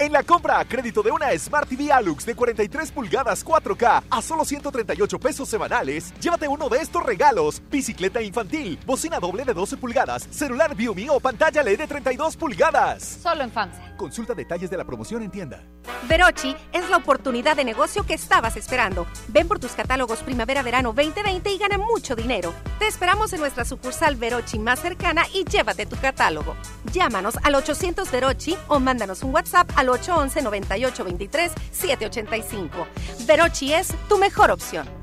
En 0.00 0.12
la 0.12 0.22
compra 0.22 0.60
a 0.60 0.64
crédito 0.64 1.02
de 1.02 1.10
una 1.10 1.36
Smart 1.36 1.68
TV 1.68 1.90
Alux 1.90 2.24
de 2.24 2.36
43 2.36 2.92
pulgadas 2.92 3.44
4K 3.44 4.04
a 4.08 4.22
solo 4.22 4.44
138 4.44 5.18
pesos 5.18 5.48
semanales, 5.48 6.14
llévate 6.20 6.46
uno 6.46 6.68
de 6.68 6.78
estos 6.78 7.02
regalos: 7.02 7.60
bicicleta 7.68 8.22
infantil, 8.22 8.78
bocina 8.86 9.18
doble 9.18 9.44
de 9.44 9.52
12 9.52 9.76
pulgadas, 9.76 10.28
celular 10.30 10.76
Viumi 10.76 11.08
o 11.08 11.18
pantalla 11.18 11.64
LED 11.64 11.78
de 11.78 11.86
32 11.88 12.36
pulgadas. 12.36 13.18
Solo 13.20 13.42
en 13.42 13.50
FAMSA. 13.50 13.96
Consulta 13.96 14.34
detalles 14.34 14.70
de 14.70 14.76
la 14.76 14.84
promoción 14.84 15.22
en 15.22 15.32
tienda. 15.32 15.64
Verochi 16.08 16.54
es 16.72 16.88
la 16.88 16.98
oportunidad 16.98 17.56
de 17.56 17.64
negocio 17.64 18.06
que 18.06 18.14
estabas 18.14 18.56
esperando. 18.56 19.04
Ven 19.26 19.48
por 19.48 19.58
tus 19.58 19.72
catálogos 19.72 20.20
Primavera-Verano 20.20 20.92
2020 20.92 21.50
y 21.50 21.58
gana 21.58 21.78
mucho 21.78 22.14
dinero. 22.14 22.54
Te 22.78 22.86
esperamos 22.86 23.32
en 23.32 23.40
nuestra 23.40 23.64
sucursal 23.64 24.14
Verochi 24.14 24.60
más 24.60 24.78
cercana 24.78 25.24
y 25.34 25.44
llévate 25.44 25.86
tu 25.86 25.96
catálogo. 25.96 26.54
Llámanos 26.92 27.36
al 27.42 27.56
800 27.56 28.08
Verochi 28.12 28.56
o 28.68 28.78
mándanos 28.78 29.24
un 29.24 29.34
WhatsApp 29.34 29.68
al 29.74 29.87
811 29.88 30.42
9823 30.42 31.52
785. 31.72 32.86
Verochi 33.26 33.72
es 33.72 33.94
tu 34.08 34.18
mejor 34.18 34.50
opción. 34.50 34.97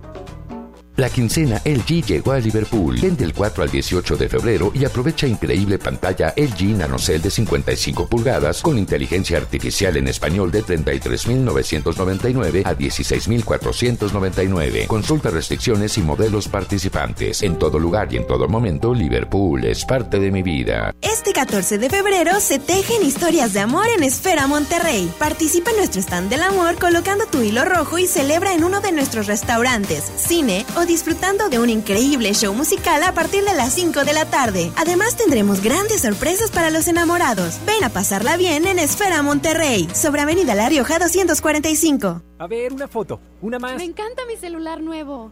La 0.97 1.09
quincena 1.09 1.61
LG 1.65 2.05
llegó 2.05 2.31
a 2.31 2.39
Liverpool. 2.39 2.97
Ven 3.01 3.17
del 3.17 3.33
4 3.33 3.63
al 3.63 3.69
18 3.69 4.15
de 4.15 4.29
febrero 4.29 4.71
y 4.73 4.85
aprovecha 4.85 5.27
increíble 5.27 5.77
pantalla 5.77 6.33
LG 6.37 6.77
NanoCell 6.77 7.21
de 7.21 7.29
55 7.29 8.07
pulgadas 8.07 8.61
con 8.61 8.77
inteligencia 8.77 9.37
artificial 9.37 9.97
en 9.97 10.07
español 10.07 10.51
de 10.51 10.63
33.999 10.63 12.65
a 12.65 12.77
16.499. 12.77 14.87
Consulta 14.87 15.31
restricciones 15.31 15.97
y 15.97 16.01
modelos 16.01 16.47
participantes. 16.47 17.43
En 17.43 17.59
todo 17.59 17.77
lugar 17.77 18.13
y 18.13 18.17
en 18.17 18.25
todo 18.25 18.47
momento, 18.47 18.93
Liverpool 18.93 19.65
es 19.65 19.83
parte 19.83 20.17
de 20.17 20.31
mi 20.31 20.43
vida. 20.43 20.93
Este 21.01 21.33
14 21.33 21.77
de 21.77 21.89
febrero 21.89 22.39
se 22.39 22.57
tejen 22.57 23.03
historias 23.03 23.51
de 23.51 23.59
amor 23.59 23.87
en 23.97 24.03
Esfera 24.03 24.47
Monterrey. 24.47 25.11
Participa 25.19 25.71
en 25.71 25.77
nuestro 25.77 26.01
stand 26.01 26.29
del 26.29 26.43
amor 26.43 26.79
colocando 26.79 27.25
tu 27.25 27.41
hilo 27.41 27.65
rojo 27.65 27.97
y 27.97 28.07
celebra 28.07 28.53
en 28.53 28.63
uno 28.63 28.79
de 28.79 28.93
nuestros 28.93 29.27
restaurantes, 29.27 30.09
cine 30.15 30.65
o 30.77 30.84
disfrutando 30.85 31.49
de 31.49 31.59
un 31.59 31.69
increíble 31.69 32.33
show 32.33 32.53
musical 32.53 33.03
a 33.03 33.13
partir 33.13 33.43
de 33.43 33.53
las 33.53 33.73
5 33.73 34.05
de 34.05 34.13
la 34.13 34.25
tarde. 34.25 34.71
Además 34.77 35.17
tendremos 35.17 35.61
grandes 35.61 36.01
sorpresas 36.01 36.51
para 36.51 36.69
los 36.69 36.87
enamorados. 36.87 37.59
Ven 37.65 37.83
a 37.83 37.89
pasarla 37.89 38.37
bien 38.37 38.65
en 38.65 38.79
Esfera 38.79 39.21
Monterrey, 39.21 39.87
sobre 39.93 40.21
Avenida 40.21 40.55
La 40.55 40.69
Rioja 40.69 40.99
245. 40.99 42.21
A 42.37 42.47
ver, 42.47 42.73
una 42.73 42.87
foto, 42.87 43.19
una 43.41 43.59
más. 43.59 43.77
Me 43.77 43.83
encanta 43.83 44.23
mi 44.25 44.35
celular 44.37 44.81
nuevo. 44.81 45.31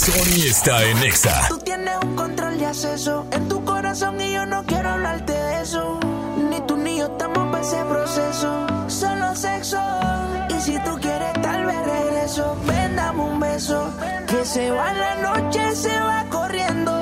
Sony 0.00 0.46
está 0.48 0.82
en 0.86 0.96
Exa. 1.02 1.46
Tú 1.50 1.58
tienes 1.58 1.94
un 2.02 2.16
control 2.16 2.58
de 2.58 2.64
acceso 2.64 3.26
en 3.32 3.46
tu 3.50 3.62
corazón 3.66 4.18
y 4.18 4.32
yo 4.32 4.46
no 4.46 4.64
quiero 4.64 4.88
hablarte 4.88 5.34
de 5.34 5.60
eso. 5.60 6.00
Ni 6.48 6.58
tú 6.62 6.78
ni 6.78 6.96
yo 6.96 7.08
estamos 7.08 7.50
para 7.50 7.60
ese 7.60 7.84
proceso. 7.84 8.66
Solo 8.88 9.36
sexo. 9.36 9.78
Y 10.48 10.58
si 10.62 10.78
tú 10.84 10.98
quieres, 11.02 11.34
tal 11.42 11.66
vez 11.66 11.84
regreso. 11.84 12.56
Ven, 12.66 12.96
dame 12.96 13.20
un 13.20 13.40
beso. 13.40 13.92
Que 14.26 14.42
se 14.46 14.70
va 14.70 14.90
la 14.94 15.16
noche, 15.16 15.76
se 15.76 16.00
va 16.00 16.24
corriendo. 16.30 16.92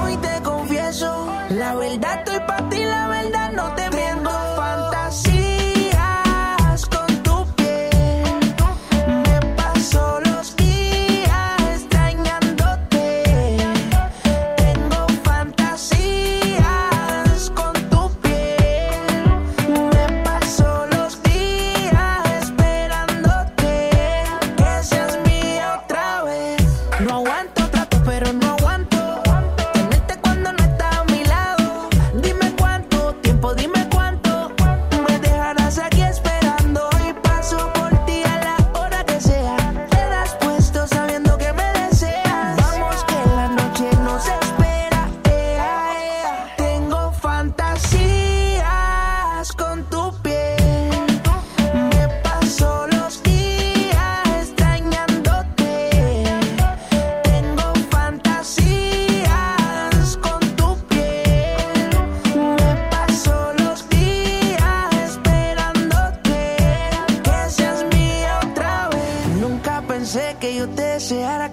Hoy 0.00 0.16
te 0.18 0.40
confieso. 0.44 1.26
La 1.48 1.74
verdad 1.74 2.20
estoy 2.20 2.38
para 2.46 2.68
ti, 2.68 2.84
la 2.84 3.08
verdad 3.08 3.19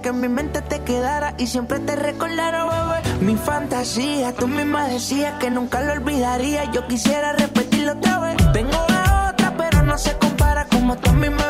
que 0.07 0.11
en 0.11 0.21
mi 0.21 0.29
mente 0.29 0.61
te 0.61 0.79
quedara 0.83 1.33
y 1.37 1.47
siempre 1.47 1.79
te 1.79 1.93
recordara, 1.97 2.63
bebé. 2.63 3.25
Mi 3.25 3.35
fantasía, 3.35 4.31
tú 4.33 4.47
misma 4.47 4.87
decías 4.87 5.33
que 5.37 5.49
nunca 5.49 5.81
lo 5.81 5.91
olvidaría. 5.91 6.71
Yo 6.71 6.87
quisiera 6.87 7.33
repetirlo 7.33 7.91
otra 7.91 8.19
vez. 8.19 8.37
Tengo 8.53 8.85
la 8.87 9.29
otra, 9.29 9.53
pero 9.57 9.83
no 9.83 9.97
se 9.97 10.17
compara. 10.17 10.65
Como 10.67 10.95
tú 10.95 11.09
a 11.09 11.13
mí 11.13 11.29
me 11.29 11.43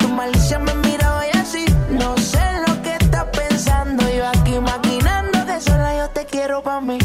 tu 0.00 0.08
malicia 0.08 0.58
me 0.58 0.74
miraba 0.74 1.22
y 1.32 1.38
así. 1.38 1.64
No 1.90 2.16
sé 2.16 2.42
lo 2.66 2.82
que 2.82 2.96
estás 2.96 3.26
pensando. 3.26 4.02
Yo 4.10 4.26
aquí 4.26 4.58
maquinando 4.58 5.46
que 5.46 5.60
sola 5.60 5.96
yo 5.96 6.08
te 6.10 6.24
quiero 6.26 6.60
pa' 6.62 6.80
mí. 6.80 6.98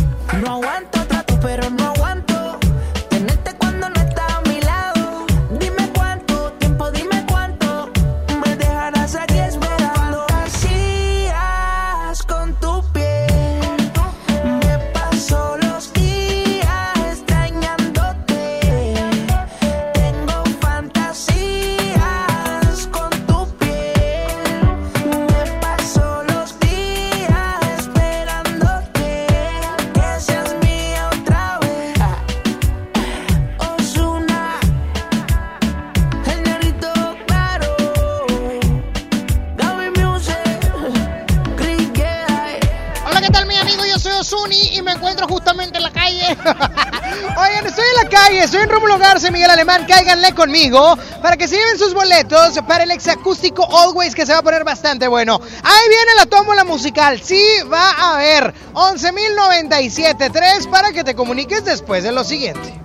Miguel 49.24 49.50
Alemán, 49.50 49.86
cáiganle 49.88 50.34
conmigo 50.34 50.96
para 51.24 51.36
que 51.38 51.48
se 51.48 51.56
lleven 51.56 51.80
sus 51.80 51.96
boletos 51.96 52.60
para 52.68 52.84
el 52.84 52.92
exacústico 52.92 53.68
Always 53.80 54.14
que 54.14 54.28
se 54.28 54.34
va 54.34 54.40
a 54.40 54.44
poner 54.44 54.64
bastante 54.64 55.08
bueno. 55.08 55.42
Ahí 55.64 55.90
viene 55.90 56.12
la 56.18 56.28
tómbola 56.28 56.64
musical, 56.64 57.20
sí 57.20 57.42
va 57.72 57.90
a 57.92 58.14
haber 58.14 58.54
11.097.3 58.74 60.70
para 60.70 60.92
que 60.92 61.04
te 61.04 61.16
comuniques 61.16 61.66
después 61.66 62.04
de 62.04 62.12
lo 62.12 62.24
siguiente. 62.24 62.80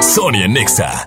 Sonia 0.00 0.48
Nexa. 0.48 1.06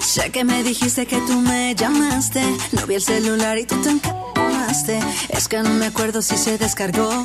Sé 0.00 0.30
que 0.30 0.44
me 0.44 0.62
dijiste 0.62 1.06
que 1.06 1.16
tú 1.26 1.40
me 1.40 1.74
llamaste. 1.74 2.42
No 2.72 2.86
vi 2.86 2.94
el 2.96 3.02
celular 3.02 3.58
y 3.58 3.66
tú 3.66 3.76
te 3.82 3.90
encamaste. 3.90 5.00
Es 5.28 5.48
que 5.48 5.62
no 5.62 5.70
me 5.70 5.86
acuerdo 5.86 6.22
si 6.22 6.36
se 6.36 6.58
descargó, 6.58 7.24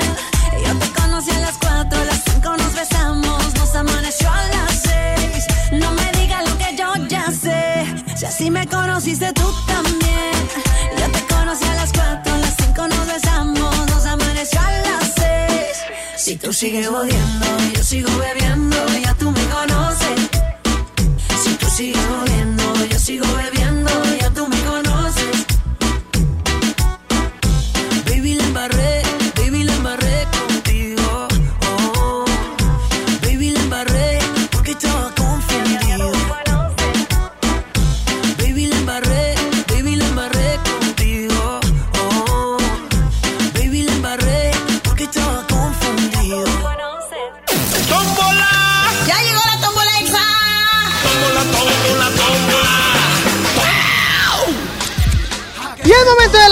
Yo 0.65 0.77
te 0.79 0.87
conocí 1.01 1.31
a 1.31 1.39
las 1.39 1.57
4, 1.57 1.99
a 1.99 2.05
las 2.05 2.21
5 2.23 2.57
nos 2.57 2.73
besamos, 2.73 3.53
nos 3.55 3.75
amaneció 3.75 4.29
a 4.29 4.47
las 4.47 4.81
6. 4.83 5.45
No 5.73 5.91
me 5.93 6.11
digas 6.19 6.49
lo 6.49 6.57
que 6.57 6.75
yo 6.75 6.93
ya 7.07 7.31
sé. 7.31 7.85
Si 8.15 8.25
así 8.25 8.51
me 8.51 8.67
conociste 8.67 9.31
tú 9.33 9.47
también. 9.67 10.33
Yo 10.97 11.11
te 11.11 11.25
conocí 11.33 11.65
a 11.65 11.75
las 11.75 11.91
4, 11.93 12.33
a 12.33 12.37
las 12.37 12.55
5 12.57 12.87
nos 12.87 13.07
besamos, 13.07 13.75
nos 13.89 14.05
amaneció 14.05 14.59
a 14.59 14.71
las 14.71 15.13
6. 15.15 15.55
Si 16.17 16.37
tú 16.37 16.53
sigues 16.53 16.87
odiando, 16.87 17.47
yo 17.75 17.83
sigo 17.83 18.09
bebiendo, 18.17 18.77
ya 19.03 19.13
tú 19.15 19.31
me 19.31 19.43
conoces. 19.47 20.29
Si 21.43 21.53
tú 21.55 21.67
sigues 21.69 22.05
odiando, 22.21 22.85
yo 22.85 22.99
sigo 22.99 23.25
bebiendo, 23.35 23.60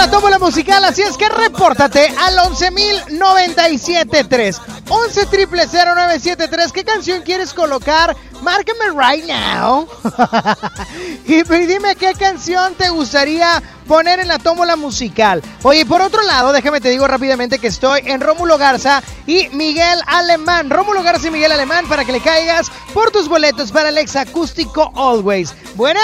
la 0.10 0.14
tómbola 0.14 0.40
musical, 0.40 0.84
así 0.86 1.04
es 1.04 1.18
que 1.18 1.30
repórtate 1.30 2.08
al 2.08 2.38
11.097.3. 2.38 4.60
11 4.90 5.26
triple 5.28 5.68
0973. 5.68 6.72
¿Qué 6.72 6.84
canción 6.84 7.22
quieres 7.22 7.54
colocar? 7.54 8.18
Márcame 8.42 8.86
right 8.96 9.28
now. 9.28 9.88
y 11.28 11.44
dime 11.44 11.96
qué 11.96 12.16
canción 12.16 12.74
te 12.74 12.90
gustaría 12.90 13.62
poner 13.88 14.20
en 14.20 14.30
la 14.30 14.40
tómbola 14.40 14.76
musical. 14.76 15.44
Oye, 15.62 15.86
por 15.86 16.02
otro 16.02 16.24
lado, 16.24 16.54
déjame 16.54 16.82
te 16.82 16.90
digo 16.90 17.08
rápidamente 17.08 17.60
que 17.60 17.68
estoy 17.68 18.02
en 18.06 18.20
Rómulo 18.20 18.58
Garza 18.58 19.04
y 19.28 19.48
Miguel 19.50 20.00
Alemán. 20.08 20.72
Rómulo 20.72 21.04
Garza 21.04 21.28
y 21.28 21.32
Miguel 21.32 21.52
Alemán 21.52 21.88
para 21.88 22.04
que 22.04 22.14
le 22.14 22.22
caigas 22.22 22.72
por 22.96 23.12
tus 23.12 23.30
boletos 23.30 23.72
para 23.72 23.90
el 23.90 23.98
ex 24.00 24.16
acústico 24.16 24.92
Always. 24.96 25.54
Bueno. 25.76 26.00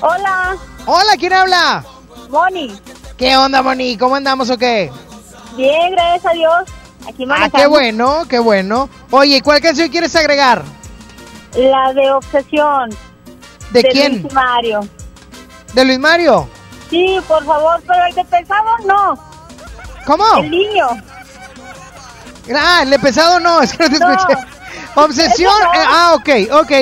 Hola. 0.00 0.56
Hola, 0.86 1.12
¿quién 1.16 1.32
habla? 1.32 1.84
Moni. 2.28 2.76
¿Qué 3.18 3.36
onda, 3.36 3.62
Moni? 3.62 3.96
¿Cómo 3.96 4.16
andamos 4.16 4.50
o 4.50 4.58
qué? 4.58 4.90
Bien, 5.56 5.92
gracias 5.92 6.26
a 6.26 6.30
Dios. 6.34 6.54
Aquí 7.08 7.26
Ah, 7.30 7.48
qué 7.54 7.66
bueno, 7.66 8.24
qué 8.28 8.38
bueno. 8.38 8.88
Oye, 9.10 9.40
¿cuál 9.42 9.60
canción 9.60 9.88
quieres 9.88 10.16
agregar? 10.16 10.62
La 11.54 11.92
de 11.92 12.10
Obsesión. 12.10 12.90
¿De 13.70 13.82
quién? 13.84 14.22
Luis 14.22 14.32
Mario. 14.32 14.80
¿De 15.74 15.84
Luis 15.84 15.98
Mario? 15.98 16.48
Sí, 16.90 17.18
por 17.28 17.44
favor, 17.44 17.80
pero 17.86 18.04
el 18.06 18.14
de 18.14 18.24
pesado 18.24 18.64
no. 18.86 19.18
¿Cómo? 20.06 20.24
El 20.38 20.50
niño. 20.50 20.86
Ah, 22.56 22.80
el 22.82 22.90
de 22.90 22.98
pesado 22.98 23.38
no, 23.40 23.60
es 23.62 23.72
que 23.76 23.84
no 23.88 23.90
te 23.90 23.98
No. 23.98 24.12
escuché. 24.12 24.38
Obsesión, 24.96 25.52
no. 25.62 25.74
eh, 25.80 25.84
ah, 25.88 26.14
ok, 26.14 26.28
ok. 26.62 26.72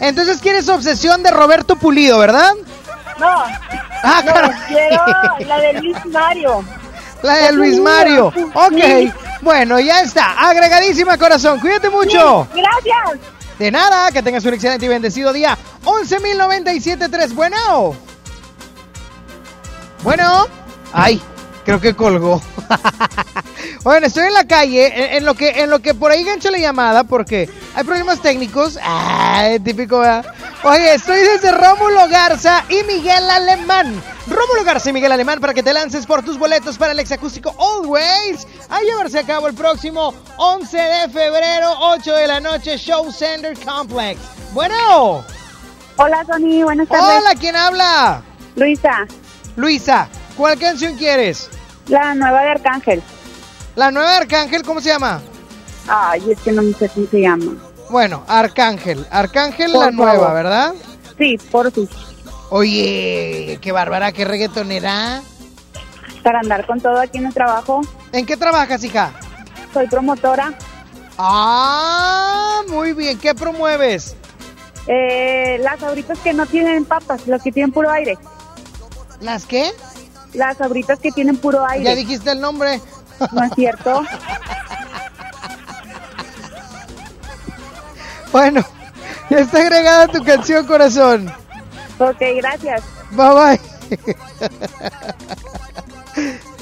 Entonces 0.00 0.40
quieres 0.40 0.68
obsesión 0.68 1.22
de 1.22 1.30
Roberto 1.30 1.76
Pulido, 1.76 2.18
¿verdad? 2.18 2.52
No. 3.18 3.44
Ah, 4.02 4.22
no, 4.24 4.32
caray. 4.32 4.50
quiero 4.68 5.04
la 5.46 5.58
de 5.58 5.72
Luis 5.74 6.06
Mario. 6.06 6.64
La 7.22 7.34
de 7.36 7.52
Luis 7.52 7.78
Mario. 7.78 8.32
Ok, 8.54 9.12
bueno, 9.42 9.78
ya 9.80 10.00
está. 10.00 10.48
Agregadísima, 10.48 11.16
corazón. 11.18 11.60
Cuídate 11.60 11.88
mucho. 11.88 12.48
Sí, 12.52 12.60
gracias. 12.60 13.20
De 13.58 13.70
nada, 13.70 14.10
que 14.10 14.22
tengas 14.22 14.44
un 14.44 14.54
excelente 14.54 14.86
y 14.86 14.88
bendecido 14.88 15.32
día. 15.32 15.56
11.097.3. 15.84 17.32
Bueno. 17.34 17.94
Bueno. 20.02 20.46
Ay, 20.92 21.22
creo 21.64 21.80
que 21.80 21.94
colgó. 21.94 22.42
bueno, 23.84 24.06
estoy 24.06 24.26
en 24.26 24.34
la 24.34 24.44
calle, 24.46 24.86
en, 24.86 25.18
en 25.18 25.24
lo 25.24 25.34
que 25.34 25.62
en 25.62 25.70
lo 25.70 25.80
que 25.80 25.94
por 25.94 26.10
ahí 26.10 26.24
gancho 26.24 26.50
la 26.50 26.58
llamada 26.58 27.04
porque 27.04 27.48
hay 27.74 27.84
problemas 27.84 28.20
técnicos. 28.20 28.78
Ay, 28.82 29.60
típico, 29.60 30.00
¿verdad? 30.00 30.26
Oye, 30.64 30.94
estoy 30.94 31.18
desde 31.18 31.50
Rómulo 31.50 32.06
Garza 32.08 32.64
y 32.68 32.84
Miguel 32.84 33.28
Alemán. 33.28 34.00
Rómulo 34.28 34.62
Garza 34.64 34.90
y 34.90 34.92
Miguel 34.92 35.10
Alemán 35.10 35.40
para 35.40 35.52
que 35.54 35.62
te 35.64 35.72
lances 35.72 36.06
por 36.06 36.22
tus 36.22 36.38
boletos 36.38 36.78
para 36.78 36.92
el 36.92 37.00
exacústico 37.00 37.52
Always 37.58 38.46
a 38.68 38.80
llevarse 38.80 39.18
a 39.18 39.24
cabo 39.24 39.48
el 39.48 39.54
próximo 39.54 40.14
11 40.36 40.76
de 40.76 41.08
febrero, 41.08 41.68
8 41.80 42.14
de 42.14 42.26
la 42.28 42.38
noche, 42.38 42.76
Show 42.76 43.10
Center 43.10 43.58
Complex. 43.58 44.20
Bueno. 44.52 45.24
Hola, 45.96 46.24
Tony, 46.30 46.62
buenas 46.62 46.88
tardes. 46.88 47.06
Hola, 47.18 47.34
¿quién 47.34 47.56
habla? 47.56 48.22
Luisa. 48.54 49.08
Luisa, 49.56 50.08
¿cuál 50.36 50.60
canción 50.60 50.96
quieres? 50.96 51.50
La 51.88 52.14
nueva 52.14 52.40
de 52.42 52.50
Arcángel. 52.50 53.02
La 53.74 53.90
nueva 53.90 54.10
de 54.10 54.16
Arcángel, 54.18 54.62
¿cómo 54.62 54.80
se 54.80 54.90
llama? 54.90 55.20
Ay, 55.88 56.22
es 56.30 56.38
que 56.38 56.52
no 56.52 56.62
sé 56.78 56.88
cómo 56.88 57.06
se 57.10 57.20
llama. 57.20 57.71
Bueno, 57.92 58.24
Arcángel. 58.26 59.06
Arcángel 59.10 59.70
Por 59.70 59.84
la 59.84 59.90
nueva, 59.90 60.12
favor. 60.14 60.34
¿verdad? 60.34 60.74
Sí, 61.18 61.36
por 61.50 61.70
sí. 61.70 61.86
Oye, 62.48 63.58
qué 63.60 63.70
bárbara, 63.70 64.12
qué 64.12 64.24
reggaetonera. 64.24 65.20
Para 66.24 66.40
andar 66.40 66.66
con 66.66 66.80
todo 66.80 66.98
aquí 66.98 67.18
en 67.18 67.26
el 67.26 67.34
trabajo. 67.34 67.82
¿En 68.12 68.24
qué 68.24 68.38
trabajas, 68.38 68.82
hija? 68.82 69.12
Soy 69.74 69.86
promotora. 69.88 70.54
Ah, 71.18 72.62
muy 72.68 72.94
bien. 72.94 73.18
¿Qué 73.18 73.34
promueves? 73.34 74.16
Eh, 74.86 75.58
las 75.60 75.82
abritas 75.82 76.18
que 76.20 76.32
no 76.32 76.46
tienen 76.46 76.86
papas, 76.86 77.26
las 77.26 77.42
que 77.42 77.52
tienen 77.52 77.72
puro 77.72 77.90
aire. 77.90 78.16
¿Las 79.20 79.44
qué? 79.44 79.70
Las 80.32 80.58
abritas 80.62 80.98
que 80.98 81.12
tienen 81.12 81.36
puro 81.36 81.64
aire. 81.66 81.84
Ya 81.84 81.94
dijiste 81.94 82.30
el 82.30 82.40
nombre. 82.40 82.80
¿No 83.32 83.44
es 83.44 83.52
cierto? 83.54 84.02
Bueno, 88.32 88.64
ya 89.30 89.38
está 89.40 89.58
agregada 89.58 90.08
tu 90.08 90.24
canción, 90.24 90.66
corazón. 90.66 91.30
Ok, 91.98 92.18
gracias. 92.36 92.82
Bye 93.10 93.28
bye. 93.28 93.60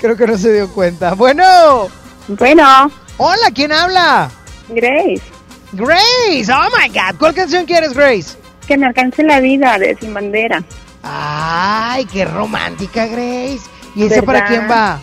Creo 0.01 0.17
que 0.17 0.27
no 0.27 0.37
se 0.37 0.53
dio 0.53 0.69
cuenta. 0.73 1.15
Bueno. 1.15 1.89
Bueno. 2.29 2.91
Hola, 3.19 3.51
¿quién 3.55 3.73
habla? 3.73 4.31
Grace. 4.69 5.23
Grace. 5.73 6.53
Oh 6.53 6.69
my 6.77 6.89
God. 6.89 7.19
¿Cuál 7.19 7.35
canción 7.35 7.67
quieres, 7.67 7.93
Grace? 7.93 8.37
Que 8.67 8.77
me 8.77 8.87
alcance 8.87 9.23
la 9.23 9.41
vida 9.41 9.79
de 9.79 9.97
Sin 9.97 10.13
Bandera. 10.13 10.63
Ay, 11.03 12.05
qué 12.07 12.25
romántica, 12.25 13.07
Grace. 13.07 13.61
¿Y 13.95 14.05
esa 14.05 14.23
para 14.23 14.47
quién 14.47 14.69
va? 14.71 15.01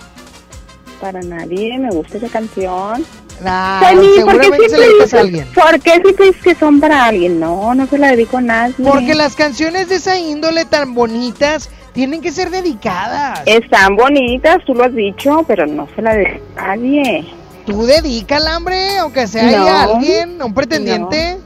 Para 0.99 1.22
nadie, 1.22 1.78
me 1.78 1.89
gusta 1.91 2.18
esa 2.18 2.30
canción. 2.30 3.05
¿Por 3.39 4.01
qué 4.01 4.15
seguramente 4.15 4.69
se 4.69 4.77
la 4.77 4.85
dedicas 4.85 5.13
a 5.13 5.19
alguien. 5.19 5.47
¿Por 5.53 5.79
qué 5.79 5.91
siempre 5.91 6.25
dices 6.27 6.41
que 6.43 6.55
son 6.55 6.79
para 6.79 7.05
alguien? 7.05 7.39
No, 7.39 7.73
no 7.75 7.88
se 7.88 7.97
la 7.97 8.11
dedico 8.11 8.38
a 8.38 8.41
nadie. 8.41 8.75
Porque 8.83 9.13
las 9.15 9.35
canciones 9.35 9.89
de 9.89 9.95
esa 9.95 10.17
índole 10.19 10.65
tan 10.65 10.93
bonitas 10.93 11.69
tienen 11.93 12.21
que 12.21 12.31
ser 12.31 12.49
dedicadas. 12.49 13.41
Están 13.45 13.95
bonitas, 13.95 14.63
tú 14.65 14.73
lo 14.73 14.83
has 14.85 14.93
dicho, 14.95 15.43
pero 15.47 15.65
no 15.67 15.88
se 15.95 16.01
la 16.01 16.13
dedico 16.15 16.43
a 16.57 16.75
nadie. 16.75 17.25
Tú 17.65 17.85
dedícala, 17.85 18.57
hombre, 18.57 18.97
aunque 18.97 19.27
sea 19.27 19.43
ahí 19.47 19.55
No. 19.55 19.67
a 19.67 19.83
alguien, 19.83 20.41
a 20.41 20.45
un 20.45 20.53
pretendiente. 20.53 21.38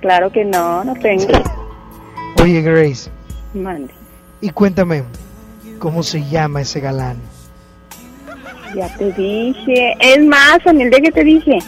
Claro 0.00 0.30
que 0.32 0.44
no, 0.44 0.82
no 0.84 0.94
tengo. 0.94 1.26
Oye, 2.42 2.60
Grace, 2.62 3.08
Mande. 3.54 3.94
y 4.40 4.50
cuéntame, 4.50 5.04
¿cómo 5.78 6.02
se 6.02 6.24
llama 6.28 6.62
ese 6.62 6.80
galán? 6.80 7.18
Ya 8.74 8.88
te 8.96 9.12
dije. 9.12 9.94
Es 10.00 10.24
más, 10.24 10.58
en 10.64 10.80
el 10.80 10.90
día 10.90 11.00
que 11.00 11.12
te 11.12 11.24
dije, 11.24 11.58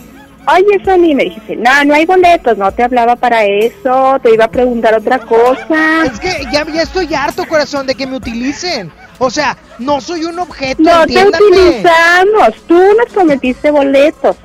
oye, 0.46 0.84
Sony, 0.84 1.14
me 1.14 1.24
dijiste, 1.24 1.56
no, 1.56 1.84
no 1.84 1.94
hay 1.94 2.06
boletos, 2.06 2.56
no 2.58 2.70
te 2.72 2.82
hablaba 2.82 3.16
para 3.16 3.44
eso, 3.44 4.18
te 4.22 4.32
iba 4.32 4.46
a 4.46 4.50
preguntar 4.50 4.94
otra 4.94 5.18
cosa. 5.18 6.04
Es 6.04 6.18
que 6.18 6.44
ya, 6.52 6.64
ya 6.72 6.82
estoy 6.82 7.12
harto, 7.14 7.46
corazón, 7.46 7.86
de 7.86 7.94
que 7.94 8.06
me 8.06 8.16
utilicen. 8.16 8.92
O 9.18 9.30
sea, 9.30 9.56
no 9.78 10.00
soy 10.00 10.24
un 10.24 10.38
objeto, 10.38 10.82
No 10.82 11.06
te 11.06 11.24
utilizamos, 11.26 12.54
tú 12.66 12.74
nos 12.74 13.12
prometiste 13.12 13.70
boletos. 13.70 14.36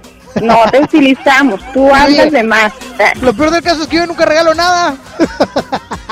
No 0.41 0.59
te 0.71 0.79
utilizamos, 0.83 1.59
tú 1.73 1.93
andas 1.93 2.31
de 2.31 2.43
más. 2.43 2.73
Lo 3.21 3.33
peor 3.33 3.51
del 3.51 3.63
caso 3.63 3.83
es 3.83 3.87
que 3.87 3.97
yo 3.97 4.05
nunca 4.05 4.25
regalo 4.25 4.53
nada. 4.53 4.95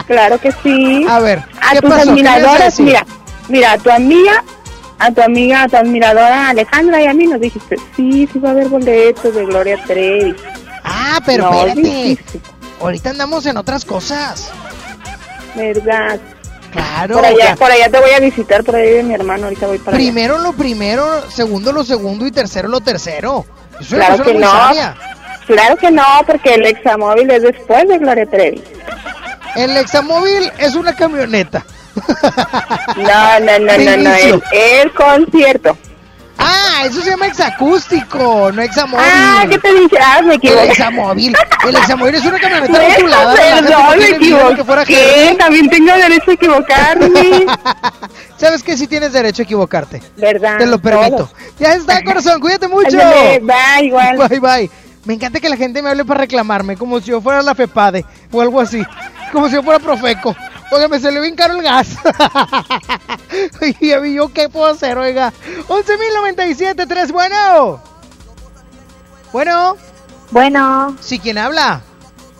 Claro 0.07 0.39
que 0.39 0.51
sí. 0.63 1.05
A 1.07 1.19
ver, 1.19 1.43
A 1.61 1.73
¿qué 1.73 1.81
tus 1.81 1.91
admiradoras, 1.91 2.79
mira, 2.79 3.05
mira, 3.47 3.73
a 3.73 3.77
tu 3.77 3.91
amiga, 3.91 4.43
a 4.99 5.11
tu 5.11 5.21
amiga, 5.21 5.63
a 5.63 5.67
tu 5.67 5.77
admiradora 5.77 6.49
Alejandra 6.49 7.01
y 7.01 7.05
a 7.07 7.13
mí 7.13 7.27
nos 7.27 7.39
dijiste, 7.41 7.75
sí, 7.95 8.27
sí 8.31 8.39
va 8.39 8.49
a 8.49 8.51
haber 8.53 8.67
boletos 8.69 9.33
de 9.33 9.45
Gloria 9.45 9.77
Trevi. 9.85 10.35
Ah, 10.83 11.19
pero 11.25 11.43
No, 11.51 11.59
espérate. 11.67 11.81
dijiste, 11.81 12.39
Ahorita 12.79 13.09
andamos 13.09 13.45
en 13.45 13.57
otras 13.57 13.83
cosas. 13.85 14.51
¿verdad? 15.55 16.19
Claro. 16.71 17.15
por 17.15 17.25
allá, 17.25 17.55
por 17.55 17.71
allá 17.71 17.89
te 17.89 17.99
voy 17.99 18.11
a 18.11 18.19
visitar, 18.19 18.63
por 18.63 18.75
ahí 18.75 18.89
de 18.91 19.03
mi 19.03 19.13
hermano, 19.13 19.45
ahorita 19.45 19.65
voy 19.67 19.77
para 19.79 19.97
allá. 19.97 20.05
Primero 20.05 20.37
lo 20.37 20.53
primero, 20.53 21.23
segundo 21.31 21.71
lo 21.71 21.83
segundo 21.83 22.25
y 22.27 22.31
tercero 22.31 22.67
lo 22.67 22.81
tercero. 22.81 23.45
Una 23.91 24.05
Claro 24.07 24.23
que 24.23 24.33
no. 24.35 24.51
sabia. 24.51 24.95
Claro 25.47 25.77
que 25.77 25.89
no, 25.91 26.03
porque 26.27 26.55
el 26.55 26.65
examóvil 26.65 27.31
es 27.31 27.41
después 27.41 27.87
de 27.87 27.97
Gloria 27.97 28.25
Trevi. 28.25 28.61
El 29.55 29.77
examóvil 29.77 30.51
es 30.59 30.75
una 30.75 30.93
camioneta. 30.95 31.65
No, 32.97 33.39
no, 33.39 33.59
no, 33.59 33.77
no, 33.77 33.97
no, 33.97 34.13
el, 34.15 34.43
el 34.51 34.93
concierto. 34.93 35.77
Ah, 36.39 36.83
eso 36.85 37.01
se 37.01 37.09
llama 37.09 37.25
exacústico, 37.25 38.51
no 38.51 38.61
examóvil. 38.61 39.03
Ah, 39.09 39.43
¿qué 39.49 39.57
te 39.57 39.73
dije? 39.73 39.97
Ah, 39.99 40.21
me 40.21 40.35
El 40.35 40.35
equivoqué. 40.35 40.67
examóvil. 40.69 41.35
El 41.67 41.75
examóvil 41.75 42.15
es 42.15 42.25
una 42.25 42.39
camioneta 42.39 42.73
perdón, 42.73 43.65
no 43.71 43.89
me 43.95 43.97
que 43.97 44.09
equivoqué. 44.11 44.61
Herbie. 44.61 45.35
También 45.37 45.69
tengo 45.69 45.93
derecho 45.93 46.29
a 46.29 46.33
equivocarme. 46.35 47.45
¿Sabes 48.37 48.61
que 48.61 48.77
sí 48.77 48.85
tienes 48.85 49.13
derecho 49.13 49.41
a 49.41 49.45
equivocarte? 49.45 50.01
¿Verdad? 50.15 50.59
Te 50.59 50.67
lo 50.67 50.77
permito. 50.77 51.27
Ya 51.59 51.73
está, 51.73 52.03
corazón, 52.05 52.39
cuídate 52.39 52.67
mucho. 52.67 52.89
Ándale, 53.01 53.39
bye, 53.39 53.85
igual. 53.87 54.17
Bye, 54.29 54.39
bye. 54.39 54.69
Me 55.05 55.15
encanta 55.15 55.39
que 55.39 55.49
la 55.49 55.57
gente 55.57 55.81
me 55.81 55.89
hable 55.89 56.05
para 56.05 56.19
reclamarme, 56.19 56.77
como 56.77 56.99
si 56.99 57.07
yo 57.07 57.19
fuera 57.21 57.41
la 57.41 57.55
FEPADE 57.55 58.05
o 58.31 58.41
algo 58.41 58.61
así. 58.61 58.85
Como 59.31 59.47
si 59.47 59.55
yo 59.55 59.63
fuera 59.63 59.79
Profeco. 59.79 60.35
Oiga, 60.69 60.87
me 60.87 60.99
salió 60.99 61.21
bien 61.21 61.35
caro 61.35 61.55
el 61.55 61.63
gas. 61.63 61.95
y 63.79 63.91
a 63.91 64.01
mí, 64.01 64.13
¿yo 64.13 64.33
qué 64.33 64.49
puedo 64.49 64.67
hacer, 64.67 64.97
oiga? 64.97 65.31
11.097.3, 65.67 67.11
bueno. 67.11 67.81
Bueno. 69.31 69.77
Bueno. 70.31 70.95
¿Sí 70.99 71.19
quién 71.19 71.37
habla? 71.37 71.81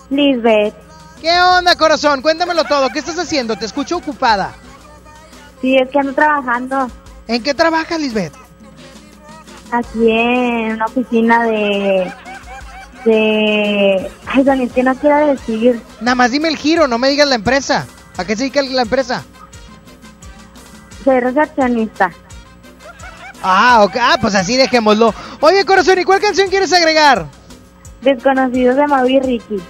Lisbeth. 0.09 0.73
¿Qué 1.21 1.31
onda, 1.39 1.75
corazón? 1.75 2.21
Cuéntamelo 2.21 2.65
todo. 2.65 2.89
¿Qué 2.89 2.99
estás 2.99 3.17
haciendo? 3.17 3.55
Te 3.55 3.65
escucho 3.65 3.97
ocupada. 3.97 4.53
Sí, 5.61 5.75
es 5.77 5.89
que 5.89 5.99
ando 5.99 6.13
trabajando. 6.13 6.89
¿En 7.27 7.41
qué 7.41 7.53
trabajas, 7.53 7.99
Lisbeth? 7.99 8.33
Aquí 9.71 10.11
en 10.11 10.73
una 10.73 10.85
oficina 10.85 11.43
de... 11.43 12.13
de... 13.05 14.11
Ay, 14.27 14.43
Daniel, 14.43 14.71
que 14.71 14.83
no 14.83 14.95
quiero 14.95 15.27
decir. 15.27 15.81
Nada 16.01 16.15
más 16.15 16.31
dime 16.31 16.49
el 16.49 16.57
giro, 16.57 16.87
no 16.87 16.97
me 16.97 17.09
digas 17.09 17.27
la 17.27 17.35
empresa. 17.35 17.87
¿A 18.17 18.25
qué 18.25 18.35
se 18.35 18.43
dedica 18.43 18.61
la 18.61 18.81
empresa? 18.81 19.23
Soy 21.03 21.19
recepcionista. 21.19 22.11
Ah, 23.41 23.83
ok. 23.83 23.95
Ah, 23.99 24.17
pues 24.19 24.35
así 24.35 24.57
dejémoslo. 24.57 25.13
Oye, 25.41 25.63
corazón, 25.65 25.99
¿y 25.99 26.03
cuál 26.03 26.19
canción 26.19 26.49
quieres 26.49 26.73
agregar? 26.73 27.27
Desconocidos 28.01 28.75
de 28.75 28.87
Mau 28.87 29.07
y 29.07 29.19
Ricky. 29.19 29.61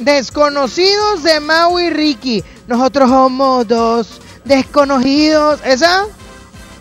Desconocidos 0.00 1.22
de 1.22 1.40
Mau 1.40 1.78
y 1.78 1.90
Ricky. 1.90 2.44
Nosotros 2.66 3.08
somos 3.08 3.66
dos 3.68 4.20
desconocidos. 4.44 5.60
¿Esa? 5.64 6.04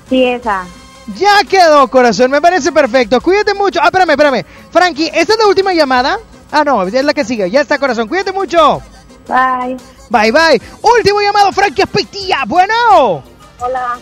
Sí, 0.09 0.23
esa. 0.25 0.65
Ya 1.15 1.43
quedó, 1.47 1.87
corazón. 1.87 2.31
Me 2.31 2.41
parece 2.41 2.71
perfecto. 2.71 3.21
Cuídate 3.21 3.53
mucho. 3.53 3.79
Ah, 3.81 3.85
espérame, 3.85 4.09
espérame. 4.09 4.45
Frankie, 4.71 5.11
¿esta 5.13 5.33
es 5.33 5.39
la 5.39 5.47
última 5.47 5.73
llamada? 5.73 6.17
Ah, 6.51 6.63
no, 6.63 6.83
es 6.83 7.03
la 7.03 7.13
que 7.13 7.23
sigue. 7.23 7.49
Ya 7.51 7.61
está, 7.61 7.77
corazón. 7.77 8.07
Cuídate 8.07 8.31
mucho. 8.31 8.81
Bye. 9.27 9.77
Bye, 10.09 10.31
bye. 10.31 10.61
Último 10.81 11.21
llamado, 11.21 11.51
Frankie 11.51 11.83
Aspetía. 11.83 12.39
Bueno. 12.47 13.23
Hola. 13.59 13.97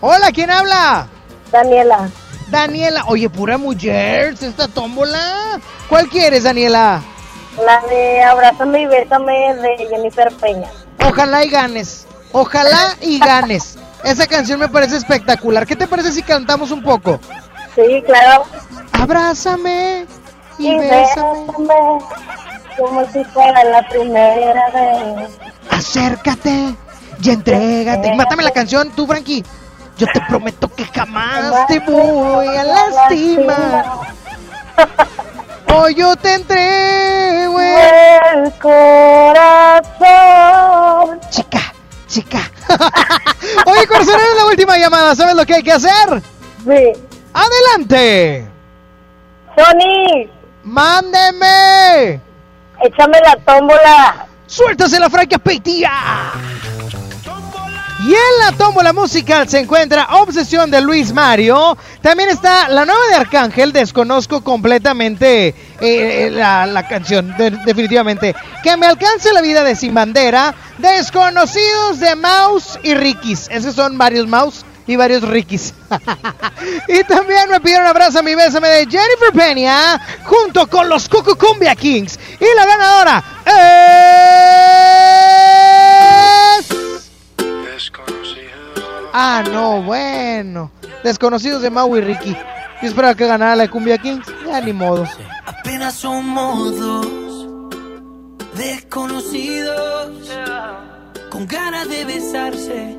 Hola, 0.00 0.32
¿quién 0.32 0.50
habla? 0.50 1.06
Daniela. 1.50 2.08
Daniela. 2.48 3.04
Oye, 3.06 3.28
pura 3.30 3.56
mujer, 3.58 4.34
esta 4.40 4.68
tómbola. 4.68 5.60
¿Cuál 5.88 6.08
quieres, 6.08 6.44
Daniela? 6.44 7.02
La 7.64 7.80
de 7.88 8.22
Abrázame 8.22 8.82
y 8.82 8.86
Bésame 8.86 9.54
de 9.56 9.86
Jennifer 9.88 10.32
Peña. 10.36 10.68
Ojalá 11.06 11.44
y 11.44 11.50
ganes. 11.50 12.06
Ojalá 12.32 12.96
y 13.00 13.18
ganes. 13.18 13.76
Esa 14.04 14.26
canción 14.26 14.58
me 14.58 14.68
parece 14.68 14.96
espectacular. 14.96 15.66
¿Qué 15.66 15.76
te 15.76 15.86
parece 15.86 16.12
si 16.12 16.22
cantamos 16.22 16.70
un 16.70 16.82
poco? 16.82 17.20
Sí, 17.74 18.02
claro. 18.04 18.44
Abrázame 18.92 20.06
y, 20.58 20.68
Y 20.68 20.78
bésame. 20.78 21.46
bésame 21.46 21.98
como 22.78 23.04
si 23.06 23.24
fuera 23.24 23.64
la 23.64 23.88
primera 23.88 24.70
vez. 24.70 25.30
Acércate 25.70 26.74
y 27.22 27.30
entrégate. 27.30 28.14
Mátame 28.14 28.42
la 28.42 28.50
canción, 28.50 28.90
tú, 28.90 29.06
Frankie. 29.06 29.44
Yo 29.98 30.06
te 30.12 30.20
prometo 30.28 30.68
que 30.68 30.84
jamás 30.86 31.66
te 31.66 31.78
voy 31.80 32.46
a 32.46 32.64
lastimar. 32.64 33.84
Hoy 35.74 35.94
yo 35.94 36.16
te 36.16 36.34
entrego 36.34 37.60
el 37.60 38.52
corazón. 38.58 40.00
Chica, 41.30 41.72
chica. 42.06 42.40
Oye, 43.66 43.86
corazón, 43.86 44.14
eres 44.14 44.36
la 44.36 44.46
última 44.46 44.76
llamada. 44.78 45.14
¿Sabes 45.14 45.34
lo 45.34 45.46
que 45.46 45.54
hay 45.54 45.62
que 45.62 45.72
hacer? 45.72 46.22
Sí. 46.64 46.92
Adelante. 47.32 48.48
Sony, 49.56 50.28
Mándeme. 50.64 52.20
Échame 52.82 53.18
la 53.24 53.36
tómbola. 53.44 54.26
Suéltase 54.46 54.98
la 55.00 55.08
franca. 55.08 55.38
Y 58.04 58.08
en 58.14 58.38
la 58.44 58.52
tómbola 58.58 58.92
musical 58.92 59.48
se 59.48 59.60
encuentra 59.60 60.08
Obsesión 60.20 60.70
de 60.72 60.80
Luis 60.80 61.12
Mario. 61.12 61.78
También 62.00 62.30
está 62.30 62.68
la 62.68 62.84
nueva 62.84 63.00
de 63.10 63.14
Arcángel. 63.14 63.72
Desconozco 63.72 64.42
completamente 64.42 65.54
eh, 65.80 66.28
la, 66.32 66.66
la 66.66 66.88
canción, 66.88 67.32
de- 67.38 67.52
definitivamente. 67.64 68.34
Que 68.64 68.76
me 68.76 68.86
alcance 68.86 69.32
la 69.32 69.40
vida 69.40 69.62
de 69.62 69.76
Sin 69.76 69.94
Bandera. 69.94 70.52
Desconocidos 70.78 72.00
de 72.00 72.16
Mouse 72.16 72.78
y 72.82 72.94
Rikis. 72.94 73.46
Esos 73.50 73.76
son 73.76 73.96
varios 73.96 74.26
Mouse 74.26 74.64
y 74.86 74.96
varios 74.96 75.22
Rikis. 75.22 75.74
y 76.88 77.04
también 77.04 77.48
me 77.50 77.60
pidieron 77.60 77.86
abrazo 77.86 78.18
a 78.20 78.22
mi 78.22 78.34
bésame 78.34 78.68
de 78.68 78.86
Jennifer 78.86 79.32
Peña. 79.34 80.00
Junto 80.24 80.66
con 80.68 80.88
los 80.88 81.08
Cucu 81.08 81.36
Cumbia 81.36 81.74
Kings. 81.74 82.18
Y 82.40 82.46
la 82.56 82.66
ganadora 82.66 83.24
es. 83.46 83.52
Ah, 89.14 89.44
no, 89.52 89.82
bueno. 89.82 90.70
Desconocidos 91.04 91.62
de 91.62 91.70
Mau 91.70 91.96
y 91.96 92.00
Ricky. 92.00 92.36
Yo 92.80 92.88
esperaba 92.88 93.14
que 93.14 93.26
ganara 93.26 93.54
la 93.56 93.64
de 93.64 93.68
Cumbia 93.68 93.98
Kings. 93.98 94.26
Ya 94.46 94.60
ni 94.60 94.72
modo. 94.72 95.06
Apenas 95.46 95.94
somos 95.94 96.78
dos 96.78 97.22
desconocidos 98.54 100.30
con 101.30 101.46
ganas 101.46 101.88
de 101.88 102.04
besarse, 102.04 102.98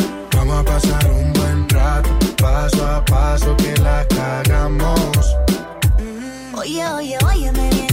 Vamos 0.41 0.57
a 0.57 0.63
pasar 0.63 1.11
un 1.11 1.31
buen 1.33 1.69
rato. 1.69 2.09
Paso 2.41 2.83
a 2.83 3.05
paso 3.05 3.55
que 3.57 3.77
la 3.77 4.03
cagamos. 4.07 5.37
Oye, 6.55 6.83
oye, 6.87 7.51
bien. 7.51 7.87
Tú 7.87 7.90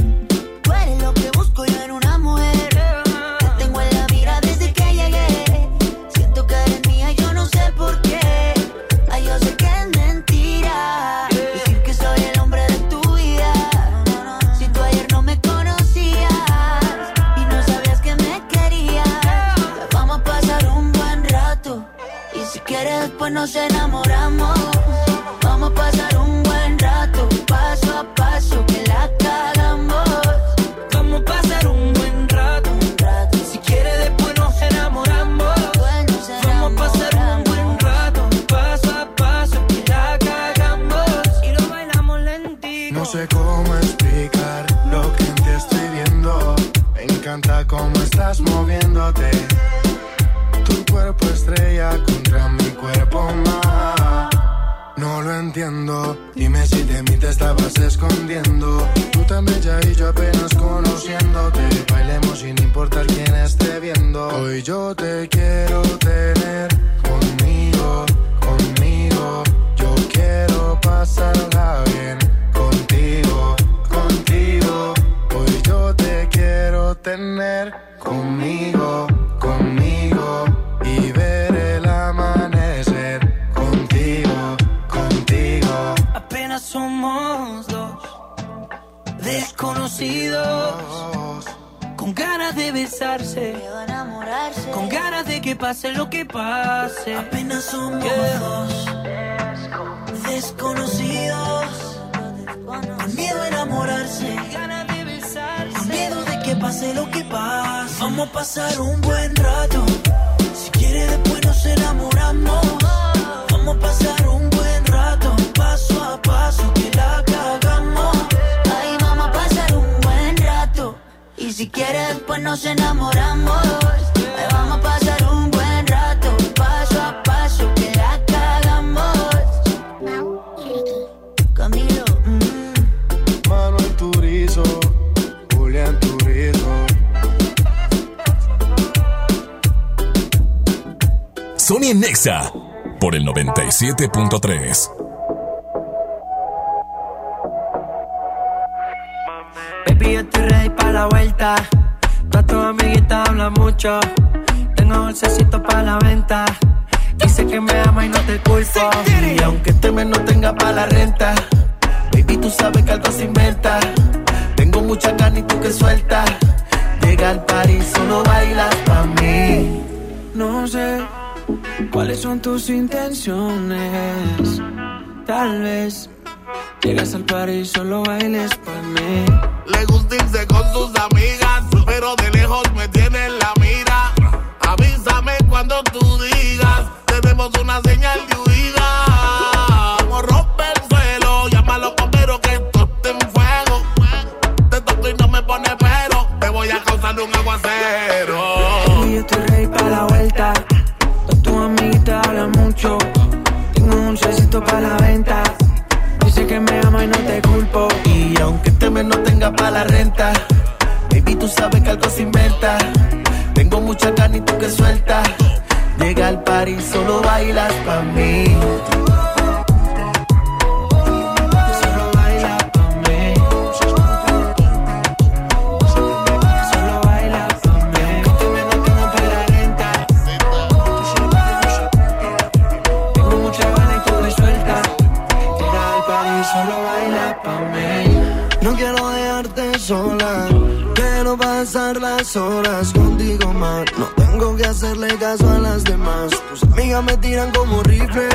horas 242.37 242.93
contigo 242.93 243.53
más. 243.55 243.85
No 243.97 244.07
tengo 244.17 244.57
que 244.57 244.67
hacerle 244.67 245.09
caso 245.19 245.49
a 245.49 245.59
las 245.59 245.85
demás. 245.85 246.31
Tus 246.49 246.63
amigas 246.65 247.03
me 247.03 247.17
tiran 247.17 247.51
como 247.53 247.83
rifle. 247.83 248.29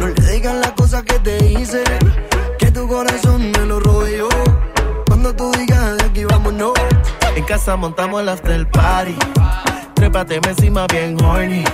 No 0.00 0.08
le 0.08 0.32
digan 0.32 0.60
las 0.60 0.72
cosas 0.72 1.02
que 1.04 1.18
te 1.20 1.52
hice. 1.52 1.84
Que 2.58 2.70
tu 2.70 2.88
corazón 2.88 3.52
me 3.52 3.66
lo 3.66 4.08
yo. 4.08 4.28
Cuando 5.06 5.34
tú 5.34 5.52
digas 5.52 5.98
de 5.98 6.04
aquí 6.04 6.24
vámonos. 6.24 6.72
En 7.36 7.44
casa 7.44 7.76
montamos 7.76 8.22
el 8.22 8.28
after 8.28 8.68
party. 8.70 9.16
Trépate 9.94 10.40
encima 10.48 10.86
bien 10.86 11.22
horny. 11.22 11.64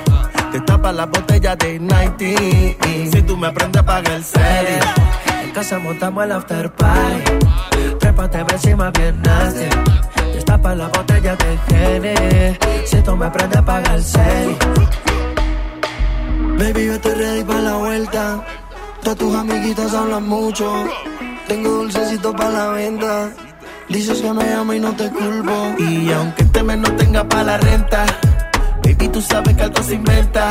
Te 0.52 0.60
tapa 0.60 0.92
la 0.92 1.06
botella 1.06 1.56
de 1.56 1.78
90. 1.78 3.10
Si 3.10 3.22
tú 3.22 3.36
me 3.36 3.46
aprendes 3.46 3.80
a 3.80 3.86
pagar 3.86 4.12
el 4.12 4.24
serie. 4.24 4.80
En 5.42 5.50
casa 5.52 5.78
montamos 5.78 6.24
el 6.24 6.32
after 6.32 6.70
party. 6.72 7.38
Trépate 8.00 8.44
encima 8.52 8.90
bien 8.90 9.22
nasty. 9.22 9.68
Destapa 10.34 10.74
la 10.74 10.88
botella 10.88 11.36
de 11.36 11.58
Gene. 11.68 12.58
Si 12.84 13.00
tú 13.02 13.16
me 13.16 13.26
aprendes 13.26 13.58
a 13.58 13.64
pagar 13.64 13.94
el 13.94 14.02
serie. 14.02 14.56
Baby, 16.58 16.86
yo 16.86 16.94
estoy 16.94 17.14
ready 17.14 17.44
para 17.44 17.60
la 17.60 17.76
vuelta. 17.76 18.44
Todas 19.02 19.18
tus 19.18 19.34
amiguitas 19.34 19.94
hablan 19.94 20.28
mucho. 20.28 20.70
Tengo 21.46 21.70
dulcecito 21.70 22.32
para 22.32 22.50
la 22.50 22.68
venta. 22.68 23.30
Dices 23.88 24.20
que 24.20 24.32
me 24.32 24.52
amo 24.52 24.72
y 24.72 24.80
no 24.80 24.92
te 24.96 25.08
culpo. 25.10 25.74
Y 25.78 26.10
aunque 26.12 26.42
este 26.42 26.62
mes 26.62 26.78
no 26.78 26.90
tenga 26.96 27.22
para 27.28 27.44
la 27.44 27.58
renta, 27.58 28.06
baby, 28.82 29.08
tú 29.08 29.20
sabes 29.20 29.54
que 29.54 29.62
algo 29.62 29.82
se 29.82 29.94
inventa. 29.94 30.50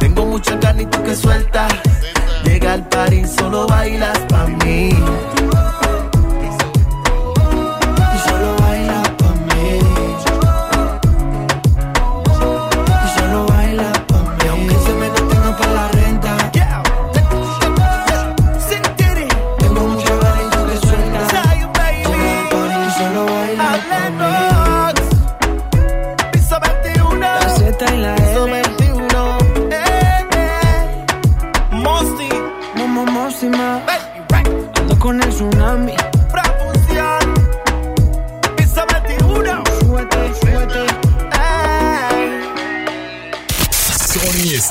Tengo 0.00 0.26
mucha 0.26 0.58
carne 0.58 0.82
y 0.82 0.86
tú 0.86 1.02
que 1.02 1.14
sueltas. 1.14 1.72
Llega 2.44 2.72
al 2.72 2.88
party, 2.88 3.24
solo 3.26 3.66
bailas 3.66 4.18
pa' 4.28 4.46
mí. 4.46 4.90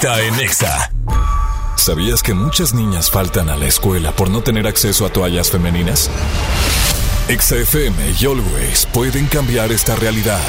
En 0.08 0.38
Nexa. 0.38 0.92
¿Sabías 1.76 2.22
que 2.22 2.36
muchas 2.36 2.76
niñas 2.76 3.10
faltan 3.10 3.50
a 3.50 3.56
la 3.56 3.66
escuela 3.66 4.12
por 4.12 4.30
no 4.30 4.42
tener 4.42 4.68
acceso 4.68 5.04
a 5.04 5.10
toallas 5.10 5.50
femeninas? 5.50 6.12
Exa 7.28 7.56
FM 7.56 8.14
y 8.20 8.26
Always 8.28 8.86
pueden 8.86 9.26
cambiar 9.26 9.72
esta 9.72 9.96
realidad. 9.96 10.40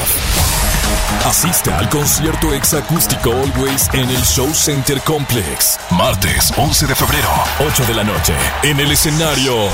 Asiste 1.25 1.73
al 1.73 1.89
concierto 1.89 2.53
exacústico 2.53 3.33
Always 3.33 3.89
en 3.95 4.11
el 4.11 4.23
Show 4.27 4.53
Center 4.55 5.01
Complex. 5.01 5.79
Martes 5.91 6.53
11 6.59 6.87
de 6.89 6.95
febrero, 6.95 7.31
8 7.67 7.87
de 7.87 7.95
la 7.95 8.05
noche. 8.05 8.35
En 8.63 8.79
el 8.79 8.93
escenario, 8.93 9.69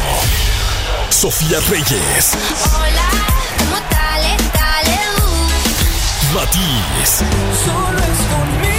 Sofía 1.10 1.58
Reyes, 1.68 2.34
Hola, 2.76 3.08
¿cómo 3.58 3.76
tal? 3.90 4.22
Dale, 4.54 5.00
Matiz, 6.32 7.24
Solo 7.64 7.98
es 7.98 8.20
conmigo, 8.30 8.71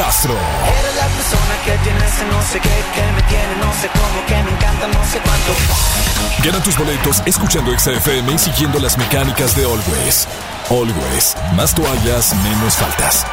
Castro. 0.00 0.32
Eres 0.32 0.96
la 0.96 1.06
persona 1.08 1.54
que 1.62 1.72
tiene 1.84 2.06
ese 2.06 2.24
no 2.24 2.42
sé 2.42 2.58
qué, 2.58 2.68
que 2.94 3.12
me 3.12 3.22
tiene 3.28 3.56
no 3.60 3.70
sé 3.74 3.90
cómo, 3.92 4.26
que 4.26 4.34
me 4.34 4.56
encanta 4.56 4.88
no 4.88 5.04
sé 5.04 5.20
cuánto. 5.20 6.42
Gana 6.42 6.64
tus 6.64 6.78
boletos 6.78 7.22
escuchando 7.26 7.78
XFM 7.78 8.32
y 8.32 8.38
siguiendo 8.38 8.78
las 8.78 8.96
mecánicas 8.96 9.54
de 9.56 9.64
Always. 9.64 10.26
Always, 10.70 11.36
más 11.54 11.74
toallas, 11.74 12.34
menos 12.42 12.76
faltas. 12.76 13.26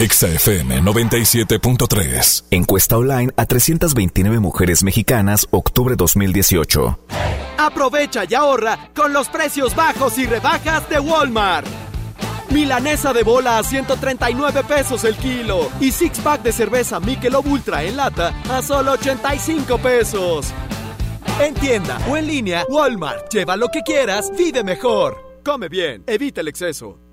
XFM 0.00 0.80
97.3. 0.80 2.44
Encuesta 2.50 2.96
online 2.96 3.30
a 3.36 3.44
329 3.44 4.40
mujeres 4.40 4.82
mexicanas, 4.82 5.46
octubre 5.50 5.96
2018. 5.96 6.98
Aprovecha 7.58 8.24
y 8.26 8.34
ahorra 8.34 8.88
con 8.96 9.12
los 9.12 9.28
precios 9.28 9.76
bajos 9.76 10.16
y 10.16 10.24
rebajas 10.24 10.88
de 10.88 10.98
Walmart. 10.98 11.91
Milanesa 12.52 13.14
de 13.14 13.22
bola 13.22 13.58
a 13.58 13.62
139 13.62 14.62
pesos 14.64 15.04
el 15.04 15.16
kilo 15.16 15.70
y 15.80 15.90
six 15.90 16.20
pack 16.20 16.42
de 16.42 16.52
cerveza 16.52 17.00
Michelob 17.00 17.46
Ultra 17.46 17.82
en 17.82 17.96
lata 17.96 18.34
a 18.50 18.60
solo 18.60 18.92
85 18.92 19.78
pesos. 19.78 20.52
En 21.40 21.54
tienda 21.54 21.98
o 22.10 22.16
en 22.16 22.26
línea, 22.26 22.66
Walmart. 22.68 23.32
Lleva 23.32 23.56
lo 23.56 23.68
que 23.68 23.80
quieras, 23.80 24.30
vive 24.36 24.62
mejor. 24.62 25.40
Come 25.44 25.68
bien, 25.68 26.04
evita 26.06 26.42
el 26.42 26.48
exceso. 26.48 27.01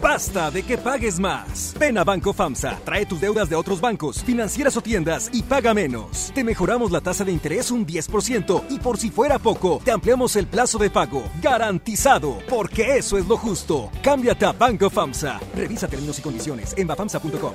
Basta 0.00 0.50
de 0.50 0.62
que 0.62 0.78
pagues 0.78 1.18
más. 1.18 1.74
Ven 1.78 1.98
a 1.98 2.04
Banco 2.04 2.32
FAMSA, 2.32 2.78
trae 2.84 3.06
tus 3.06 3.20
deudas 3.20 3.48
de 3.48 3.56
otros 3.56 3.80
bancos, 3.80 4.22
financieras 4.22 4.76
o 4.76 4.80
tiendas 4.80 5.28
y 5.32 5.42
paga 5.42 5.74
menos. 5.74 6.30
Te 6.34 6.44
mejoramos 6.44 6.90
la 6.90 7.00
tasa 7.00 7.24
de 7.24 7.32
interés 7.32 7.70
un 7.70 7.86
10% 7.86 8.64
y 8.70 8.78
por 8.78 8.98
si 8.98 9.10
fuera 9.10 9.38
poco, 9.38 9.80
te 9.84 9.90
ampliamos 9.90 10.36
el 10.36 10.46
plazo 10.46 10.78
de 10.78 10.90
pago. 10.90 11.24
Garantizado, 11.42 12.38
porque 12.48 12.96
eso 12.96 13.18
es 13.18 13.26
lo 13.26 13.36
justo. 13.36 13.90
Cámbiate 14.02 14.46
a 14.46 14.52
Banco 14.52 14.90
FAMSA. 14.90 15.40
Revisa 15.54 15.88
términos 15.88 16.18
y 16.18 16.22
condiciones 16.22 16.74
en 16.76 16.86
bafamsa.com. 16.86 17.52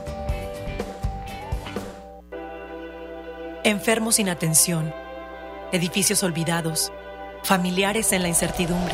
Enfermos 3.66 4.16
sin 4.16 4.28
atención, 4.28 4.94
edificios 5.72 6.22
olvidados, 6.24 6.92
familiares 7.44 8.12
en 8.12 8.22
la 8.22 8.28
incertidumbre. 8.28 8.94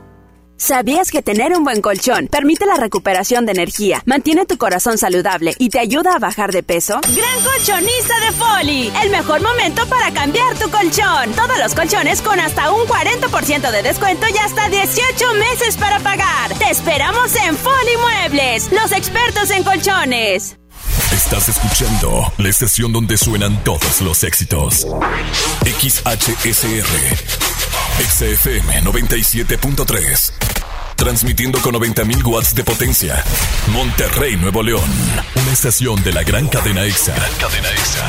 ¿Sabías 0.61 1.09
que 1.09 1.23
tener 1.23 1.53
un 1.53 1.63
buen 1.63 1.81
colchón 1.81 2.27
permite 2.27 2.67
la 2.67 2.75
recuperación 2.75 3.47
de 3.47 3.51
energía, 3.53 4.03
mantiene 4.05 4.45
tu 4.45 4.59
corazón 4.59 4.99
saludable 4.99 5.55
y 5.57 5.69
te 5.69 5.79
ayuda 5.79 6.13
a 6.13 6.19
bajar 6.19 6.51
de 6.51 6.61
peso? 6.61 7.01
Gran 7.15 7.41
colchonista 7.43 8.19
de 8.19 8.31
Foli, 8.33 8.93
el 9.01 9.09
mejor 9.09 9.41
momento 9.41 9.87
para 9.87 10.11
cambiar 10.11 10.55
tu 10.59 10.69
colchón. 10.69 11.33
Todos 11.35 11.57
los 11.57 11.73
colchones 11.73 12.21
con 12.21 12.39
hasta 12.39 12.71
un 12.71 12.87
40% 12.87 13.71
de 13.71 13.81
descuento 13.81 14.27
y 14.31 14.37
hasta 14.37 14.69
18 14.69 15.33
meses 15.33 15.77
para 15.77 15.99
pagar. 15.99 16.53
Te 16.59 16.69
esperamos 16.69 17.35
en 17.37 17.57
Foli 17.57 17.97
Muebles, 17.99 18.71
los 18.71 18.91
expertos 18.91 19.49
en 19.49 19.63
colchones. 19.63 20.57
Estás 21.11 21.49
escuchando 21.49 22.31
la 22.37 22.49
estación 22.49 22.93
donde 22.93 23.17
suenan 23.17 23.63
todos 23.63 23.99
los 24.01 24.23
éxitos. 24.23 24.85
XHSR. 25.65 27.17
XFM 27.99 28.81
97.3. 28.83 30.50
Transmitiendo 31.01 31.59
con 31.63 31.73
90.000 31.73 32.23
watts 32.27 32.53
de 32.53 32.63
potencia. 32.63 33.23
Monterrey, 33.73 34.37
Nuevo 34.37 34.61
León. 34.61 34.87
Una 35.33 35.51
estación 35.51 36.03
de 36.03 36.13
la 36.13 36.21
gran 36.21 36.47
cadena 36.47 36.85
EXA. 36.85 37.15
Gran 37.15 37.31
cadena 37.39 37.71
EXA. 37.71 38.07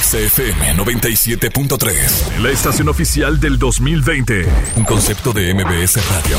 XFM 0.00 0.76
97.3. 0.76 2.38
La 2.40 2.50
estación 2.50 2.88
oficial 2.88 3.40
del 3.40 3.58
2020. 3.58 4.46
Un 4.76 4.84
concepto 4.84 5.32
de 5.32 5.52
MBS 5.52 5.96
Radio. 6.10 6.38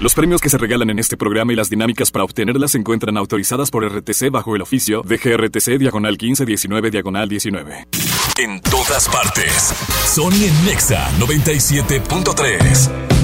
Los 0.00 0.14
premios 0.14 0.40
que 0.40 0.48
se 0.48 0.56
regalan 0.56 0.88
en 0.88 0.98
este 0.98 1.18
programa 1.18 1.52
y 1.52 1.56
las 1.56 1.68
dinámicas 1.68 2.10
para 2.10 2.24
obtenerlas 2.24 2.70
se 2.70 2.78
encuentran 2.78 3.18
autorizadas 3.18 3.70
por 3.70 3.84
RTC 3.84 4.30
bajo 4.30 4.56
el 4.56 4.62
oficio 4.62 5.02
de 5.02 5.18
GRTC 5.18 5.78
Diagonal 5.78 6.12
1519 6.12 6.90
Diagonal 6.90 7.28
19. 7.28 7.86
En 8.38 8.62
todas 8.62 9.10
partes. 9.10 9.74
Sony 10.06 10.46
en 10.46 10.64
Nexa 10.64 11.10
97.3. 11.18 13.21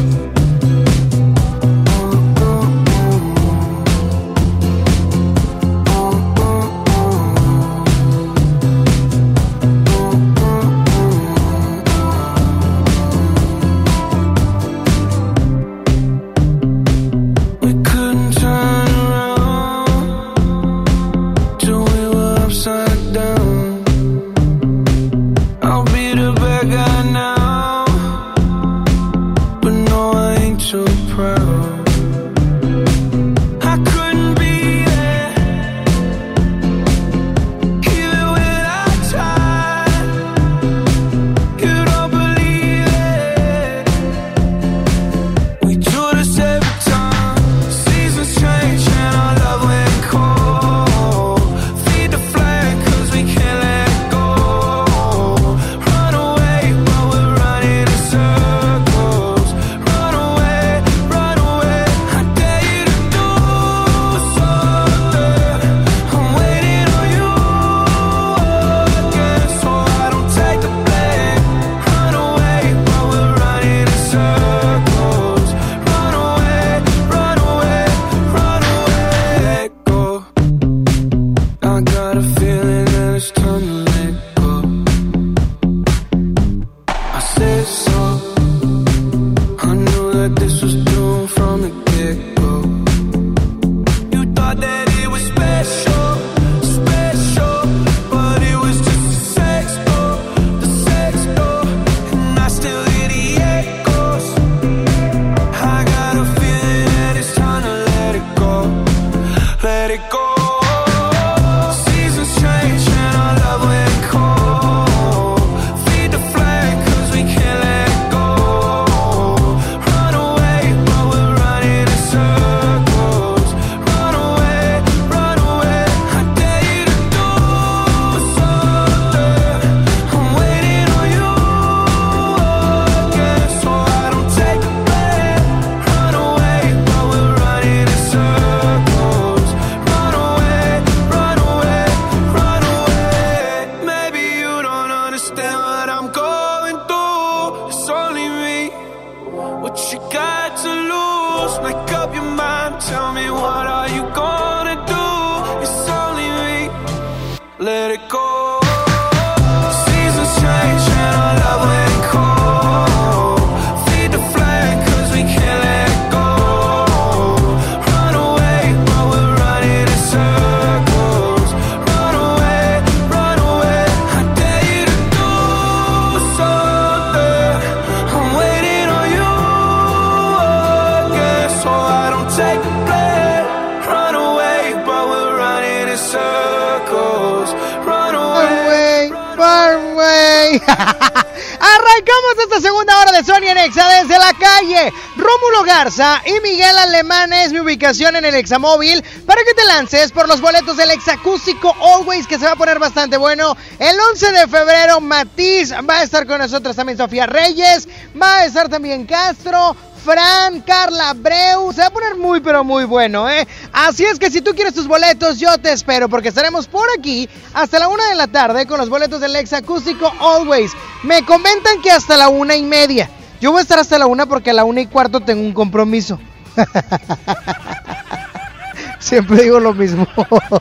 Es 197.09 197.53
mi 197.55 197.61
ubicación 197.61 198.17
en 198.17 198.27
el 198.27 198.35
Examóvil 198.35 199.03
para 199.25 199.41
que 199.43 199.55
te 199.55 199.65
lances 199.65 200.13
por 200.13 200.29
los 200.29 200.43
boletos 200.43 200.77
del 200.77 200.91
Exacústico 200.91 201.75
Always 201.81 202.27
que 202.27 202.39
se 202.39 202.45
va 202.45 202.53
a 202.53 202.57
poner 202.57 202.79
bastante 202.79 203.17
bueno. 203.17 203.57
El 203.79 203.99
11 204.13 204.33
de 204.33 204.47
febrero 204.47 205.01
Matiz 205.01 205.73
va 205.73 206.01
a 206.01 206.03
estar 206.03 206.27
con 206.27 206.39
nosotros 206.39 206.77
también 206.77 206.99
Sofía 206.99 207.25
Reyes, 207.25 207.89
va 208.21 208.41
a 208.41 208.45
estar 208.45 208.69
también 208.69 209.07
Castro, 209.07 209.75
Fran, 210.05 210.61
Carla, 210.61 211.15
Breu. 211.15 211.73
Se 211.73 211.81
va 211.81 211.87
a 211.87 211.93
poner 211.93 212.15
muy, 212.15 212.41
pero 212.41 212.63
muy 212.63 212.85
bueno, 212.85 213.29
¿eh? 213.29 213.49
Así 213.73 214.05
es 214.05 214.19
que 214.19 214.31
si 214.31 214.43
tú 214.43 214.55
quieres 214.55 214.75
tus 214.75 214.87
boletos, 214.87 215.39
yo 215.39 215.57
te 215.57 215.73
espero 215.73 216.11
porque 216.11 216.29
estaremos 216.29 216.69
por 216.69 216.87
aquí 216.99 217.27
hasta 217.55 217.79
la 217.79 217.89
una 217.89 218.07
de 218.11 218.17
la 218.17 218.27
tarde 218.27 218.67
con 218.67 218.79
los 218.79 218.91
boletos 218.91 219.23
del 219.23 219.35
ex 219.35 219.55
acústico 219.55 220.13
Always. 220.21 220.73
Me 221.05 221.25
comentan 221.25 221.81
que 221.81 221.91
hasta 221.91 222.19
la 222.19 222.29
una 222.29 222.55
y 222.55 222.65
media. 222.65 223.09
Yo 223.41 223.51
voy 223.51 223.61
a 223.61 223.63
estar 223.63 223.79
hasta 223.79 223.99
la 223.99 224.07
una 224.07 224.27
porque 224.27 224.51
a 224.51 224.55
la 224.55 224.65
una 224.65 224.83
y 224.83 224.87
cuarto 224.87 225.21
tengo 225.21 225.41
un 225.41 225.55
compromiso. 225.55 226.21
siempre 228.99 229.43
digo 229.43 229.61
lo 229.61 229.75
mismo. 229.75 230.07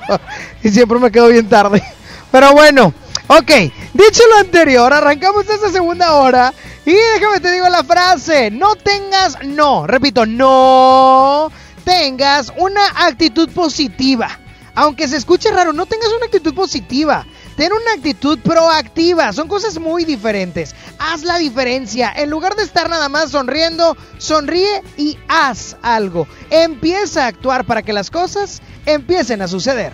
y 0.64 0.70
siempre 0.70 1.00
me 1.00 1.12
quedo 1.12 1.28
bien 1.28 1.50
tarde. 1.50 1.84
Pero 2.32 2.54
bueno, 2.54 2.94
ok. 3.28 3.52
Dicho 3.94 4.24
lo 4.30 4.38
anterior, 4.40 4.92
arrancamos 4.94 5.50
esta 5.50 5.70
segunda 5.70 6.16
hora. 6.16 6.54
Y 6.86 6.94
déjame 6.94 7.40
te 7.40 7.52
digo 7.52 7.68
la 7.70 7.84
frase. 7.84 8.52
No 8.52 8.76
tengas, 8.76 9.38
no, 9.44 9.88
repito, 9.88 10.26
no 10.26 11.52
tengas 11.84 12.54
una 12.58 12.82
actitud 13.06 13.50
positiva. 13.52 14.40
Aunque 14.76 15.08
se 15.08 15.18
escuche 15.18 15.52
raro, 15.52 15.74
no 15.74 15.86
tengas 15.86 16.10
una 16.16 16.28
actitud 16.28 16.54
positiva. 16.54 17.26
Ten 17.58 17.74
una 17.74 17.94
actitud 17.94 18.38
proactiva. 18.40 19.34
Son 19.34 19.48
cosas 19.48 19.80
muy 19.80 20.06
diferentes. 20.06 20.76
Haz 21.00 21.24
la 21.24 21.40
diferencia. 21.40 22.14
En 22.16 22.30
lugar 22.30 22.56
de 22.56 22.62
estar 22.62 22.88
nada 22.88 23.10
más 23.10 23.32
sonriendo, 23.32 23.98
sonríe 24.20 24.84
y 24.96 25.18
haz 25.28 25.76
algo. 25.82 26.28
Empieza 26.52 27.26
a 27.26 27.28
actuar 27.28 27.66
para 27.66 27.82
que 27.82 27.94
las 27.94 28.12
cosas 28.12 28.62
empiecen 28.86 29.42
a 29.42 29.48
suceder. 29.48 29.92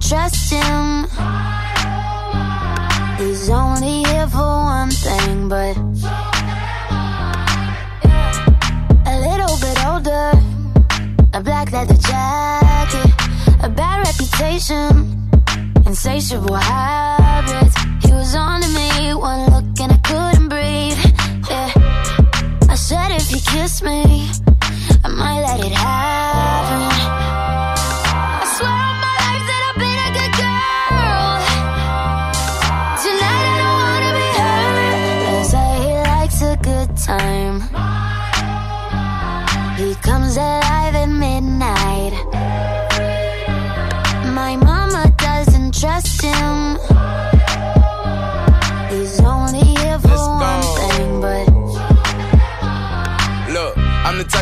Trust 0.00 0.52
him. 0.52 1.06
He's 3.18 3.48
only 3.48 4.02
here 4.04 4.28
for 4.28 4.38
one 4.38 4.90
thing, 4.90 5.48
but 5.48 5.76
a 9.06 9.16
little 9.28 9.56
bit 9.58 9.76
older. 9.86 10.32
A 11.34 11.40
black 11.42 11.72
leather 11.72 11.96
jacket, 11.96 13.10
a 13.62 13.68
bad 13.68 14.06
reputation, 14.06 15.30
insatiable 15.86 16.56
habits. 16.56 17.74
He 18.04 18.12
was 18.12 18.34
on 18.34 18.62
to 18.62 18.68
me, 18.68 19.14
one 19.14 19.50
look 19.50 19.80
and 19.80 19.92
I 19.92 19.98
couldn't 20.08 20.48
breathe. 20.48 20.98
Yeah. 21.48 21.70
I 22.68 22.74
said 22.74 23.12
if 23.12 23.28
he 23.28 23.40
kissed 23.40 23.82
me, 23.82 24.30
I 25.04 25.08
might 25.08 25.40
let 25.42 25.60
it 25.64 25.72
happen. 25.72 26.95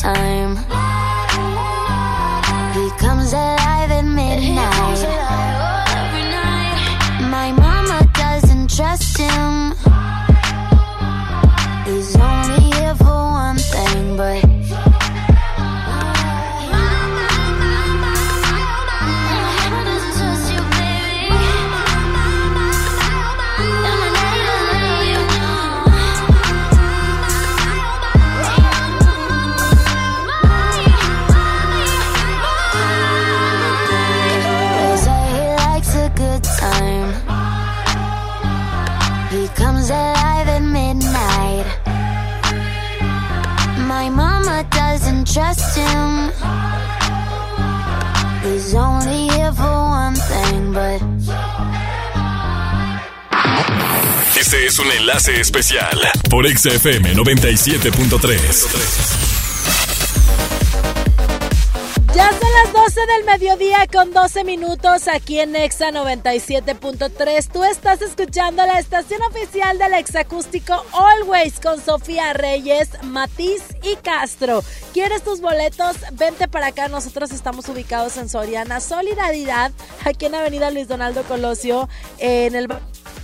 Time. 0.00 0.56
He 2.74 2.90
comes 2.98 3.32
alive 3.32 3.90
at 3.90 4.04
midnight. 4.04 5.00
My 7.30 7.52
mama 7.52 8.06
doesn't 8.12 8.70
trust 8.70 9.16
him. 9.18 9.65
Este 54.40 54.64
es 54.64 54.78
un 54.78 54.90
enlace 54.92 55.38
especial 55.38 56.00
por 56.30 56.48
XFM 56.48 57.14
97.3. 57.14 59.35
las 62.66 62.72
12 62.72 63.00
del 63.06 63.24
mediodía 63.24 63.86
con 63.92 64.12
12 64.12 64.44
minutos 64.44 65.08
aquí 65.08 65.40
en 65.40 65.54
Exa 65.56 65.90
97.3. 65.90 67.48
Tú 67.52 67.64
estás 67.64 68.00
escuchando 68.02 68.64
la 68.66 68.78
estación 68.78 69.20
oficial 69.22 69.78
del 69.78 69.94
Exacústico 69.94 70.84
Always 70.92 71.60
con 71.60 71.80
Sofía 71.80 72.32
Reyes, 72.32 72.88
Matiz 73.02 73.62
y 73.82 73.96
Castro. 73.96 74.62
¿Quieres 74.92 75.22
tus 75.22 75.40
boletos? 75.40 75.96
Vente 76.12 76.48
para 76.48 76.68
acá. 76.68 76.88
Nosotros 76.88 77.30
estamos 77.32 77.68
ubicados 77.68 78.16
en 78.16 78.28
Soriana 78.28 78.80
Solidaridad, 78.80 79.72
aquí 80.04 80.26
en 80.26 80.34
Avenida 80.34 80.70
Luis 80.70 80.88
Donaldo 80.88 81.24
Colosio, 81.24 81.88
en 82.18 82.54
el 82.54 82.68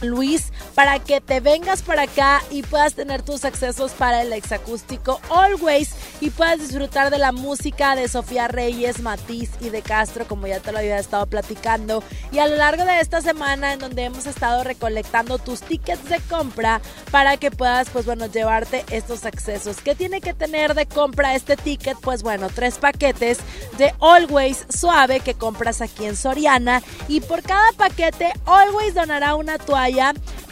Luis, 0.02 0.52
para 0.74 0.98
que 0.98 1.20
te 1.20 1.40
vengas 1.40 1.82
para 1.82 2.02
acá 2.02 2.42
y 2.50 2.62
puedas 2.62 2.94
tener 2.94 3.22
tus 3.22 3.44
accesos 3.44 3.92
para 3.92 4.22
el 4.22 4.32
exacústico 4.32 5.20
Always 5.30 5.94
y 6.20 6.30
puedas 6.30 6.58
disfrutar 6.58 7.10
de 7.10 7.18
la 7.18 7.32
música 7.32 7.94
de 7.94 8.08
Sofía 8.08 8.48
Reyes, 8.48 9.00
Matiz 9.00 9.50
y 9.60 9.70
de 9.70 9.82
Castro, 9.82 10.26
como 10.26 10.46
ya 10.46 10.60
te 10.60 10.72
lo 10.72 10.78
había 10.78 10.98
estado 10.98 11.26
platicando. 11.26 12.02
Y 12.32 12.38
a 12.38 12.46
lo 12.46 12.56
largo 12.56 12.84
de 12.84 13.00
esta 13.00 13.20
semana 13.20 13.72
en 13.72 13.78
donde 13.78 14.04
hemos 14.04 14.26
estado 14.26 14.64
recolectando 14.64 15.38
tus 15.38 15.60
tickets 15.60 16.08
de 16.08 16.20
compra 16.20 16.80
para 17.10 17.36
que 17.36 17.50
puedas, 17.50 17.88
pues 17.90 18.04
bueno, 18.04 18.26
llevarte 18.26 18.84
estos 18.90 19.24
accesos. 19.24 19.78
¿Qué 19.80 19.94
tiene 19.94 20.20
que 20.20 20.34
tener 20.34 20.74
de 20.74 20.86
compra 20.86 21.34
este 21.34 21.56
ticket? 21.56 21.98
Pues 22.00 22.22
bueno, 22.22 22.48
tres 22.54 22.78
paquetes 22.78 23.38
de 23.78 23.94
Always 24.00 24.66
Suave 24.68 25.20
que 25.20 25.34
compras 25.34 25.80
aquí 25.80 26.06
en 26.06 26.16
Soriana 26.16 26.82
y 27.08 27.20
por 27.20 27.42
cada 27.42 27.72
paquete 27.72 28.32
Always 28.46 28.94
donará 28.94 29.34
una 29.34 29.58
toalla 29.58 29.91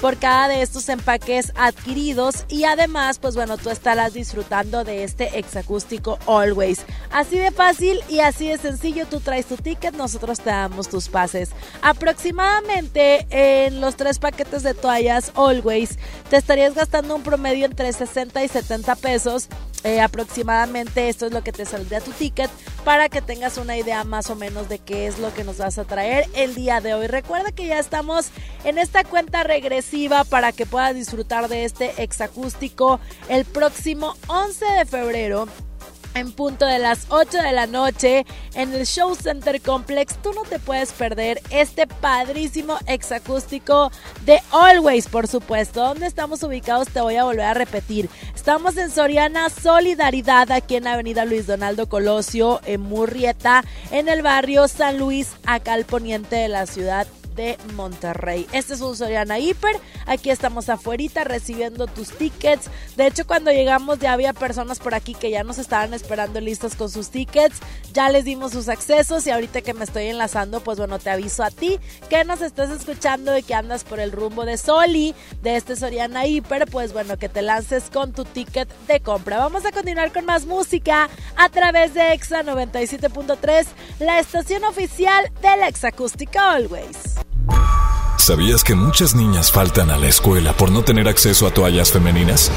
por 0.01 0.17
cada 0.19 0.49
de 0.49 0.63
estos 0.63 0.89
empaques 0.89 1.53
adquiridos 1.57 2.45
y 2.49 2.65
además, 2.65 3.19
pues 3.19 3.35
bueno, 3.35 3.59
tú 3.59 3.71
estarás 3.71 4.15
disfrutando 4.15 4.85
de 4.85 5.05
este 5.05 5.39
exacústico 5.39 6.19
Always. 6.27 6.85
Así 7.11 7.39
de 7.39 7.51
fácil 7.51 8.01
y 8.09 8.21
así 8.21 8.49
de 8.49 8.59
sencillo, 8.59 9.07
tú 9.07 9.21
traes 9.21 9.47
tu 9.47 9.57
ticket, 9.57 9.95
nosotros 9.95 10.41
te 10.41 10.51
damos 10.51 10.89
tus 10.89 11.09
pases. 11.09 11.51
Aproximadamente 11.83 13.27
en 13.31 13.81
los 13.81 13.97
tres 13.97 14.19
paquetes 14.19 14.63
de 14.63 14.75
toallas 14.75 15.33
Always 15.35 15.99
te 16.29 16.37
estarías 16.37 16.75
gastando 16.75 17.15
un 17.17 17.23
promedio 17.23 17.67
entre 17.67 17.93
60 17.93 18.43
y 18.45 18.49
70 18.49 18.97
pesos. 18.97 19.49
Eh, 19.83 20.01
aproximadamente 20.01 21.09
esto 21.09 21.27
es 21.27 21.33
lo 21.33 21.43
que 21.43 21.53
te 21.53 21.65
saldría 21.65 22.03
tu 22.03 22.11
ticket 22.11 22.51
para 22.85 23.09
que 23.09 23.23
tengas 23.23 23.57
una 23.57 23.79
idea 23.79 24.05
más 24.05 24.29
o 24.29 24.37
menos 24.37 24.69
de 24.69 24.79
qué 24.79 25.07
es 25.07 25.19
lo 25.19 25.33
que 25.33 25.43
nos 25.43 25.57
vas 25.57 25.79
a 25.79 25.85
traer 25.85 26.27
el 26.35 26.55
día 26.55 26.81
de 26.81 26.93
hoy. 26.93 27.07
Recuerda 27.07 27.51
que 27.53 27.67
ya 27.67 27.79
estamos 27.79 28.29
en 28.65 28.77
esta 28.77 29.05
cuenta 29.05 29.30
regresiva 29.45 30.25
para 30.25 30.53
que 30.53 30.67
puedas 30.67 30.95
disfrutar 30.95 31.49
de 31.49 31.65
este 31.65 32.03
exacústico 32.03 33.01
el 33.29 33.45
próximo 33.45 34.15
11 34.29 34.65
de 34.65 34.85
febrero 34.87 35.47
en 36.15 36.33
punto 36.33 36.67
de 36.67 36.79
las 36.79 37.07
8 37.09 37.39
de 37.39 37.53
la 37.53 37.67
noche 37.67 38.27
en 38.55 38.73
el 38.73 38.87
Show 38.87 39.15
Center 39.15 39.61
Complex. 39.61 40.17
Tú 40.23 40.33
no 40.33 40.43
te 40.43 40.59
puedes 40.59 40.93
perder 40.93 41.41
este 41.51 41.87
padrísimo 41.87 42.79
exacústico 42.87 43.91
de 44.25 44.41
Always, 44.51 45.09
por 45.09 45.29
supuesto. 45.29 45.83
¿Dónde 45.83 46.07
estamos 46.07 46.43
ubicados? 46.43 46.89
Te 46.89 47.01
voy 47.01 47.17
a 47.17 47.25
volver 47.25 47.45
a 47.45 47.55
repetir. 47.55 48.09
Estamos 48.35 48.77
en 48.77 48.91
Soriana 48.91 49.51
Solidaridad, 49.51 50.51
aquí 50.51 50.77
en 50.77 50.87
Avenida 50.87 51.25
Luis 51.25 51.47
Donaldo 51.47 51.89
Colosio, 51.89 52.61
en 52.65 52.81
Murrieta, 52.81 53.65
en 53.91 54.09
el 54.09 54.23
barrio 54.23 54.69
San 54.69 54.99
Luis, 54.99 55.29
acá 55.45 55.75
al 55.75 55.85
poniente 55.85 56.37
de 56.37 56.49
la 56.49 56.67
ciudad 56.67 57.07
de 57.35 57.57
Monterrey. 57.75 58.47
Este 58.53 58.75
es 58.75 58.81
un 58.81 58.97
Soriana 58.97 59.39
Hiper. 59.39 59.77
Aquí 60.07 60.31
estamos 60.31 60.69
afuera 60.69 60.91
recibiendo 61.25 61.87
tus 61.87 62.11
tickets. 62.11 62.69
De 62.97 63.07
hecho, 63.07 63.27
cuando 63.27 63.51
llegamos 63.53 63.99
ya 63.99 64.13
había 64.13 64.33
personas 64.33 64.79
por 64.79 64.95
aquí 64.95 65.15
que 65.15 65.31
ya 65.31 65.45
nos 65.45 65.59
estaban 65.59 65.95
esperando 65.95 66.41
listos 66.41 66.75
con 66.75 66.91
sus 66.91 67.11
tickets. 67.11 67.61
Ya 67.93 68.09
les 68.11 68.25
dimos 68.25 68.53
sus 68.53 68.69
accesos 68.69 69.27
y 69.27 69.31
ahorita 69.31 69.63
que 69.63 69.75
me 69.75 69.85
estoy 69.85 70.07
enlazando, 70.07 70.61
pues 70.61 70.79
bueno, 70.79 70.99
te 70.99 71.11
aviso 71.11 71.45
a 71.45 71.51
ti 71.51 71.79
que 72.09 72.25
nos 72.25 72.41
estás 72.41 72.71
escuchando 72.71 73.37
y 73.37 73.43
que 73.43 73.55
andas 73.55 73.85
por 73.85 74.01
el 74.01 74.13
rumbo 74.13 74.45
de 74.45 74.57
Soli, 74.57 75.15
de 75.43 75.57
este 75.57 75.77
Soriana 75.77 76.27
Hiper, 76.27 76.67
pues 76.67 76.93
bueno, 76.93 77.17
que 77.17 77.29
te 77.29 77.43
lances 77.43 77.91
con 77.91 78.13
tu 78.13 78.25
ticket 78.25 78.69
de 78.87 79.01
compra. 79.01 79.39
Vamos 79.39 79.65
a 79.65 79.73
continuar 79.73 80.13
con 80.13 80.25
más 80.25 80.47
música 80.47 81.09
a 81.37 81.49
través 81.49 81.95
de 81.95 82.13
Exa 82.13 82.43
97.3, 82.43 83.67
la 84.01 84.19
estación 84.19 84.65
oficial 84.65 85.31
del 85.41 85.63
Exa 85.63 85.89
Acústica 85.89 86.53
Always. 86.53 87.30
¿Sabías 88.31 88.63
que 88.63 88.77
muchas 88.77 89.17
niñas 89.17 89.51
faltan 89.51 89.91
a 89.91 89.97
la 89.97 90.07
escuela 90.07 90.53
por 90.53 90.71
no 90.71 90.83
tener 90.83 91.09
acceso 91.09 91.49
a 91.49 91.51
toallas 91.51 91.91
femeninas? 91.91 92.49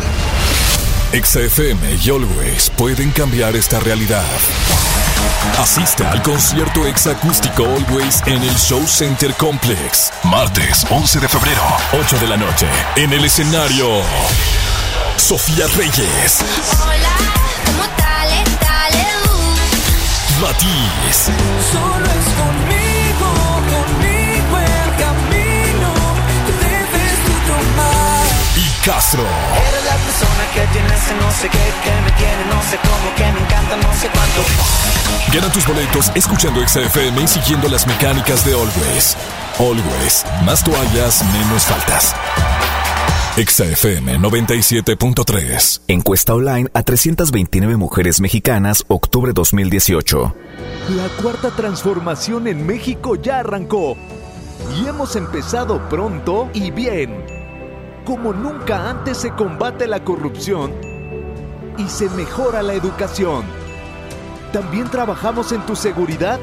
XFM 1.11 1.95
y 1.95 2.09
Always 2.11 2.69
pueden 2.77 3.09
cambiar 3.09 3.55
esta 3.55 3.79
realidad. 3.79 4.23
Asiste 5.57 6.05
al 6.05 6.21
concierto 6.21 6.85
exacústico 6.85 7.65
Always 7.65 8.21
en 8.27 8.43
el 8.43 8.55
Show 8.55 8.85
Center 8.85 9.33
Complex. 9.33 10.11
Martes 10.25 10.85
11 10.91 11.19
de 11.21 11.27
febrero, 11.27 11.63
8 11.99 12.19
de 12.19 12.27
la 12.27 12.37
noche. 12.37 12.67
En 12.95 13.11
el 13.11 13.25
escenario, 13.25 13.87
Sofía 15.17 15.65
Reyes. 15.75 16.37
Hola, 16.83 17.17
¿cómo 17.65 17.83
tal? 17.97 18.29
Dale, 18.61 19.07
Matiz. 20.39 21.31
Solo 21.71 22.52
Castro. 28.85 29.21
Eres 29.21 29.85
la 29.85 29.95
persona 29.95 30.43
que 30.53 30.67
tiene 30.73 30.93
ese 30.93 31.15
no 31.15 31.31
sé 31.31 31.47
qué, 31.47 31.57
que 31.57 32.01
me 32.01 32.11
tiene 32.17 32.45
no 32.49 32.61
sé 32.63 32.77
cómo, 32.83 33.15
que 33.15 33.23
me 33.23 33.39
encanta 33.39 33.77
no 33.77 33.93
sé 33.93 34.09
cuánto. 34.09 34.41
Gana 35.33 35.53
tus 35.53 35.65
boletos 35.65 36.11
escuchando 36.15 36.59
XFM 36.67 37.21
y 37.21 37.27
siguiendo 37.27 37.69
las 37.69 37.87
mecánicas 37.87 38.43
de 38.45 38.51
Always. 38.51 39.15
Always, 39.57 40.25
más 40.43 40.65
toallas, 40.65 41.23
menos 41.31 41.63
faltas. 41.63 42.13
XFM 43.37 44.19
97.3. 44.19 45.81
Encuesta 45.87 46.33
online 46.35 46.69
a 46.73 46.83
329 46.83 47.77
mujeres 47.77 48.19
mexicanas, 48.19 48.83
octubre 48.89 49.31
2018. 49.31 50.35
La 50.89 51.07
cuarta 51.21 51.51
transformación 51.51 52.47
en 52.47 52.67
México 52.67 53.15
ya 53.15 53.39
arrancó. 53.39 53.95
Y 54.77 54.87
hemos 54.87 55.15
empezado 55.15 55.87
pronto 55.87 56.49
y 56.53 56.71
bien. 56.71 57.32
Como 58.05 58.33
nunca 58.33 58.89
antes 58.89 59.17
se 59.17 59.31
combate 59.31 59.87
la 59.87 60.03
corrupción 60.03 60.73
y 61.77 61.87
se 61.87 62.09
mejora 62.09 62.61
la 62.61 62.73
educación. 62.73 63.45
También 64.51 64.89
trabajamos 64.89 65.53
en 65.53 65.65
tu 65.65 65.75
seguridad 65.75 66.37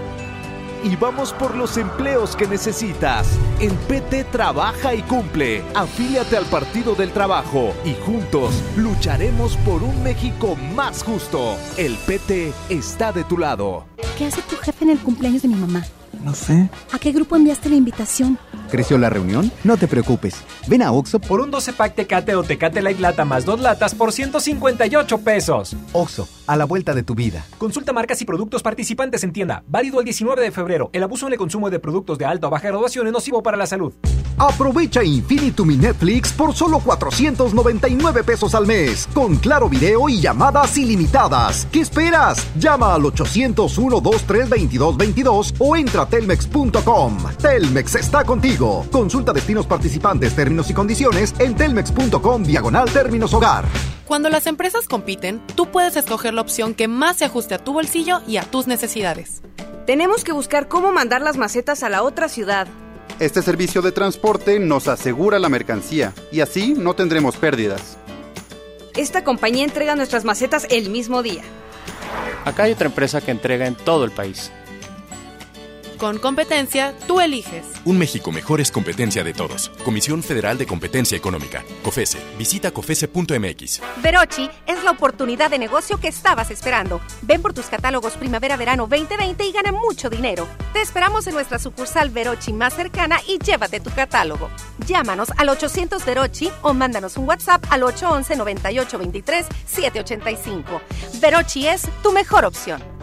y 0.83 0.97
vamos 0.97 1.35
por 1.35 1.55
los 1.55 1.77
empleos 1.77 2.35
que 2.35 2.47
necesitas. 2.47 3.29
En 3.61 3.77
PT 3.77 4.25
trabaja 4.25 4.95
y 4.95 5.03
cumple. 5.03 5.63
Afíliate 5.75 6.39
al 6.39 6.47
Partido 6.47 6.95
del 6.95 7.13
Trabajo 7.13 7.75
y 7.85 7.95
juntos 8.07 8.55
lucharemos 8.79 9.59
por 9.59 9.83
un 9.83 10.03
México 10.03 10.57
más 10.75 11.03
justo. 11.03 11.57
El 11.77 11.95
PT 12.07 12.55
está 12.71 13.13
de 13.13 13.25
tu 13.25 13.37
lado. 13.37 13.85
¿Qué 14.17 14.25
hace 14.25 14.41
tu 14.43 14.57
jefe 14.57 14.85
en 14.85 14.91
el 14.93 14.99
cumpleaños 14.99 15.43
de 15.43 15.49
mi 15.49 15.57
mamá? 15.57 15.85
No 16.25 16.35
sé. 16.35 16.71
¿A 16.93 16.99
qué 16.99 17.13
grupo 17.13 17.37
enviaste 17.37 17.69
la 17.69 17.77
invitación? 17.77 18.39
¿Creció 18.71 18.99
la 18.99 19.11
reunión? 19.11 19.51
No 19.65 19.77
te 19.77 19.89
preocupes. 19.89 20.37
Ven 20.69 20.83
a 20.83 20.93
Oxo 20.93 21.19
Por 21.19 21.41
un 21.41 21.51
12 21.51 21.73
pack 21.73 21.97
Tecate 21.97 22.35
o 22.35 22.43
Tecate 22.43 22.81
Light 22.81 23.01
Lata 23.01 23.25
más 23.25 23.45
dos 23.45 23.61
latas 23.61 23.95
por 23.95 24.13
158 24.13 25.19
pesos. 25.19 25.77
Oxo, 25.93 26.29
a 26.47 26.57
la 26.57 26.65
vuelta 26.65 26.95
de 26.95 27.03
tu 27.03 27.15
vida. 27.15 27.45
Consulta 27.59 27.93
marcas 27.93 28.23
y 28.23 28.25
productos 28.25 28.63
participantes 28.63 29.25
en 29.25 29.33
tienda. 29.33 29.65
Válido 29.67 29.99
el 29.99 30.05
19 30.05 30.41
de 30.41 30.53
febrero. 30.53 30.91
El 30.93 31.03
abuso 31.03 31.27
en 31.27 31.33
el 31.33 31.39
consumo 31.39 31.69
de 31.69 31.81
productos 31.81 32.19
de 32.19 32.25
alta 32.25 32.47
o 32.47 32.51
baja 32.51 32.69
graduación 32.69 33.07
es 33.09 33.13
nocivo 33.13 33.43
para 33.43 33.57
la 33.57 33.67
salud. 33.67 33.93
Aprovecha 34.39 35.05
Infinitum 35.05 35.71
y 35.73 35.77
Netflix 35.77 36.33
por 36.33 36.55
solo 36.55 36.79
499 36.79 38.25
pesos 38.25 38.55
al 38.55 38.67
mes, 38.67 39.07
con 39.13 39.37
claro 39.37 39.69
video 39.69 40.09
y 40.09 40.21
llamadas 40.21 40.79
ilimitadas. 40.79 41.67
¿Qué 41.71 41.81
esperas? 41.81 42.47
Llama 42.59 42.95
al 42.95 43.03
801-232222 43.03 45.55
o 45.59 45.77
entra 45.77 46.03
a 46.03 46.09
telmex.com. 46.09 47.19
Telmex 47.39 47.97
está 47.97 48.25
contigo. 48.25 48.60
Consulta 48.61 49.33
destinos 49.33 49.67
participantes, 49.67 50.37
términos 50.37 50.69
y 50.69 50.75
condiciones 50.75 51.35
en 51.39 51.57
telmex.com 51.57 52.43
diagonal 52.43 52.91
términos 52.91 53.33
hogar. 53.33 53.65
Cuando 54.07 54.29
las 54.29 54.47
empresas 54.47 54.87
compiten, 54.87 55.41
tú 55.55 55.71
puedes 55.71 55.97
escoger 55.97 56.35
la 56.35 56.43
opción 56.43 56.75
que 56.75 56.87
más 56.87 57.17
se 57.17 57.25
ajuste 57.25 57.55
a 57.55 57.59
tu 57.59 57.73
bolsillo 57.73 58.21
y 58.27 58.37
a 58.37 58.43
tus 58.43 58.67
necesidades. 58.67 59.41
Tenemos 59.87 60.25
que 60.25 60.33
buscar 60.33 60.69
cómo 60.69 60.93
mandar 60.93 61.23
las 61.23 61.39
macetas 61.39 61.83
a 61.83 61.89
la 61.89 62.03
otra 62.03 62.29
ciudad. 62.29 62.69
Este 63.19 63.41
servicio 63.41 63.81
de 63.81 63.93
transporte 63.93 64.59
nos 64.59 64.89
asegura 64.89 65.39
la 65.39 65.49
mercancía 65.49 66.13
y 66.31 66.41
así 66.41 66.75
no 66.77 66.95
tendremos 66.95 67.37
pérdidas. 67.37 67.97
Esta 68.95 69.25
compañía 69.25 69.65
entrega 69.65 69.97
nuestras 69.97 70.25
macetas 70.25 70.67
el 70.69 70.91
mismo 70.91 71.23
día. 71.23 71.43
Acá 72.45 72.65
hay 72.65 72.73
otra 72.73 72.89
empresa 72.89 73.21
que 73.21 73.31
entrega 73.31 73.67
en 73.67 73.75
todo 73.75 74.05
el 74.05 74.11
país. 74.11 74.51
Con 76.01 76.17
competencia, 76.17 76.95
tú 77.07 77.21
eliges. 77.21 77.67
Un 77.85 77.99
México 77.99 78.33
mejor 78.33 78.63
es 78.63 78.71
competencia 78.71 79.23
de 79.23 79.35
todos. 79.35 79.69
Comisión 79.85 80.23
Federal 80.23 80.57
de 80.57 80.67
Competencia 80.67 81.15
Económica. 81.15 81.63
COFESE. 81.83 82.19
Visita 82.39 82.71
COFESE.mx. 82.71 83.83
Verochi 84.03 84.49
es 84.67 84.83
la 84.83 84.93
oportunidad 84.93 85.51
de 85.51 85.59
negocio 85.59 86.01
que 86.01 86.09
estabas 86.09 86.51
esperando. 86.51 87.03
Ven 87.21 87.43
por 87.43 87.53
tus 87.53 87.67
catálogos 87.67 88.15
Primavera-Verano 88.15 88.87
2020 88.87 89.45
y 89.45 89.53
gana 89.53 89.73
mucho 89.73 90.09
dinero. 90.09 90.49
Te 90.73 90.81
esperamos 90.81 91.27
en 91.27 91.35
nuestra 91.35 91.59
sucursal 91.59 92.09
Verochi 92.09 92.55
más 92.55 92.73
cercana 92.73 93.21
y 93.29 93.39
llévate 93.39 93.81
tu 93.81 93.91
catálogo. 93.91 94.49
Llámanos 94.87 95.29
al 95.37 95.51
800 95.51 96.03
Verochi 96.07 96.51
o 96.63 96.73
mándanos 96.73 97.19
un 97.19 97.29
WhatsApp 97.29 97.63
al 97.69 97.83
811 97.83 98.37
9823 98.37 99.47
785. 99.67 100.81
Verochi 101.21 101.67
es 101.67 101.83
tu 102.03 102.11
mejor 102.11 102.47
opción. 102.47 103.00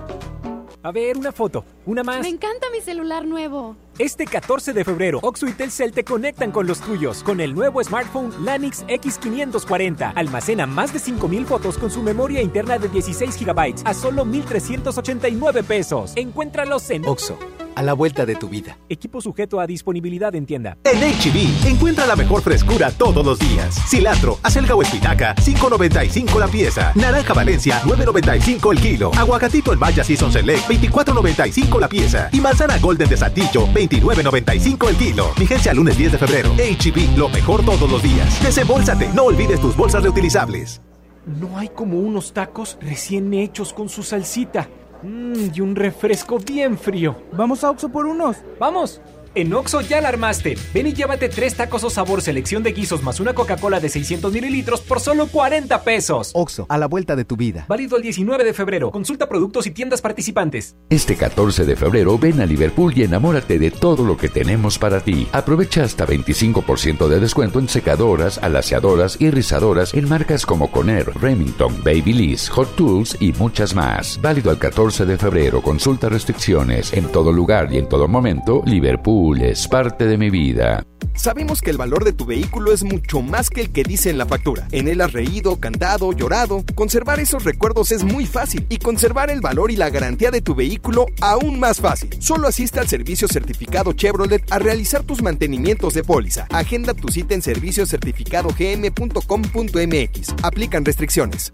A 0.84 0.92
ver, 0.92 1.18
una 1.18 1.32
foto, 1.32 1.66
una 1.86 2.04
más. 2.04 2.22
Me 2.22 2.30
encanta 2.30 2.68
mi 2.72 2.82
celular 2.82 3.26
nuevo. 3.26 3.76
Este 4.00 4.26
14 4.28 4.74
de 4.74 4.84
febrero, 4.84 5.20
Oxo 5.24 5.48
y 5.48 5.54
Telcel 5.54 5.92
te 5.92 6.04
conectan 6.04 6.52
con 6.52 6.68
los 6.68 6.82
tuyos 6.82 7.24
con 7.24 7.42
el 7.42 7.56
nuevo 7.56 7.84
smartphone 7.84 8.32
Lanix 8.46 8.86
X540. 8.86 10.14
Almacena 10.14 10.68
más 10.68 10.94
de 10.94 11.00
5000 11.00 11.48
fotos 11.48 11.80
con 11.80 11.90
su 11.90 12.04
memoria 12.04 12.44
interna 12.44 12.78
de 12.78 12.90
16 12.90 13.44
GB 13.44 13.74
a 13.86 13.94
solo 13.96 14.24
1389 14.24 15.64
pesos. 15.64 16.14
Encuéntralos 16.16 16.88
en 16.92 17.08
Oxo, 17.08 17.40
a 17.74 17.82
la 17.82 17.94
vuelta 17.94 18.28
de 18.28 18.36
tu 18.36 18.50
vida. 18.50 18.78
Equipo 18.88 19.20
sujeto 19.20 19.60
a 19.60 19.66
disponibilidad 19.66 20.36
en 20.36 20.46
tienda. 20.46 20.78
En 20.84 21.00
HB, 21.00 21.68
encuentra 21.68 22.06
la 22.06 22.16
mejor 22.16 22.44
frescura 22.44 22.92
todos 22.92 23.26
los 23.26 23.40
días. 23.40 23.82
Cilantro, 23.90 24.38
acelga 24.44 24.76
o 24.76 24.82
espinaca, 24.84 25.34
5.95 25.38 26.40
la 26.40 26.48
pieza. 26.48 26.92
Naranja 26.94 27.34
Valencia, 27.34 27.82
9.95 27.82 28.72
el 28.74 28.80
kilo. 28.80 29.12
Aguacatito 29.16 29.72
el 29.72 29.80
Maya 29.80 30.04
Season 30.04 30.32
Select, 30.32 30.68
24.95 30.70 31.80
la 31.80 31.90
pieza. 31.90 32.30
Y 32.32 32.42
manzana 32.42 32.78
Golden 32.78 33.10
de 33.10 33.18
Saltillo, 33.18 33.68
29.95 33.90 34.90
el 34.90 34.96
kilo. 34.96 35.32
Vigencia 35.38 35.74
lunes 35.74 35.98
10 35.98 36.14
de 36.14 36.18
febrero. 36.18 36.50
HB, 36.54 37.18
lo 37.18 37.30
mejor 37.30 37.64
todos 37.64 37.90
los 37.90 38.02
días. 38.04 38.44
Desembolsate, 38.44 39.10
no 39.14 39.24
olvides 39.24 39.60
tus 39.60 39.76
bolsas 39.76 40.04
reutilizables. 40.04 40.82
No 41.26 41.58
hay 41.58 41.70
como 41.70 42.00
unos 42.00 42.32
tacos 42.34 42.78
recién 42.82 43.34
hechos 43.34 43.74
con 43.74 43.90
su 43.90 44.04
salsita. 44.04 44.70
Mmm, 45.04 45.52
y 45.54 45.62
un 45.62 45.76
refresco 45.76 46.40
bien 46.40 46.78
frío. 46.78 47.16
Vamos 47.34 47.64
a 47.64 47.70
Oxo 47.70 47.90
por 47.90 48.06
unos. 48.06 48.38
¡Vamos! 48.60 49.02
En 49.38 49.54
Oxo 49.54 49.82
ya 49.82 50.02
la 50.02 50.08
armaste. 50.08 50.58
Ven 50.74 50.88
y 50.88 50.94
llévate 50.94 51.30
tres 51.30 51.54
tacos 51.54 51.84
o 51.84 51.92
sabor 51.92 52.24
selección 52.24 52.64
de 52.64 52.72
guisos 52.72 53.04
más 53.04 53.20
una 53.20 53.36
Coca-Cola 53.36 53.80
de 53.80 53.88
600 53.88 54.34
mililitros 54.34 54.82
por 54.82 55.00
solo 55.00 55.28
40 55.28 55.84
pesos. 55.84 56.32
Oxo, 56.34 56.66
a 56.70 56.78
la 56.80 56.88
vuelta 56.88 57.16
de 57.16 57.24
tu 57.24 57.38
vida. 57.38 57.64
Válido 57.70 57.98
el 57.98 58.02
19 58.02 58.44
de 58.44 58.54
febrero. 58.56 58.90
Consulta 58.90 59.30
productos 59.30 59.68
y 59.68 59.72
tiendas 59.72 60.02
participantes. 60.02 60.76
Este 60.90 61.16
14 61.16 61.66
de 61.66 61.76
febrero 61.76 62.18
ven 62.18 62.42
a 62.42 62.48
Liverpool 62.48 62.94
y 62.96 63.04
enamórate 63.04 63.60
de 63.60 63.70
todo 63.70 64.04
lo 64.06 64.18
que 64.18 64.28
tenemos 64.28 64.80
para 64.80 65.02
ti. 65.02 65.28
Aprovecha 65.34 65.84
hasta 65.84 66.08
25% 66.08 67.08
de 67.08 67.20
descuento 67.20 67.60
en 67.60 67.70
secadoras, 67.70 68.40
alaciadoras 68.40 69.22
y 69.22 69.30
rizadoras 69.30 69.94
en 69.94 70.10
marcas 70.10 70.48
como 70.48 70.72
Conair, 70.72 71.12
Remington, 71.22 71.84
Babyliss, 71.84 72.50
Hot 72.50 72.76
Tools 72.76 73.16
y 73.20 73.34
muchas 73.34 73.76
más. 73.76 74.20
Válido 74.20 74.50
al 74.50 74.58
14 74.58 75.06
de 75.06 75.20
febrero. 75.20 75.62
Consulta 75.62 76.10
restricciones. 76.10 76.92
En 76.94 77.12
todo 77.12 77.32
lugar 77.32 77.72
y 77.72 77.78
en 77.78 77.88
todo 77.88 78.08
momento, 78.08 78.64
Liverpool 78.66 79.27
es 79.36 79.68
parte 79.68 80.06
de 80.06 80.18
mi 80.18 80.30
vida. 80.30 80.86
Sabemos 81.14 81.62
que 81.62 81.72
el 81.72 81.78
valor 81.78 82.06
de 82.06 82.14
tu 82.14 82.26
vehículo 82.26 82.72
es 82.72 82.84
mucho 82.84 83.22
más 83.22 83.50
que 83.50 83.60
el 83.62 83.72
que 83.72 83.84
dice 83.84 84.10
en 84.10 84.18
la 84.18 84.26
factura. 84.26 84.68
En 84.72 84.88
él 84.88 85.02
has 85.02 85.12
reído, 85.12 85.60
cantado, 85.60 86.14
llorado. 86.14 86.64
Conservar 86.76 87.20
esos 87.20 87.44
recuerdos 87.44 87.92
es 87.92 88.04
muy 88.04 88.26
fácil 88.26 88.66
y 88.70 88.78
conservar 88.78 89.30
el 89.30 89.42
valor 89.42 89.72
y 89.72 89.76
la 89.76 89.90
garantía 89.90 90.32
de 90.32 90.42
tu 90.42 90.56
vehículo 90.56 91.08
aún 91.20 91.60
más 91.60 91.82
fácil. 91.82 92.10
Solo 92.20 92.48
asiste 92.48 92.80
al 92.80 92.88
servicio 92.88 93.28
certificado 93.28 93.92
Chevrolet 93.94 94.50
a 94.52 94.60
realizar 94.60 95.04
tus 95.04 95.22
mantenimientos 95.22 95.94
de 95.94 96.04
póliza. 96.04 96.48
Agenda 96.50 96.94
tu 96.94 97.10
cita 97.10 97.34
en 97.34 97.42
serviciocertificadogm.com.mx. 97.42 100.36
Aplican 100.44 100.86
restricciones. 100.86 101.54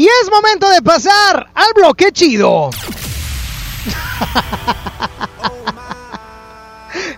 Y 0.00 0.06
es 0.06 0.30
momento 0.30 0.66
de 0.70 0.80
pasar 0.80 1.50
al 1.54 1.74
bloque 1.74 2.10
chido. 2.10 2.70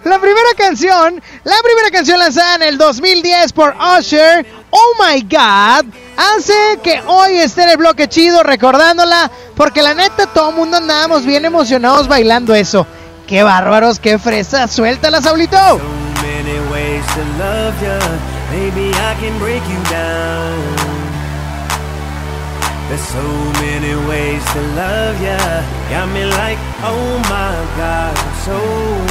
La 0.03 0.19
primera 0.19 0.49
canción, 0.59 1.23
la 1.45 1.55
primera 1.63 1.91
canción 1.93 2.19
lanzada 2.19 2.57
en 2.57 2.63
el 2.63 2.79
2010 2.79 3.53
por 3.53 3.77
Usher, 3.77 4.45
Oh 4.71 4.95
My 4.99 5.23
God, 5.23 5.95
hace 6.17 6.81
que 6.83 7.01
hoy 7.07 7.37
esté 7.37 7.63
en 7.63 7.69
el 7.69 7.77
bloque 7.77 8.09
chido 8.09 8.43
recordándola, 8.43 9.31
porque 9.55 9.81
la 9.81 9.95
neta 9.95 10.27
todo 10.27 10.51
el 10.51 10.57
mundo 10.57 10.79
andábamos 10.79 11.25
bien 11.25 11.45
emocionados 11.45 12.09
bailando 12.09 12.53
eso. 12.53 12.85
Qué 13.29 13.45
bárbaros, 13.45 14.01
qué 14.01 14.19
fresa, 14.19 14.67
suéltala, 14.67 15.23
Saulito. 15.23 15.57
So 15.57 15.81
There's 22.93 23.09
so 23.09 23.25
many 23.65 23.95
ways 24.07 24.45
to 24.53 24.61
love 24.77 25.17
ya. 25.23 25.39
Got 25.89 26.13
me 26.13 26.27
like, 26.27 26.59
oh 26.85 27.09
my 27.25 27.57
God, 27.81 28.13
I'm 28.13 28.35
so 28.45 28.59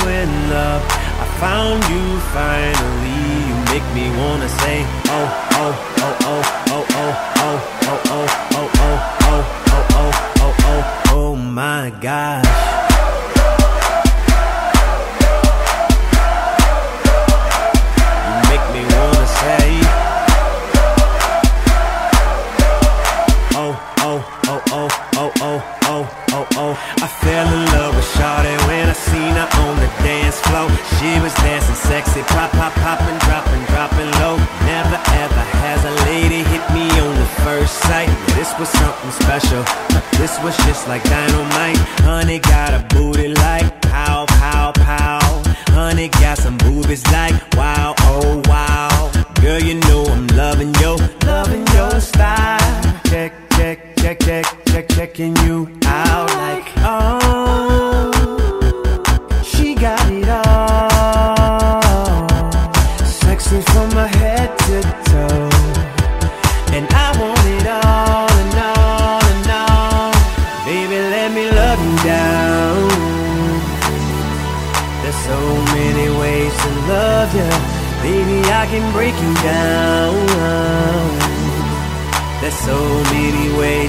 in 0.06 0.30
love. 0.54 0.84
I 0.86 1.26
found 1.42 1.82
you 1.90 2.06
finally. 2.30 3.26
You 3.50 3.56
make 3.74 3.88
me 3.98 4.06
wanna 4.22 4.50
say, 4.62 4.86
oh, 5.10 5.30
oh, 5.58 5.74
oh, 5.98 6.18
oh, 6.22 6.46
oh, 6.70 6.86
oh, 6.94 7.18
oh, 7.42 7.58
oh, 7.82 7.98
oh, 8.12 8.28
oh, 8.30 8.70
oh, 8.70 9.00
oh, 9.02 9.42
oh, 9.74 9.90
oh, 9.98 10.12
oh, 10.42 10.56
oh, 10.70 11.18
oh 11.18 11.36
my 11.36 11.90
gosh. 12.02 12.46
Oh, 24.52 24.62
oh, 24.72 24.90
oh, 25.16 25.32
oh, 25.40 25.60
oh, 25.88 26.04
oh, 26.34 26.48
oh. 26.58 26.74
I 27.00 27.08
fell 27.24 27.48
in 27.48 27.66
love 27.72 27.96
with 27.96 28.10
Shawty 28.16 28.56
when 28.68 28.90
I 28.90 28.94
seen 28.94 29.34
her 29.40 29.48
on 29.64 29.76
the 29.80 29.88
dance 30.04 30.40
floor. 30.42 30.68
She 31.00 31.12
was 31.24 31.34
dancing 31.36 31.76
sexy, 31.76 32.22
pop, 32.34 32.52
pop, 32.52 32.74
popping, 32.84 33.18
dropping, 33.24 33.64
dropping 33.72 34.12
low. 34.20 34.36
Never 34.68 35.00
ever 35.24 35.44
has 35.64 35.80
a 35.86 35.94
lady 36.08 36.44
hit 36.44 36.64
me 36.76 36.88
on 37.00 37.16
the 37.16 37.30
first 37.48 37.80
sight. 37.88 38.12
This 38.36 38.52
was 38.60 38.70
something 38.70 39.12
special. 39.24 39.64
This 40.20 40.36
was 40.44 40.56
just 40.68 40.88
like 40.88 41.04
dynamite. 41.04 41.78
Honey 42.04 42.40
got 42.40 42.74
a 42.74 42.82
booty 42.94 43.30
like 43.30 43.82
pow, 43.82 44.26
pow, 44.28 44.72
pow. 44.76 45.20
Honey 45.72 46.10
got 46.20 46.38
some 46.38 46.58
boobies 46.58 47.06
like 47.12 47.36
wow, 47.56 47.96
oh 48.12 48.42
wow. 48.46 49.12
Girl, 49.42 49.62
you 49.62 49.76
know 49.88 50.04
I'm 50.06 50.28
loving 50.28 50.74
your, 50.76 50.98
loving 51.26 51.66
your 51.68 52.00
style. 52.00 52.60
Check, 53.06 53.34
check, 53.58 53.81
check, 54.02 54.20
check, 54.20 54.46
check, 54.66 54.90
checking 54.90 55.36
you 55.38 55.70
out 55.86 56.28
like 56.30 56.66
oh, 56.78 57.71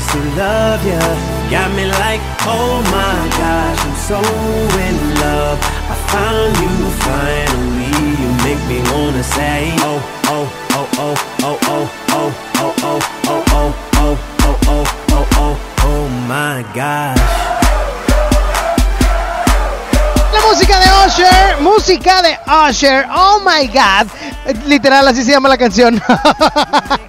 ways 0.02 0.12
to 0.12 0.18
love 0.36 0.84
you. 0.84 0.98
Got 1.50 1.70
me 1.76 1.84
like, 1.86 2.20
oh 2.46 2.80
my 2.90 3.28
gosh, 3.38 3.78
I'm 3.84 3.96
so 3.96 4.18
in 4.18 4.96
love. 5.20 5.58
I 5.90 5.96
found 6.10 6.56
you 6.56 6.90
finally. 7.06 7.92
You 8.20 8.28
make 8.44 8.62
me 8.68 8.80
wanna 8.90 9.22
say, 9.22 9.72
oh, 9.80 10.00
oh, 10.26 10.48
oh, 10.72 10.88
oh, 10.98 11.16
oh, 11.42 11.58
oh, 11.68 11.90
oh, 12.08 12.32
oh, 12.56 12.74
oh, 12.84 13.00
oh, 13.24 13.42
oh, 13.54 13.74
oh, 13.94 14.18
oh, 14.36 14.46
oh, 14.68 14.84
oh, 15.10 15.28
oh, 15.36 15.84
oh 15.84 16.08
my 16.28 16.64
gosh. 16.74 17.20
Música 20.48 20.78
de 20.80 21.06
Usher, 21.06 21.60
música 21.62 22.22
de 22.22 22.38
Usher, 22.46 23.06
oh 23.10 23.40
my 23.44 23.66
god. 23.66 24.06
Eh, 24.46 24.54
Literal, 24.66 25.06
así 25.06 25.22
se 25.24 25.30
llama 25.30 25.48
la 25.48 25.56
canción. 25.56 25.94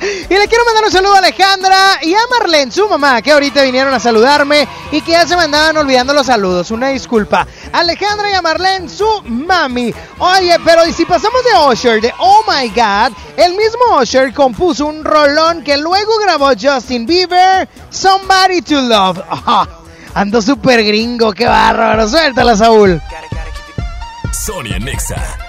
y 0.02 0.34
le 0.34 0.48
quiero 0.48 0.66
mandar 0.66 0.84
un 0.86 0.92
saludo 0.92 1.16
a 1.16 1.20
Alejandra 1.20 1.78
y 2.02 2.14
a 2.14 2.20
Marlene, 2.30 2.72
su 2.72 2.88
mamá, 2.88 3.22
que 3.22 3.32
ahorita 3.32 3.64
vinieron 3.64 3.94
a 3.94 4.00
saludarme 4.00 4.68
y 4.92 5.02
que 5.02 5.14
ya 5.14 5.26
se 5.26 5.36
me 5.36 5.44
andaban 5.44 5.78
olvidando 5.78 6.14
los 6.14 6.28
saludos. 6.28 6.72
Una 6.72 6.90
disculpa. 6.90 7.48
Alejandra 7.72 8.30
y 8.30 8.34
a 8.34 8.42
Marlene, 8.42 8.90
su 8.90 9.08
mami. 9.26 9.94
Oye, 10.20 10.58
pero 10.64 10.86
¿y 10.86 10.94
si 10.94 11.06
pasamos 11.06 11.42
de 11.44 11.72
Usher, 11.72 12.02
de 12.02 12.14
Oh 12.20 12.44
My 12.48 12.70
God? 12.70 13.16
El 13.38 13.56
mismo 13.56 14.00
Usher 14.00 14.34
compuso 14.34 14.86
un 14.86 15.04
rolón 15.04 15.64
que 15.64 15.78
luego 15.78 16.18
grabó 16.20 16.52
Justin 16.60 17.06
Bieber, 17.06 17.68
Somebody 17.90 18.62
to 18.62 18.82
Love. 18.82 19.20
Ajá, 19.30 19.68
ando 20.14 20.42
súper 20.42 20.84
gringo, 20.84 21.34
qué 21.34 21.48
bárbaro. 21.48 22.08
Suéltala, 22.08 22.56
Saúl. 22.56 23.02
Sonia 24.32 24.78
Nexa. 24.80 25.43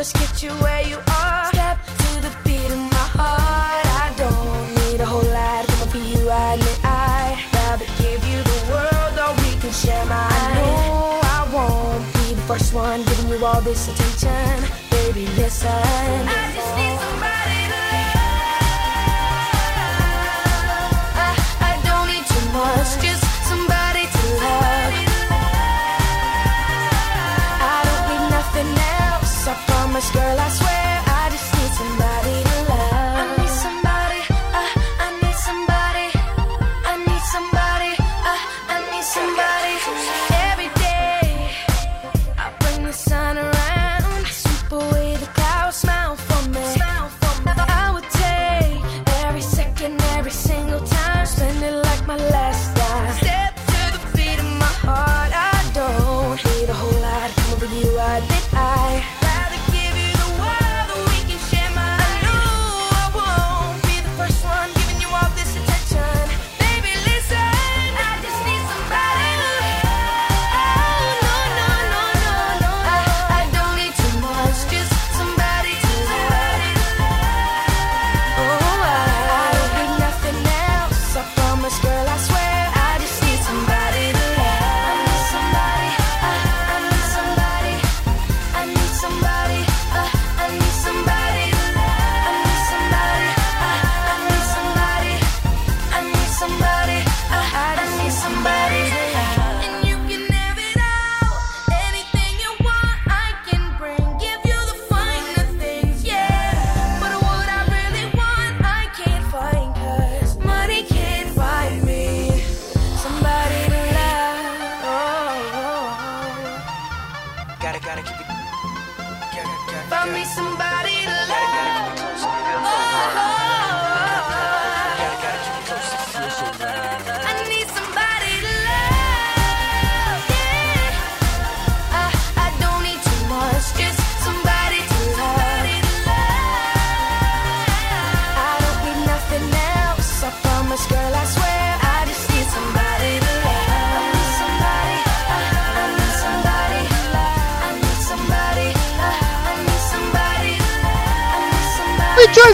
Just 0.00 0.16
get 0.16 0.42
you 0.42 0.50
where 0.64 0.80
you 0.80 0.96
are. 0.96 1.44
Step 1.52 1.76
to 1.84 2.22
the 2.22 2.32
beat 2.42 2.70
of 2.72 2.78
my 2.78 3.06
heart. 3.20 3.84
I 4.00 4.08
don't 4.16 4.74
need 4.80 4.98
a 4.98 5.04
whole 5.04 5.20
lot. 5.20 5.66
Come 5.66 5.88
for 5.90 5.98
you, 5.98 6.30
I 6.30 6.54
admit 6.54 6.80
I 6.82 7.36
rather 7.52 7.84
give 8.00 8.24
you 8.24 8.40
the 8.40 8.60
world, 8.72 9.14
or 9.20 9.36
we 9.44 9.60
can 9.60 9.70
share 9.70 10.06
my. 10.06 10.16
I 10.16 10.54
know 10.56 11.20
I 11.22 11.40
won't 11.52 12.02
be 12.14 12.32
the 12.32 12.40
first 12.48 12.72
one 12.72 13.04
giving 13.04 13.28
you 13.28 13.44
all 13.44 13.60
this 13.60 13.88
attention, 13.88 14.72
baby. 14.90 15.26
Listen. 15.36 15.68
I 15.68 16.50
just 16.56 16.76
need 16.78 16.99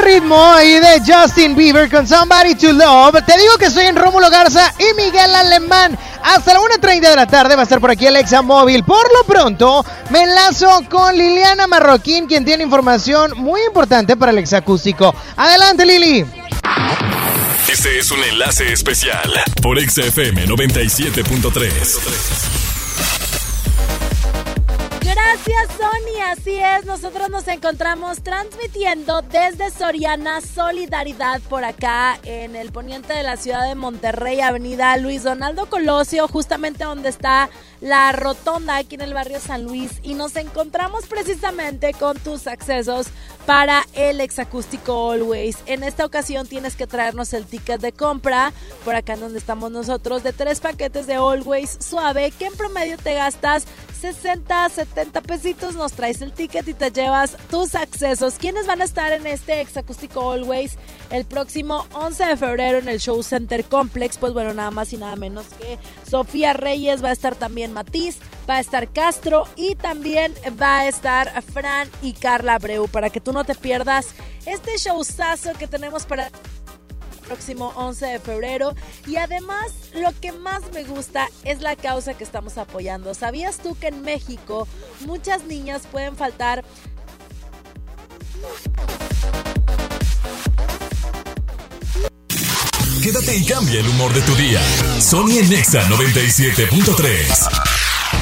ritmo 0.07 0.41
ahí 0.53 0.79
de 0.79 1.03
Justin 1.05 1.57
Bieber 1.57 1.91
con 1.91 2.07
Somebody 2.07 2.55
to 2.55 2.73
Love. 2.73 3.25
Te 3.27 3.37
digo 3.39 3.59
que 3.59 3.65
estoy 3.67 3.87
en 3.87 3.97
Rómulo 3.97 4.31
Garza 4.31 4.73
y 4.79 4.95
Miguel 4.95 5.35
Alemán. 5.35 5.99
Hasta 6.23 6.55
la 6.55 6.61
1.30 6.61 7.01
de 7.01 7.17
la 7.17 7.27
tarde 7.27 7.57
va 7.57 7.63
a 7.63 7.65
estar 7.65 7.81
por 7.81 7.91
aquí 7.91 8.07
Alexa 8.07 8.41
Móvil. 8.43 8.85
Por 8.85 9.05
lo 9.13 9.25
pronto, 9.25 9.85
me 10.11 10.23
enlazo 10.23 10.85
con 10.89 11.17
Liliana 11.17 11.67
Marroquín, 11.67 12.27
quien 12.27 12.45
tiene 12.45 12.63
información 12.63 13.33
muy 13.37 13.61
importante 13.63 14.17
para 14.17 14.31
el 14.31 14.39
exacústico. 14.39 15.13
Adelante, 15.37 15.85
Lili. 15.85 16.25
Este 17.69 17.99
es 17.99 18.09
un 18.13 18.23
enlace 18.23 18.73
especial 18.73 19.29
por 19.61 19.81
XFM 19.81 20.47
97.3. 20.47 22.66
Gracias, 25.37 25.77
Sony. 25.77 26.23
Así 26.31 26.55
es, 26.55 26.87
nosotros 26.87 27.29
nos 27.29 27.47
encontramos 27.47 28.23
transmitiendo 28.23 29.21
desde 29.21 29.71
Soriana 29.71 30.41
Solidaridad 30.41 31.43
por 31.43 31.63
acá 31.63 32.19
en 32.25 32.57
el 32.57 32.73
poniente 32.73 33.13
de 33.13 33.23
la 33.23 33.37
ciudad 33.37 33.69
de 33.69 33.75
Monterrey, 33.75 34.41
Avenida 34.41 34.97
Luis 34.97 35.25
Donaldo 35.25 35.67
Colosio, 35.67 36.27
justamente 36.27 36.85
donde 36.85 37.11
está 37.11 37.51
la 37.81 38.13
rotonda 38.13 38.77
aquí 38.77 38.95
en 38.95 39.03
el 39.03 39.15
barrio 39.15 39.41
San 39.41 39.65
Luis. 39.65 39.93
Y 40.03 40.15
nos 40.15 40.37
encontramos 40.37 41.07
precisamente 41.07 41.93
con 41.93 42.19
tus 42.19 42.47
accesos 42.47 43.09
para 43.47 43.85
el 43.95 44.21
exacústico 44.21 45.13
Always. 45.13 45.59
En 45.67 45.83
esta 45.83 46.05
ocasión 46.05 46.47
tienes 46.47 46.77
que 46.77 46.87
traernos 46.87 47.33
el 47.33 47.47
ticket 47.47 47.81
de 47.81 47.93
compra 47.93 48.53
por 48.85 48.95
acá 48.95 49.15
en 49.15 49.21
donde 49.21 49.39
estamos 49.39 49.71
nosotros 49.71 50.23
de 50.23 50.33
tres 50.33 50.61
paquetes 50.61 51.07
de 51.07 51.15
Always 51.15 51.79
suave 51.81 52.33
que 52.33 52.47
en 52.47 52.55
promedio 52.55 52.97
te 52.99 53.15
gastas 53.15 53.67
60, 54.01 54.69
70 54.69 55.21
pesitos, 55.23 55.75
nos 55.75 55.93
traes 55.93 56.21
el 56.21 56.33
ticket 56.33 56.69
y 56.69 56.75
te 56.75 56.91
llevas 56.91 57.37
tus 57.51 57.75
accesos. 57.75 58.35
¿Quiénes 58.35 58.67
van 58.67 58.83
a 58.83 58.85
estar 58.85 59.13
en 59.13 59.27
este 59.27 59.61
exacústico 59.61 60.33
Always 60.33 60.77
el 61.11 61.25
próximo 61.25 61.87
11 61.93 62.25
de 62.25 62.37
febrero 62.37 62.79
en 62.79 62.89
el 62.89 63.01
Show 63.01 63.23
Center 63.23 63.65
Complex? 63.65 64.19
Pues 64.19 64.33
bueno, 64.33 64.55
nada 64.55 64.71
más 64.71 64.93
y 64.93 64.97
nada 64.97 65.17
menos 65.17 65.47
que 65.59 65.79
Sofía 66.09 66.53
Reyes, 66.53 67.03
va 67.03 67.09
a 67.09 67.13
estar 67.13 67.35
también 67.35 67.73
Matiz, 67.73 68.19
va 68.49 68.57
a 68.57 68.61
estar 68.61 68.89
Castro 68.89 69.47
y 69.57 69.75
también 69.75 70.35
va 70.61 70.81
a 70.81 70.89
estar 70.89 71.43
Fran 71.43 71.89
y 72.03 72.13
Carla 72.13 72.55
Abreu 72.55 72.89
para 72.89 73.11
que 73.11 73.21
tú 73.21 73.33
no 73.33 73.45
te 73.45 73.55
pierdas 73.55 74.09
este 74.47 74.77
showzazo 74.77 75.53
que 75.59 75.67
tenemos 75.67 76.07
para 76.07 76.31
próximo 77.27 77.73
11 77.77 78.07
de 78.07 78.19
febrero. 78.21 78.75
Y 79.07 79.17
además, 79.17 79.73
lo 79.95 80.11
que 80.21 80.33
más 80.33 80.63
me 80.73 80.85
gusta 80.85 81.29
es 81.45 81.61
la 81.61 81.77
causa 81.77 82.15
que 82.15 82.25
estamos 82.25 82.57
apoyando. 82.57 83.15
¿Sabías 83.15 83.59
tú 83.59 83.77
que 83.79 83.89
en 83.89 84.03
México 84.03 84.67
muchas 85.05 85.45
niñas 85.45 85.83
pueden 85.91 86.17
faltar 86.17 86.65
quédate 93.07 93.37
y 93.37 93.45
cambia 93.45 93.79
el 93.79 93.89
humor 93.89 94.13
de 94.13 94.21
tu 94.23 94.35
día. 94.35 94.61
Sony 95.01 95.39
en 95.39 95.49
Nexa 95.49 95.81
97.3. 95.89 97.49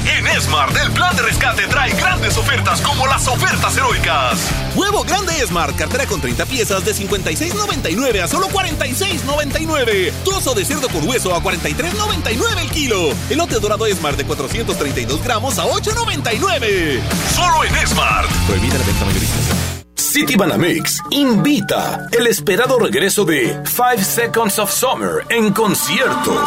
En 0.05 0.43
Smart, 0.43 0.77
el 0.77 0.93
plan 0.93 1.17
de 1.17 1.23
rescate 1.23 1.67
trae 1.69 1.91
grandes 1.93 2.37
ofertas 2.37 2.83
como 2.83 3.07
las 3.07 3.27
ofertas 3.27 3.75
heroicas. 3.79 4.39
Huevo 4.75 5.03
grande 5.05 5.33
Smart, 5.47 5.75
cartera 5.75 6.05
con 6.05 6.21
30 6.21 6.45
piezas 6.45 6.85
de 6.85 6.93
56.99 6.95 8.25
a 8.25 8.29
solo 8.29 8.49
46.99. 8.49 10.13
Trozo 10.23 10.53
de 10.53 10.67
cerdo 10.67 10.91
con 10.91 11.09
hueso 11.09 11.35
a 11.35 11.43
43.99 11.43 12.61
el 12.61 12.71
kilo. 12.71 13.09
Elote 13.31 13.61
dorado 13.61 13.87
Smart 13.89 14.19
de 14.19 14.27
432 14.27 15.25
gramos 15.25 15.59
a 15.59 15.65
8.99. 15.65 17.01
Solo 17.35 17.65
en 17.65 17.87
Smart. 17.87 18.29
Prohibida 18.47 18.77
la 18.77 18.85
venta 18.85 19.07
mayorista. 19.07 19.84
City 20.15 20.37
Banamex 20.37 21.01
invita 21.11 22.07
el 22.13 22.29
esperado 22.29 22.79
regreso 22.79 23.25
de 23.25 23.61
Five 23.65 24.05
Seconds 24.05 24.61
of 24.61 24.73
Summer 24.73 25.27
en 25.29 25.53
concierto. 25.53 26.41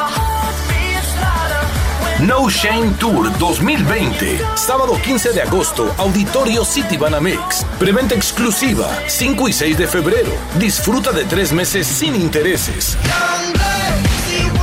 No 2.22 2.50
Shame 2.50 2.92
Tour 2.98 3.38
2020. 3.38 4.40
Sábado 4.56 4.98
15 5.04 5.34
de 5.34 5.42
agosto, 5.42 5.94
Auditorio 5.98 6.64
City 6.64 6.96
Banamex. 6.96 7.66
Preventa 7.78 8.16
exclusiva, 8.16 8.88
5 9.06 9.50
y 9.50 9.52
6 9.52 9.78
de 9.80 9.88
febrero. 9.88 10.32
Disfruta 10.58 11.12
de 11.12 11.26
tres 11.26 11.52
meses 11.52 11.86
sin 11.86 12.16
intereses. 12.16 12.98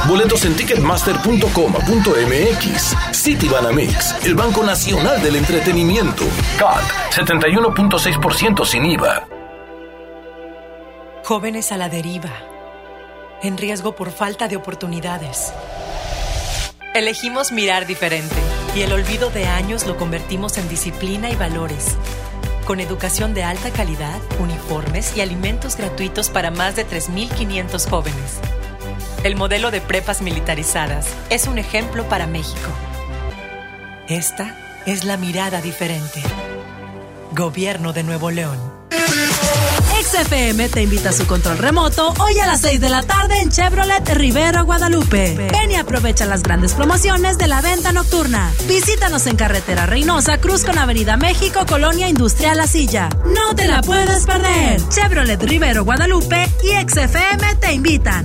Boletos 0.06 0.44
en 0.44 0.54
ticketmaster.com.mx. 0.54 2.96
City 3.12 3.48
Banamex, 3.48 4.26
el 4.26 4.34
Banco 4.34 4.62
Nacional 4.62 5.22
del 5.22 5.36
Entretenimiento. 5.36 6.24
CAT, 6.58 6.82
71.6% 7.10 8.66
sin 8.66 8.84
IVA. 8.84 9.26
Jóvenes 11.24 11.72
a 11.72 11.78
la 11.78 11.88
deriva. 11.88 12.28
En 13.42 13.56
riesgo 13.56 13.96
por 13.96 14.10
falta 14.10 14.46
de 14.46 14.56
oportunidades. 14.56 15.54
Elegimos 16.94 17.50
mirar 17.50 17.86
diferente 17.86 18.36
y 18.76 18.82
el 18.82 18.92
olvido 18.92 19.30
de 19.30 19.46
años 19.46 19.86
lo 19.86 19.96
convertimos 19.96 20.58
en 20.58 20.68
disciplina 20.68 21.30
y 21.30 21.34
valores. 21.34 21.96
Con 22.66 22.80
educación 22.80 23.32
de 23.32 23.42
alta 23.42 23.70
calidad, 23.70 24.20
uniformes 24.38 25.16
y 25.16 25.22
alimentos 25.22 25.76
gratuitos 25.76 26.28
para 26.28 26.50
más 26.50 26.76
de 26.76 26.86
3.500 26.86 27.88
jóvenes. 27.88 28.40
El 29.22 29.36
modelo 29.36 29.70
de 29.70 29.80
prepas 29.80 30.20
militarizadas 30.20 31.06
es 31.30 31.46
un 31.46 31.58
ejemplo 31.58 32.08
para 32.08 32.26
México. 32.26 32.70
Esta 34.08 34.54
es 34.86 35.04
la 35.04 35.16
mirada 35.16 35.62
diferente. 35.62 36.22
Gobierno 37.32 37.92
de 37.92 38.02
Nuevo 38.02 38.30
León. 38.30 38.74
XFM 40.04 40.68
te 40.68 40.82
invita 40.82 41.08
a 41.08 41.12
su 41.12 41.26
control 41.26 41.58
remoto 41.58 42.12
hoy 42.20 42.38
a 42.38 42.46
las 42.46 42.60
6 42.60 42.80
de 42.80 42.90
la 42.90 43.02
tarde 43.02 43.40
en 43.40 43.50
Chevrolet 43.50 44.06
Rivero, 44.14 44.64
Guadalupe. 44.64 45.48
Ven 45.50 45.70
y 45.70 45.76
aprovecha 45.76 46.26
las 46.26 46.42
grandes 46.42 46.74
promociones 46.74 47.38
de 47.38 47.48
la 47.48 47.62
venta 47.62 47.92
nocturna. 47.92 48.52
Visítanos 48.68 49.26
en 49.26 49.36
Carretera 49.36 49.86
Reynosa, 49.86 50.38
Cruz 50.38 50.64
con 50.64 50.78
Avenida 50.78 51.16
México, 51.16 51.60
Colonia 51.66 52.08
Industrial 52.08 52.56
La 52.56 52.66
Silla. 52.66 53.08
No 53.24 53.54
te 53.56 53.66
la 53.66 53.80
puedes 53.82 54.26
perder. 54.26 54.86
Chevrolet 54.90 55.42
Rivero, 55.42 55.84
Guadalupe 55.84 56.48
y 56.62 56.88
XFM 56.88 57.54
te 57.60 57.72
invitan. 57.72 58.24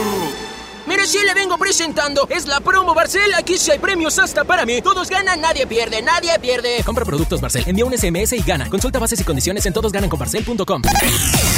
si 1.05 1.19
le 1.23 1.33
vengo 1.33 1.57
presentando, 1.57 2.27
es 2.29 2.47
la 2.47 2.59
promo 2.59 2.93
Barcel. 2.93 3.33
Aquí 3.33 3.57
sí 3.57 3.71
hay 3.71 3.79
premios 3.79 4.19
hasta 4.19 4.43
para 4.43 4.65
mí. 4.65 4.81
Todos 4.81 5.09
ganan, 5.09 5.39
nadie 5.41 5.65
pierde, 5.67 6.01
nadie 6.01 6.37
pierde. 6.39 6.83
Compra 6.83 7.05
productos 7.05 7.41
Barcel, 7.41 7.63
envía 7.67 7.85
un 7.85 7.97
SMS 7.97 8.33
y 8.33 8.41
gana. 8.41 8.69
Consulta 8.69 8.99
bases 8.99 9.19
y 9.19 9.23
condiciones 9.23 9.65
en 9.65 9.73
todosgananconbarcel.com. 9.73 10.81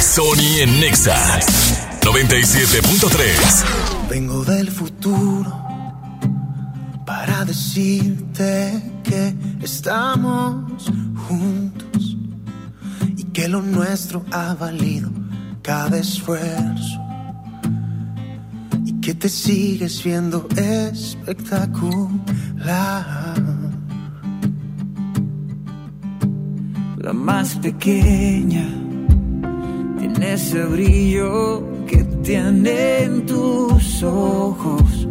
Sony 0.00 0.60
en 0.60 0.80
Nexa 0.80 1.40
97.3. 2.00 4.08
Vengo 4.08 4.44
del 4.44 4.70
futuro 4.70 5.62
para 7.04 7.44
decirte 7.44 8.82
que 9.04 9.34
estamos 9.62 10.90
juntos 11.28 12.16
y 13.16 13.24
que 13.24 13.48
lo 13.48 13.60
nuestro 13.60 14.24
ha 14.32 14.54
valido 14.54 15.10
cada 15.62 15.98
esfuerzo 15.98 17.03
que 19.04 19.12
te 19.12 19.28
sigues 19.28 20.02
viendo 20.02 20.48
espectacular. 20.56 23.34
La 26.96 27.12
más 27.12 27.54
pequeña 27.56 28.66
tiene 29.98 30.32
ese 30.32 30.64
brillo 30.64 31.84
que 31.86 32.02
tienen 32.22 33.26
tus 33.26 34.02
ojos 34.02 35.06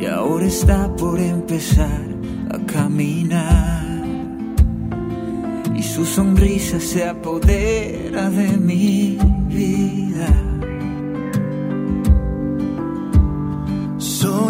y 0.00 0.06
ahora 0.06 0.46
está 0.46 0.94
por 0.94 1.18
empezar 1.18 2.06
a 2.54 2.58
caminar 2.64 4.04
y 5.74 5.82
su 5.82 6.06
sonrisa 6.06 6.78
se 6.78 7.08
apodera 7.08 8.30
de 8.30 8.56
mi 8.56 9.18
vida. 9.48 10.49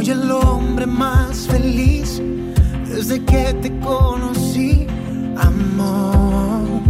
Soy 0.01 0.13
el 0.13 0.31
hombre 0.31 0.87
más 0.87 1.47
feliz 1.47 2.23
desde 2.89 3.23
que 3.23 3.53
te 3.61 3.71
conocí, 3.81 4.87
amor. 5.37 6.81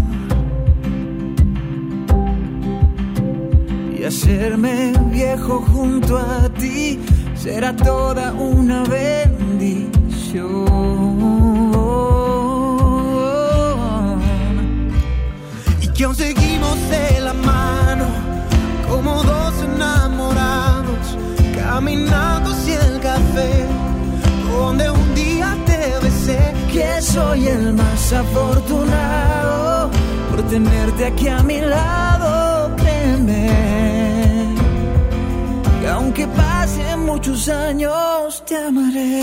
Y 3.98 4.04
hacerme 4.04 4.92
viejo 5.10 5.60
junto 5.72 6.18
a 6.18 6.48
ti 6.50 7.00
será 7.34 7.74
toda 7.74 8.32
una 8.32 8.84
bendición. 8.84 10.68
Y 15.82 15.88
que 15.88 16.04
aún 16.04 16.14
seguimos 16.14 16.78
de 16.88 17.20
la 17.22 17.32
mano 17.32 18.06
como 18.88 19.20
dos 19.24 19.54
enamorados 19.64 21.18
caminando 21.56 22.39
donde 24.50 24.90
un 24.90 25.14
día 25.14 25.56
te 25.66 25.98
besé. 26.02 26.52
Que 26.72 27.00
soy 27.02 27.48
el 27.48 27.72
más 27.72 28.12
afortunado 28.12 29.90
por 30.30 30.42
tenerte 30.42 31.06
aquí 31.06 31.28
a 31.28 31.42
mi 31.42 31.60
lado, 31.60 32.74
créeme. 32.76 34.54
Que 35.80 35.88
aunque 35.88 36.26
pasen 36.28 37.06
muchos 37.06 37.48
años, 37.48 38.44
te 38.46 38.56
amaré. 38.56 39.22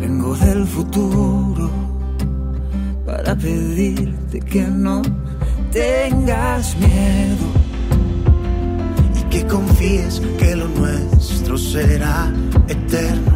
Vengo 0.00 0.34
del 0.36 0.66
futuro 0.66 1.45
pedirte 3.40 4.40
que 4.40 4.62
no 4.62 5.02
tengas 5.72 6.76
miedo 6.76 7.46
y 9.14 9.22
que 9.30 9.46
confíes 9.46 10.22
que 10.38 10.56
lo 10.56 10.68
nuestro 10.68 11.58
será 11.58 12.32
eterno. 12.68 13.32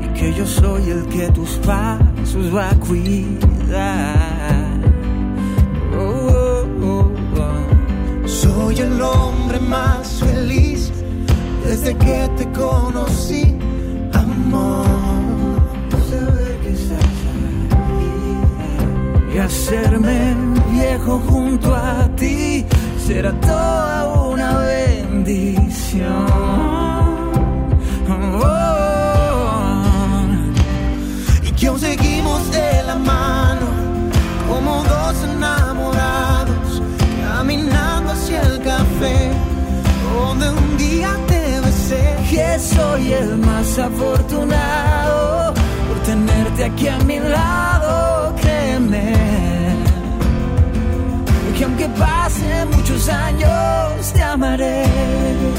y 0.00 0.06
que 0.18 0.34
yo 0.34 0.46
soy 0.46 0.90
el 0.90 1.06
que 1.06 1.28
tus 1.32 1.50
pasos 1.66 2.54
va 2.54 2.70
a 2.70 2.74
cuidar. 2.76 4.72
Oh, 5.98 6.64
oh, 6.82 7.10
oh. 7.38 8.28
Soy 8.28 8.76
el 8.80 9.00
hombre 9.00 9.60
más 9.60 10.20
feliz 10.20 10.92
desde 11.64 11.96
que 11.96 12.30
te 12.36 12.50
conocí, 12.52 13.56
amor. 14.12 14.91
Hacerme 19.44 20.34
viejo 20.70 21.18
junto 21.28 21.74
a 21.74 22.08
ti 22.16 22.64
será 23.06 23.32
toda 23.40 24.28
una 24.28 24.58
bendición. 24.58 26.26
Oh, 28.08 28.62
y 31.42 31.50
que 31.52 31.66
aún 31.66 31.80
seguimos 31.80 32.50
de 32.52 32.82
la 32.84 32.96
mano 32.96 33.66
como 34.48 34.84
dos 34.84 35.24
enamorados 35.24 36.82
caminando 37.22 38.12
hacia 38.12 38.42
el 38.42 38.60
café 38.62 39.30
donde 40.14 40.50
un 40.50 40.76
día 40.76 41.16
te 41.26 41.60
besé 41.60 42.12
soy 42.58 43.12
el 43.12 43.36
más 43.38 43.78
afortunado 43.78 45.54
por 45.88 45.98
tenerte 46.04 46.64
aquí 46.64 46.88
a 46.88 46.98
mi 46.98 47.18
lado, 47.18 48.34
créeme. 48.40 49.31
Pasen 51.98 52.70
muchos 52.70 53.08
años, 53.08 54.12
te 54.12 54.22
amaré. 54.22 55.51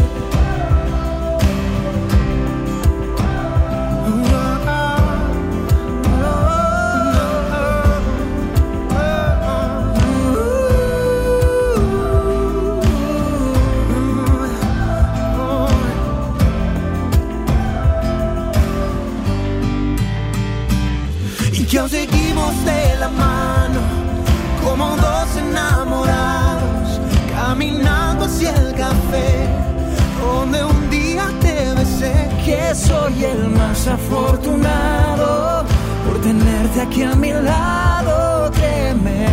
Soy 32.75 33.23
el 33.23 33.49
más 33.49 33.87
afortunado 33.87 35.63
por 36.07 36.19
tenerte 36.21 36.81
aquí 36.81 37.03
a 37.03 37.15
mi 37.15 37.31
lado 37.31 38.51
créeme. 38.51 39.27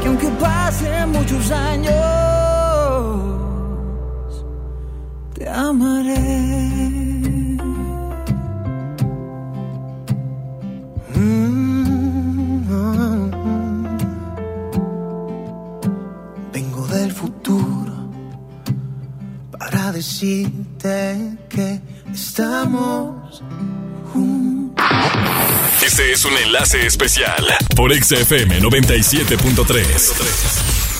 Que 0.00 0.08
aunque 0.08 0.28
pasen 0.40 1.10
muchos 1.12 1.50
años 1.50 1.94
te 5.34 5.48
amaré. 5.48 6.54
Vengo 16.52 16.86
del 16.86 17.12
futuro 17.12 17.92
para 19.58 19.92
decirte 20.84 21.38
que 21.48 21.80
estamos 22.12 23.42
Este 25.84 26.12
es 26.12 26.24
un 26.24 26.36
enlace 26.36 26.86
especial 26.86 27.44
por 27.76 27.92
XFM 27.92 28.60
97.3. 28.60 30.93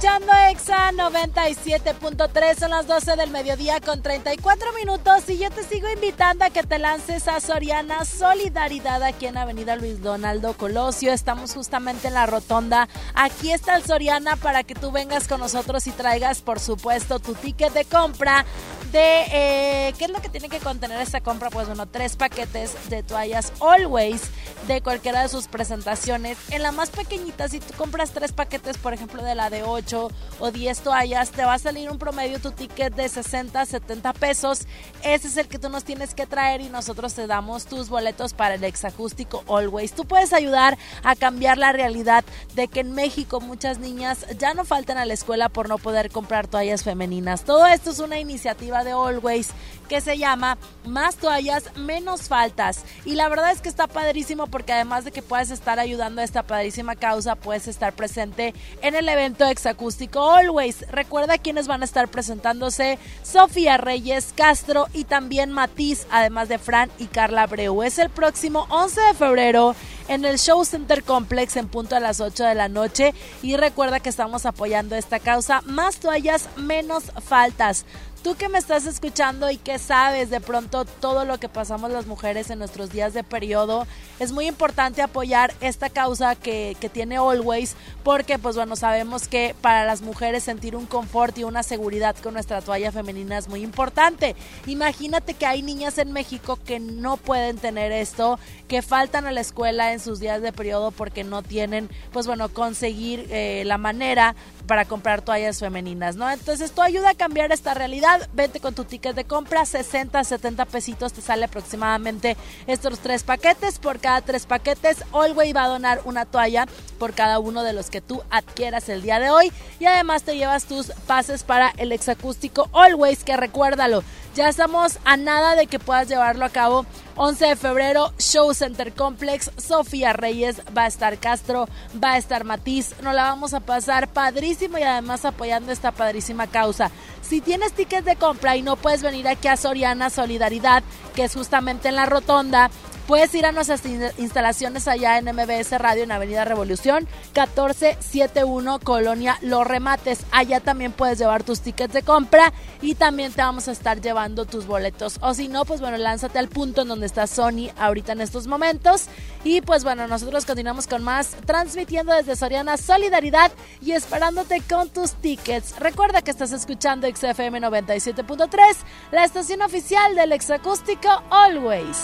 escuchando 0.00 0.32
Exa 0.48 0.92
97.3, 0.92 2.58
son 2.58 2.70
las 2.70 2.86
12 2.86 3.16
del 3.16 3.30
mediodía 3.30 3.82
con 3.82 4.00
34 4.00 4.72
minutos 4.72 5.28
y 5.28 5.36
yo 5.36 5.50
te 5.50 5.62
sigo 5.62 5.90
invitando 5.90 6.46
a 6.46 6.48
que 6.48 6.62
te 6.62 6.78
lances 6.78 7.28
a 7.28 7.38
Soriana 7.38 8.06
Solidaridad 8.06 9.02
aquí 9.02 9.26
en 9.26 9.36
Avenida 9.36 9.76
Luis 9.76 10.00
Donaldo 10.00 10.54
Colosio. 10.54 11.12
Estamos 11.12 11.52
justamente 11.52 12.08
en 12.08 12.14
la 12.14 12.24
rotonda. 12.24 12.88
Aquí 13.14 13.52
está 13.52 13.76
el 13.76 13.82
Soriana 13.82 14.36
para 14.36 14.64
que 14.64 14.74
tú 14.74 14.90
vengas 14.90 15.28
con 15.28 15.38
nosotros 15.38 15.86
y 15.86 15.90
traigas, 15.90 16.40
por 16.40 16.60
supuesto, 16.60 17.18
tu 17.18 17.34
ticket 17.34 17.74
de 17.74 17.84
compra 17.84 18.46
de 18.92 19.22
eh, 19.32 19.94
qué 19.98 20.06
es 20.06 20.10
lo 20.10 20.20
que 20.20 20.28
tiene 20.28 20.48
que 20.48 20.58
contener 20.58 21.00
esta 21.00 21.20
compra 21.20 21.48
pues 21.48 21.68
bueno 21.68 21.86
tres 21.86 22.16
paquetes 22.16 22.74
de 22.90 23.04
toallas 23.04 23.52
always 23.60 24.22
de 24.66 24.80
cualquiera 24.80 25.22
de 25.22 25.28
sus 25.28 25.46
presentaciones 25.46 26.36
en 26.50 26.64
la 26.64 26.72
más 26.72 26.90
pequeñita 26.90 27.48
si 27.48 27.60
tú 27.60 27.72
compras 27.76 28.10
tres 28.10 28.32
paquetes 28.32 28.78
por 28.78 28.92
ejemplo 28.92 29.22
de 29.22 29.36
la 29.36 29.48
de 29.48 29.62
8 29.62 29.89
o 29.92 30.50
10 30.50 30.80
toallas 30.80 31.30
te 31.30 31.44
va 31.44 31.54
a 31.54 31.58
salir 31.58 31.90
un 31.90 31.98
promedio 31.98 32.38
tu 32.38 32.52
ticket 32.52 32.94
de 32.94 33.08
60 33.08 33.64
70 33.66 34.12
pesos. 34.14 34.66
Ese 35.02 35.28
es 35.28 35.36
el 35.36 35.48
que 35.48 35.58
tú 35.58 35.68
nos 35.68 35.84
tienes 35.84 36.14
que 36.14 36.26
traer 36.26 36.60
y 36.60 36.68
nosotros 36.68 37.14
te 37.14 37.26
damos 37.26 37.66
tus 37.66 37.88
boletos 37.88 38.34
para 38.34 38.54
el 38.54 38.64
exacústico 38.64 39.44
always. 39.48 39.92
Tú 39.92 40.04
puedes 40.04 40.32
ayudar 40.32 40.78
a 41.02 41.16
cambiar 41.16 41.58
la 41.58 41.72
realidad 41.72 42.24
de 42.54 42.68
que 42.68 42.80
en 42.80 42.92
México 42.92 43.40
muchas 43.40 43.78
niñas 43.78 44.26
ya 44.38 44.54
no 44.54 44.64
faltan 44.64 44.98
a 44.98 45.04
la 45.04 45.14
escuela 45.14 45.48
por 45.48 45.68
no 45.68 45.78
poder 45.78 46.10
comprar 46.10 46.46
toallas 46.46 46.82
femeninas. 46.82 47.44
Todo 47.44 47.66
esto 47.66 47.90
es 47.90 47.98
una 47.98 48.20
iniciativa 48.20 48.84
de 48.84 48.92
Always 48.92 49.48
que 49.90 50.00
se 50.00 50.16
llama 50.16 50.56
Más 50.86 51.16
toallas, 51.16 51.64
menos 51.76 52.28
faltas. 52.28 52.84
Y 53.04 53.16
la 53.16 53.28
verdad 53.28 53.50
es 53.50 53.60
que 53.60 53.68
está 53.68 53.88
padrísimo 53.88 54.46
porque 54.46 54.72
además 54.72 55.04
de 55.04 55.10
que 55.10 55.20
puedes 55.20 55.50
estar 55.50 55.80
ayudando 55.80 56.20
a 56.20 56.24
esta 56.24 56.44
padrísima 56.44 56.94
causa, 56.94 57.34
puedes 57.34 57.66
estar 57.66 57.92
presente 57.92 58.54
en 58.82 58.94
el 58.94 59.08
evento 59.08 59.44
exacústico 59.46 60.30
Always. 60.30 60.88
Recuerda 60.92 61.38
quiénes 61.38 61.66
van 61.66 61.82
a 61.82 61.86
estar 61.86 62.06
presentándose: 62.06 63.00
Sofía 63.24 63.78
Reyes, 63.78 64.32
Castro 64.36 64.86
y 64.94 65.04
también 65.04 65.50
Matiz, 65.50 66.06
además 66.12 66.48
de 66.48 66.58
Fran 66.58 66.88
y 66.98 67.06
Carla 67.06 67.48
Breu. 67.48 67.82
Es 67.82 67.98
el 67.98 68.10
próximo 68.10 68.66
11 68.70 69.00
de 69.00 69.14
febrero 69.14 69.74
en 70.06 70.24
el 70.24 70.38
Show 70.38 70.64
Center 70.64 71.02
Complex 71.02 71.56
en 71.56 71.68
punto 71.68 71.96
a 71.96 72.00
las 72.00 72.20
8 72.20 72.44
de 72.44 72.54
la 72.54 72.68
noche. 72.68 73.12
Y 73.42 73.56
recuerda 73.56 73.98
que 73.98 74.08
estamos 74.08 74.46
apoyando 74.46 74.94
esta 74.94 75.18
causa. 75.18 75.62
Más 75.62 75.96
toallas, 75.96 76.48
menos 76.56 77.04
faltas. 77.24 77.86
Tú 78.22 78.34
que 78.34 78.50
me 78.50 78.58
estás 78.58 78.84
escuchando 78.84 79.50
y 79.50 79.56
que 79.56 79.78
sabes 79.78 80.28
de 80.28 80.42
pronto 80.42 80.84
todo 80.84 81.24
lo 81.24 81.40
que 81.40 81.48
pasamos 81.48 81.90
las 81.90 82.06
mujeres 82.06 82.50
en 82.50 82.58
nuestros 82.58 82.90
días 82.90 83.14
de 83.14 83.24
periodo, 83.24 83.86
es 84.18 84.30
muy 84.30 84.46
importante 84.46 85.00
apoyar 85.00 85.54
esta 85.62 85.88
causa 85.88 86.34
que, 86.34 86.76
que, 86.78 86.90
tiene 86.90 87.16
Always 87.16 87.76
porque 88.04 88.38
pues 88.38 88.56
bueno, 88.56 88.76
sabemos 88.76 89.26
que 89.26 89.54
para 89.62 89.86
las 89.86 90.02
mujeres 90.02 90.44
sentir 90.44 90.76
un 90.76 90.84
confort 90.84 91.38
y 91.38 91.44
una 91.44 91.62
seguridad 91.62 92.14
con 92.16 92.34
nuestra 92.34 92.60
toalla 92.60 92.92
femenina 92.92 93.38
es 93.38 93.48
muy 93.48 93.62
importante. 93.62 94.36
Imagínate 94.66 95.32
que 95.32 95.46
hay 95.46 95.62
niñas 95.62 95.96
en 95.96 96.12
México 96.12 96.58
que 96.66 96.78
no 96.78 97.16
pueden 97.16 97.56
tener 97.56 97.90
esto, 97.90 98.38
que 98.68 98.82
faltan 98.82 99.26
a 99.26 99.32
la 99.32 99.40
escuela 99.40 99.94
en 99.94 100.00
sus 100.00 100.20
días 100.20 100.42
de 100.42 100.52
periodo 100.52 100.90
porque 100.90 101.24
no 101.24 101.42
tienen 101.42 101.88
pues 102.12 102.26
bueno, 102.26 102.50
conseguir 102.50 103.28
eh, 103.30 103.62
la 103.64 103.78
manera 103.78 104.34
para 104.70 104.84
comprar 104.84 105.20
toallas 105.20 105.58
femeninas, 105.58 106.14
¿no? 106.14 106.30
Entonces 106.30 106.70
tú 106.70 106.80
ayuda 106.80 107.10
a 107.10 107.14
cambiar 107.16 107.50
esta 107.50 107.74
realidad, 107.74 108.28
vente 108.32 108.60
con 108.60 108.72
tu 108.72 108.84
ticket 108.84 109.16
de 109.16 109.24
compra, 109.24 109.66
60, 109.66 110.22
70 110.22 110.64
pesitos 110.66 111.12
te 111.12 111.20
sale 111.20 111.46
aproximadamente 111.46 112.36
estos 112.68 113.00
tres 113.00 113.24
paquetes, 113.24 113.80
por 113.80 113.98
cada 113.98 114.20
tres 114.20 114.46
paquetes 114.46 115.02
Always 115.12 115.56
va 115.56 115.64
a 115.64 115.68
donar 115.68 116.02
una 116.04 116.24
toalla 116.24 116.68
por 117.00 117.14
cada 117.14 117.40
uno 117.40 117.64
de 117.64 117.72
los 117.72 117.90
que 117.90 118.00
tú 118.00 118.22
adquieras 118.30 118.88
el 118.88 119.02
día 119.02 119.18
de 119.18 119.30
hoy 119.30 119.52
y 119.80 119.86
además 119.86 120.22
te 120.22 120.36
llevas 120.36 120.66
tus 120.66 120.92
pases 121.04 121.42
para 121.42 121.72
el 121.76 121.90
exacústico 121.90 122.70
Always, 122.72 123.24
que 123.24 123.36
recuérdalo, 123.36 124.04
ya 124.36 124.48
estamos 124.48 125.00
a 125.04 125.16
nada 125.16 125.56
de 125.56 125.66
que 125.66 125.80
puedas 125.80 126.06
llevarlo 126.06 126.44
a 126.44 126.50
cabo 126.50 126.86
11 127.22 127.48
de 127.48 127.56
febrero, 127.56 128.14
Show 128.18 128.54
Center 128.54 128.94
Complex, 128.94 129.50
Sofía 129.58 130.14
Reyes, 130.14 130.62
va 130.74 130.84
a 130.84 130.86
estar 130.86 131.18
Castro, 131.18 131.68
va 132.02 132.12
a 132.12 132.16
estar 132.16 132.44
Matiz, 132.44 132.94
nos 133.02 133.12
la 133.12 133.24
vamos 133.24 133.52
a 133.52 133.60
pasar 133.60 134.08
padrísimo 134.08 134.78
y 134.78 134.84
además 134.84 135.26
apoyando 135.26 135.70
esta 135.70 135.92
padrísima 135.92 136.46
causa. 136.46 136.90
Si 137.20 137.42
tienes 137.42 137.74
tickets 137.74 138.06
de 138.06 138.16
compra 138.16 138.56
y 138.56 138.62
no 138.62 138.76
puedes 138.76 139.02
venir 139.02 139.28
aquí 139.28 139.48
a 139.48 139.58
Soriana 139.58 140.08
Solidaridad, 140.08 140.82
que 141.14 141.24
es 141.24 141.34
justamente 141.34 141.90
en 141.90 141.96
la 141.96 142.06
rotonda, 142.06 142.70
Puedes 143.10 143.34
ir 143.34 143.44
a 143.44 143.50
nuestras 143.50 143.82
instalaciones 144.18 144.86
allá 144.86 145.18
en 145.18 145.24
MBS 145.24 145.76
Radio 145.80 146.04
en 146.04 146.12
Avenida 146.12 146.44
Revolución 146.44 147.08
1471 147.34 148.78
Colonia 148.78 149.36
Los 149.42 149.66
Remates. 149.66 150.24
Allá 150.30 150.60
también 150.60 150.92
puedes 150.92 151.18
llevar 151.18 151.42
tus 151.42 151.60
tickets 151.60 151.92
de 151.92 152.04
compra 152.04 152.52
y 152.80 152.94
también 152.94 153.32
te 153.32 153.42
vamos 153.42 153.66
a 153.66 153.72
estar 153.72 154.00
llevando 154.00 154.44
tus 154.44 154.64
boletos. 154.64 155.18
O 155.22 155.34
si 155.34 155.48
no, 155.48 155.64
pues 155.64 155.80
bueno, 155.80 155.96
lánzate 155.96 156.38
al 156.38 156.46
punto 156.46 156.82
en 156.82 156.88
donde 156.88 157.06
está 157.06 157.26
Sony 157.26 157.70
ahorita 157.76 158.12
en 158.12 158.20
estos 158.20 158.46
momentos. 158.46 159.06
Y 159.42 159.60
pues 159.60 159.82
bueno, 159.82 160.06
nosotros 160.06 160.46
continuamos 160.46 160.86
con 160.86 161.02
más 161.02 161.30
transmitiendo 161.46 162.14
desde 162.14 162.36
Soriana 162.36 162.76
Solidaridad 162.76 163.50
y 163.82 163.90
esperándote 163.90 164.62
con 164.70 164.88
tus 164.88 165.14
tickets. 165.14 165.80
Recuerda 165.80 166.22
que 166.22 166.30
estás 166.30 166.52
escuchando 166.52 167.08
XFM 167.08 167.60
97.3, 167.60 168.76
la 169.10 169.24
estación 169.24 169.62
oficial 169.62 170.14
del 170.14 170.30
exacústico 170.30 171.08
Always. 171.28 171.96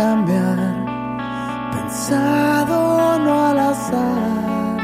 Cambiar, 0.00 0.58
pensado 1.74 3.18
no 3.24 3.32
al 3.50 3.58
azar. 3.72 4.78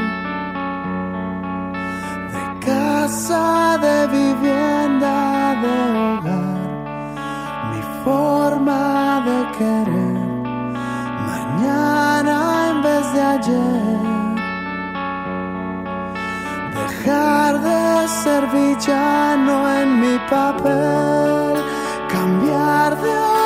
De 2.33 2.43
casa, 2.67 3.43
de 3.85 3.97
vivienda, 4.19 5.15
de 5.63 5.75
hogar, 6.01 6.59
mi 7.71 7.81
forma 8.03 8.83
de 9.29 9.37
querer. 9.57 10.19
Mañana 11.31 12.35
en 12.69 12.77
vez 12.87 13.05
de 13.15 13.21
ayer. 13.35 13.97
Dejar 16.79 17.51
de 17.69 18.07
ser 18.21 18.43
villano 18.57 19.55
en 19.79 19.89
mi 20.03 20.15
papel 20.29 21.53
cambiar 22.13 22.91
de 23.01 23.36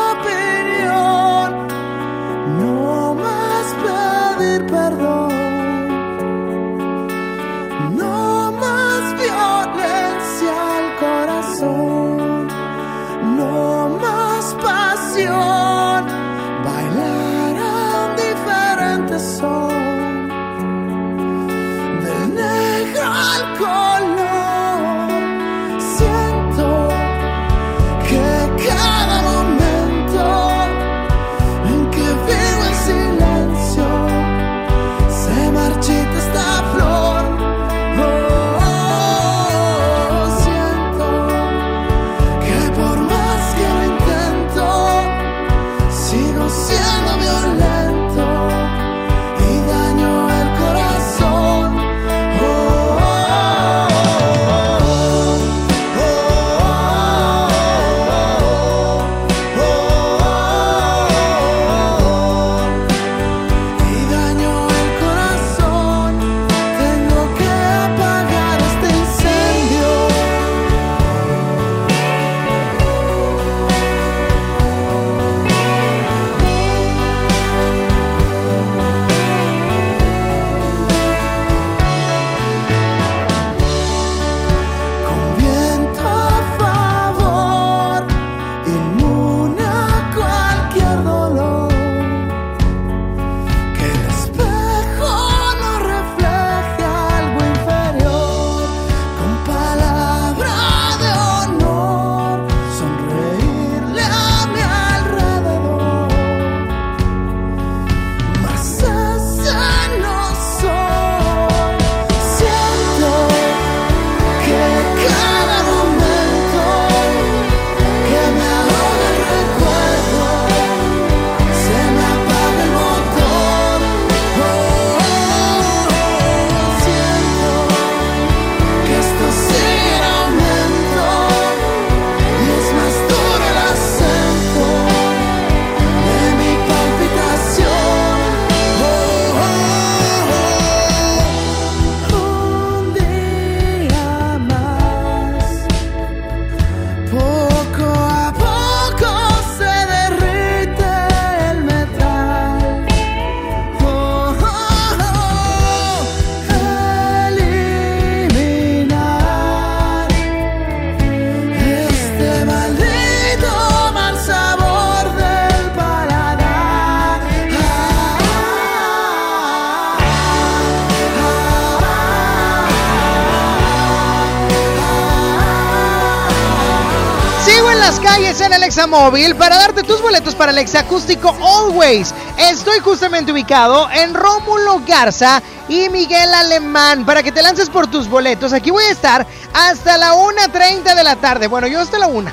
el 178.72 178.78
Examóvil 178.78 179.36
para 179.36 179.58
darte 179.58 179.84
tus 179.84 180.02
boletos 180.02 180.34
para 180.34 180.52
el 180.52 180.58
Exacústico 180.58 181.36
Always. 181.42 182.14
Estoy 182.38 182.80
justamente 182.80 183.34
ubicado 183.34 183.90
en 183.92 184.14
Rómulo 184.14 184.82
Garza 184.88 185.44
y 185.68 185.90
Miguel 185.90 186.34
Alemán 186.34 187.06
para 187.06 187.22
que 187.22 187.34
te 187.34 187.42
lances 187.42 187.70
por 187.70 187.92
tus 187.92 188.08
boletos. 188.08 188.54
Aquí 188.54 188.72
voy 188.72 188.86
a 188.86 188.92
estar 188.92 189.28
hasta 189.54 189.98
la 189.98 190.14
1.30 190.14 190.96
de 190.96 191.04
la 191.04 191.18
tarde. 191.18 191.48
Bueno, 191.48 191.68
yo 191.68 191.82
hasta 191.82 192.00
la 192.00 192.08
1. 192.08 192.32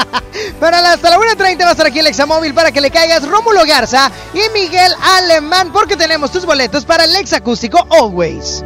Pero 0.60 0.76
hasta 0.76 1.08
la 1.08 1.16
1.30 1.16 1.62
va 1.62 1.68
a 1.68 1.70
estar 1.70 1.86
aquí 1.86 2.00
el 2.00 2.08
Examóvil 2.08 2.52
para 2.52 2.72
que 2.72 2.82
le 2.82 2.90
caigas 2.90 3.26
Rómulo 3.26 3.64
Garza 3.64 4.12
y 4.34 4.42
Miguel 4.52 4.92
Alemán 5.00 5.72
porque 5.72 5.96
tenemos 5.96 6.30
tus 6.30 6.44
boletos 6.44 6.84
para 6.84 7.04
el 7.04 7.16
Exacústico 7.16 7.86
Always. 7.90 8.62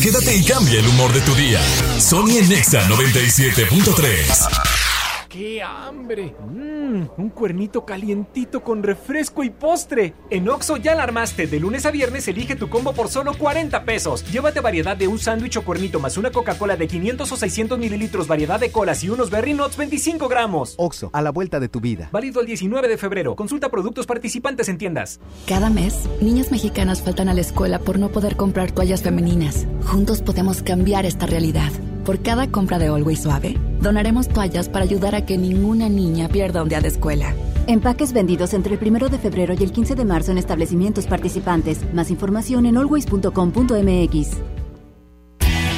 Quédate 0.00 0.36
y 0.36 0.44
cambia 0.44 0.78
el 0.78 0.86
humor 0.86 1.12
de 1.12 1.22
tu 1.22 1.34
día. 1.34 1.60
Sony 1.98 2.38
en 2.38 2.50
Nexa 2.50 2.86
97.3. 2.86 4.93
¡Qué 5.34 5.60
hambre! 5.60 6.32
Mmm, 6.46 7.06
un 7.18 7.28
cuernito 7.30 7.84
calientito 7.84 8.62
con 8.62 8.84
refresco 8.84 9.42
y 9.42 9.50
postre. 9.50 10.14
En 10.30 10.48
Oxo 10.48 10.76
ya 10.76 10.94
la 10.94 11.02
armaste. 11.02 11.48
De 11.48 11.58
lunes 11.58 11.84
a 11.86 11.90
viernes 11.90 12.28
elige 12.28 12.54
tu 12.54 12.68
combo 12.68 12.92
por 12.92 13.08
solo 13.08 13.36
40 13.36 13.84
pesos. 13.84 14.24
Llévate 14.30 14.60
variedad 14.60 14.96
de 14.96 15.08
un 15.08 15.18
sándwich 15.18 15.56
o 15.56 15.64
cuernito 15.64 15.98
más 15.98 16.16
una 16.16 16.30
Coca-Cola 16.30 16.76
de 16.76 16.86
500 16.86 17.32
o 17.32 17.36
600 17.36 17.80
mililitros, 17.80 18.28
variedad 18.28 18.60
de 18.60 18.70
colas 18.70 19.02
y 19.02 19.08
unos 19.08 19.30
Berry 19.30 19.54
Nuts 19.54 19.76
25 19.76 20.28
gramos. 20.28 20.76
Oxo, 20.78 21.10
a 21.12 21.20
la 21.20 21.32
vuelta 21.32 21.58
de 21.58 21.68
tu 21.68 21.80
vida. 21.80 22.10
Válido 22.12 22.40
el 22.40 22.46
19 22.46 22.86
de 22.86 22.96
febrero. 22.96 23.34
Consulta 23.34 23.72
productos 23.72 24.06
participantes 24.06 24.68
en 24.68 24.78
tiendas. 24.78 25.18
Cada 25.48 25.68
mes, 25.68 26.08
niñas 26.20 26.52
mexicanas 26.52 27.02
faltan 27.02 27.28
a 27.28 27.34
la 27.34 27.40
escuela 27.40 27.80
por 27.80 27.98
no 27.98 28.10
poder 28.10 28.36
comprar 28.36 28.70
toallas 28.70 29.02
femeninas. 29.02 29.66
Juntos 29.82 30.22
podemos 30.22 30.62
cambiar 30.62 31.06
esta 31.06 31.26
realidad. 31.26 31.72
Por 32.04 32.20
cada 32.20 32.48
compra 32.48 32.78
de 32.78 32.88
Always 32.88 33.22
Suave, 33.22 33.56
donaremos 33.80 34.28
toallas 34.28 34.68
para 34.68 34.84
ayudar 34.84 35.14
a 35.14 35.24
que 35.24 35.38
ninguna 35.38 35.88
niña 35.88 36.28
pierda 36.28 36.62
un 36.62 36.68
día 36.68 36.82
de 36.82 36.88
escuela. 36.88 37.34
Empaques 37.66 38.12
vendidos 38.12 38.52
entre 38.52 38.74
el 38.74 38.86
1 38.86 39.08
de 39.08 39.18
febrero 39.18 39.54
y 39.58 39.62
el 39.64 39.72
15 39.72 39.94
de 39.94 40.04
marzo 40.04 40.30
en 40.30 40.36
establecimientos 40.36 41.06
participantes. 41.06 41.80
Más 41.94 42.10
información 42.10 42.66
en 42.66 42.76
always.com.mx. 42.76 44.63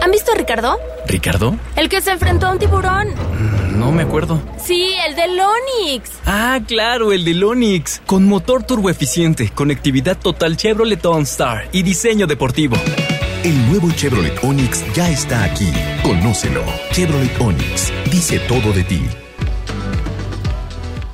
¿Han 0.00 0.10
visto 0.10 0.32
a 0.32 0.34
Ricardo? 0.34 0.78
¿Ricardo? 1.06 1.56
El 1.76 1.88
que 1.88 2.00
se 2.00 2.10
enfrentó 2.10 2.46
a 2.46 2.52
un 2.52 2.58
tiburón. 2.58 3.08
No 3.76 3.90
me 3.90 4.02
acuerdo. 4.02 4.40
Sí, 4.62 4.94
el 5.06 5.16
del 5.16 5.38
Onix. 5.40 6.10
Ah, 6.26 6.60
claro, 6.66 7.12
el 7.12 7.24
del 7.24 7.42
Onix. 7.42 8.00
Con 8.06 8.26
motor 8.26 8.62
turboeficiente, 8.62 9.50
conectividad 9.50 10.16
total 10.16 10.56
Chevrolet 10.56 11.04
OnStar 11.04 11.68
y 11.72 11.82
diseño 11.82 12.26
deportivo. 12.26 12.76
El 13.42 13.68
nuevo 13.68 13.90
Chevrolet 13.92 14.42
Onix 14.42 14.84
ya 14.94 15.10
está 15.10 15.44
aquí. 15.44 15.70
Conócelo. 16.02 16.62
Chevrolet 16.92 17.40
Onix 17.40 17.92
dice 18.10 18.38
todo 18.40 18.72
de 18.72 18.84
ti. 18.84 19.02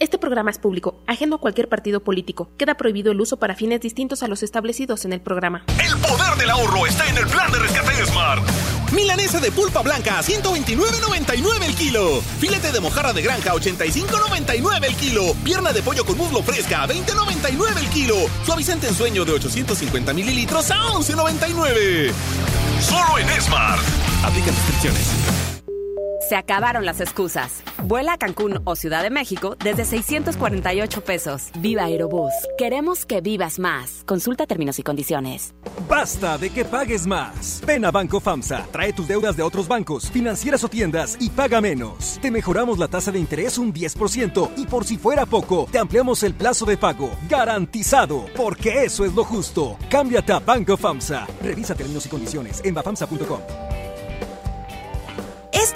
Este 0.00 0.16
programa 0.16 0.50
es 0.50 0.58
público, 0.58 0.98
ajeno 1.06 1.36
a 1.36 1.40
cualquier 1.40 1.68
partido 1.68 2.02
político. 2.02 2.48
Queda 2.56 2.74
prohibido 2.74 3.12
el 3.12 3.20
uso 3.20 3.38
para 3.38 3.54
fines 3.54 3.82
distintos 3.82 4.22
a 4.22 4.28
los 4.28 4.42
establecidos 4.42 5.04
en 5.04 5.12
el 5.12 5.20
programa. 5.20 5.66
El 5.78 5.94
poder 5.98 6.38
del 6.38 6.48
ahorro 6.48 6.86
está 6.86 7.06
en 7.06 7.18
el 7.18 7.26
plan 7.26 7.52
de 7.52 7.58
rescate 7.58 7.94
de 7.94 8.06
Smart. 8.06 8.42
Milanesa 8.94 9.40
de 9.40 9.52
pulpa 9.52 9.82
blanca 9.82 10.18
a 10.18 10.22
129.99 10.22 11.64
el 11.66 11.74
kilo. 11.74 12.22
Filete 12.38 12.72
de 12.72 12.80
mojarra 12.80 13.12
de 13.12 13.20
granja 13.20 13.50
a 13.50 13.54
85.99 13.56 14.84
el 14.86 14.96
kilo. 14.96 15.34
Pierna 15.44 15.70
de 15.70 15.82
pollo 15.82 16.06
con 16.06 16.16
muslo 16.16 16.42
fresca 16.42 16.84
a 16.84 16.88
20.99 16.88 17.78
el 17.78 17.88
kilo. 17.90 18.16
Suavizante 18.46 18.88
en 18.88 18.94
sueño 18.94 19.26
de 19.26 19.32
850 19.32 20.14
mililitros 20.14 20.70
a 20.70 20.78
11.99. 20.94 22.10
Solo 22.80 23.18
en 23.18 23.28
Smart. 23.42 23.82
Aplican 24.24 24.54
restricciones. 24.54 25.49
Se 26.20 26.36
acabaron 26.36 26.84
las 26.84 27.00
excusas. 27.00 27.62
Vuela 27.84 28.12
a 28.12 28.18
Cancún 28.18 28.60
o 28.64 28.76
Ciudad 28.76 29.02
de 29.02 29.08
México 29.08 29.56
desde 29.64 29.86
648 29.86 31.00
pesos. 31.02 31.48
Viva 31.58 31.84
Aerobús. 31.84 32.32
Queremos 32.58 33.06
que 33.06 33.22
vivas 33.22 33.58
más. 33.58 34.02
Consulta 34.06 34.46
términos 34.46 34.78
y 34.78 34.82
condiciones. 34.82 35.54
Basta 35.88 36.36
de 36.36 36.50
que 36.50 36.66
pagues 36.66 37.06
más. 37.06 37.62
Ven 37.66 37.86
a 37.86 37.90
Banco 37.90 38.20
FAMSA. 38.20 38.66
Trae 38.70 38.92
tus 38.92 39.08
deudas 39.08 39.36
de 39.36 39.42
otros 39.42 39.66
bancos, 39.66 40.10
financieras 40.10 40.62
o 40.62 40.68
tiendas 40.68 41.16
y 41.18 41.30
paga 41.30 41.60
menos. 41.60 42.18
Te 42.20 42.30
mejoramos 42.30 42.78
la 42.78 42.88
tasa 42.88 43.10
de 43.10 43.18
interés 43.18 43.56
un 43.56 43.72
10% 43.72 44.50
y 44.56 44.66
por 44.66 44.84
si 44.84 44.98
fuera 44.98 45.24
poco, 45.24 45.66
te 45.72 45.78
ampliamos 45.78 46.22
el 46.22 46.34
plazo 46.34 46.66
de 46.66 46.76
pago. 46.76 47.10
Garantizado. 47.30 48.26
Porque 48.36 48.84
eso 48.84 49.06
es 49.06 49.14
lo 49.14 49.24
justo. 49.24 49.78
Cámbiate 49.88 50.32
a 50.32 50.38
Banco 50.38 50.76
FAMSA. 50.76 51.26
Revisa 51.42 51.74
términos 51.74 52.04
y 52.04 52.08
condiciones 52.10 52.60
en 52.62 52.74
bafamsa.com. 52.74 53.40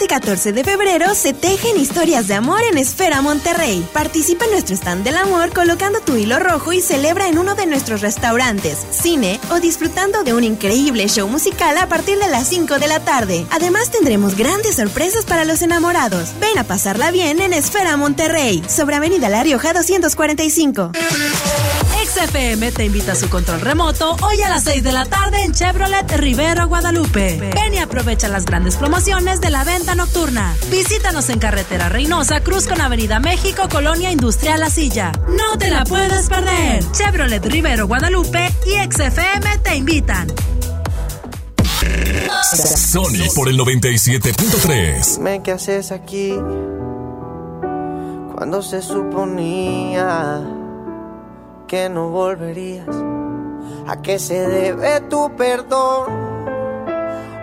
Este 0.04 0.16
14 0.16 0.52
de 0.52 0.64
febrero 0.64 1.14
se 1.14 1.32
tejen 1.32 1.80
historias 1.80 2.28
de 2.28 2.34
amor 2.34 2.60
en 2.70 2.76
Esfera 2.76 3.22
Monterrey. 3.22 3.88
Participa 3.94 4.44
en 4.44 4.50
nuestro 4.50 4.76
stand 4.76 5.02
del 5.02 5.16
amor 5.16 5.54
colocando 5.54 6.00
tu 6.00 6.14
hilo 6.14 6.38
rojo 6.38 6.74
y 6.74 6.82
celebra 6.82 7.26
en 7.26 7.38
uno 7.38 7.54
de 7.54 7.64
nuestros 7.64 8.02
restaurantes, 8.02 8.76
cine 8.90 9.40
o 9.50 9.60
disfrutando 9.60 10.22
de 10.22 10.34
un 10.34 10.44
increíble 10.44 11.08
show 11.08 11.26
musical 11.26 11.78
a 11.78 11.88
partir 11.88 12.18
de 12.18 12.28
las 12.28 12.48
5 12.48 12.78
de 12.78 12.86
la 12.86 13.00
tarde. 13.00 13.46
Además 13.50 13.90
tendremos 13.90 14.36
grandes 14.36 14.76
sorpresas 14.76 15.24
para 15.24 15.46
los 15.46 15.62
enamorados. 15.62 16.34
Ven 16.38 16.58
a 16.58 16.64
pasarla 16.64 17.10
bien 17.10 17.40
en 17.40 17.54
Esfera 17.54 17.96
Monterrey, 17.96 18.62
sobre 18.68 18.96
Avenida 18.96 19.30
La 19.30 19.42
Rioja 19.42 19.72
245. 19.72 20.92
XFM 22.04 22.70
te 22.72 22.84
invita 22.84 23.12
a 23.12 23.14
su 23.14 23.30
control 23.30 23.60
remoto 23.62 24.16
hoy 24.22 24.40
a 24.42 24.48
las 24.50 24.64
6 24.64 24.82
de 24.84 24.92
la 24.92 25.06
tarde 25.06 25.42
en 25.42 25.52
Chevrolet 25.52 26.08
Rivero 26.16 26.68
Guadalupe. 26.68 27.38
Ven 27.54 27.74
y 27.74 27.78
aprovecha 27.78 28.28
las 28.28 28.44
grandes 28.44 28.76
promociones 28.76 29.40
de 29.40 29.50
la 29.50 29.64
venta 29.64 29.93
nocturna. 29.94 30.56
Visítanos 30.70 31.28
en 31.30 31.38
Carretera 31.38 31.88
Reynosa, 31.88 32.40
Cruz 32.40 32.66
con 32.66 32.80
Avenida 32.80 33.20
México, 33.20 33.68
Colonia 33.70 34.10
Industrial 34.10 34.60
La 34.60 34.70
Silla. 34.70 35.12
No 35.28 35.58
te 35.58 35.70
la 35.70 35.84
puedes 35.84 36.28
perder. 36.28 36.84
Chevrolet 36.92 37.44
Rivero 37.44 37.86
Guadalupe 37.86 38.50
y 38.66 38.92
XFM 38.92 39.58
te 39.62 39.76
invitan. 39.76 40.32
Sony 42.42 43.32
por 43.34 43.48
el 43.48 43.58
97.3. 43.58 45.16
Dime 45.16 45.42
qué 45.42 45.52
haces 45.52 45.92
aquí 45.92 46.34
cuando 48.34 48.62
se 48.62 48.82
suponía 48.82 50.42
que 51.66 51.88
no 51.88 52.10
volverías. 52.10 52.88
¿A 53.86 54.00
qué 54.02 54.18
se 54.18 54.34
debe 54.48 55.00
tu 55.02 55.34
perdón? 55.36 56.23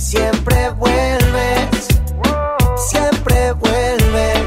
Siempre 0.00 0.70
vuelves. 0.70 1.88
Siempre 2.76 3.52
vuelves. 3.52 4.38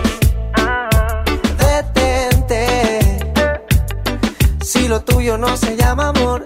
Detente. 1.58 3.20
Si 4.64 4.88
lo 4.88 5.02
tuyo 5.02 5.38
no 5.38 5.56
se 5.58 5.76
llama 5.76 6.10
amor, 6.10 6.46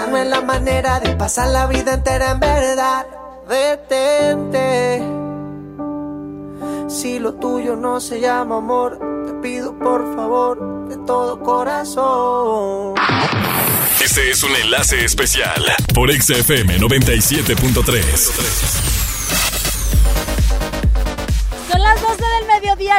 No 0.00 0.16
es 0.16 0.26
la 0.26 0.40
manera 0.40 1.00
de 1.00 1.14
pasar 1.16 1.48
la 1.48 1.66
vida 1.66 1.92
entera 1.92 2.30
en 2.30 2.40
verdad. 2.40 3.06
Detente. 3.46 5.02
Si 6.88 7.18
lo 7.18 7.34
tuyo 7.34 7.76
no 7.76 8.00
se 8.00 8.18
llama 8.18 8.56
amor, 8.56 8.98
te 9.26 9.34
pido 9.34 9.78
por 9.78 10.14
favor 10.14 10.88
de 10.88 10.96
todo 11.06 11.40
corazón. 11.40 12.94
Este 14.02 14.30
es 14.30 14.42
un 14.42 14.56
enlace 14.56 15.04
especial 15.04 15.62
por 15.94 16.10
XFM 16.10 16.78
97.3. 16.78 18.91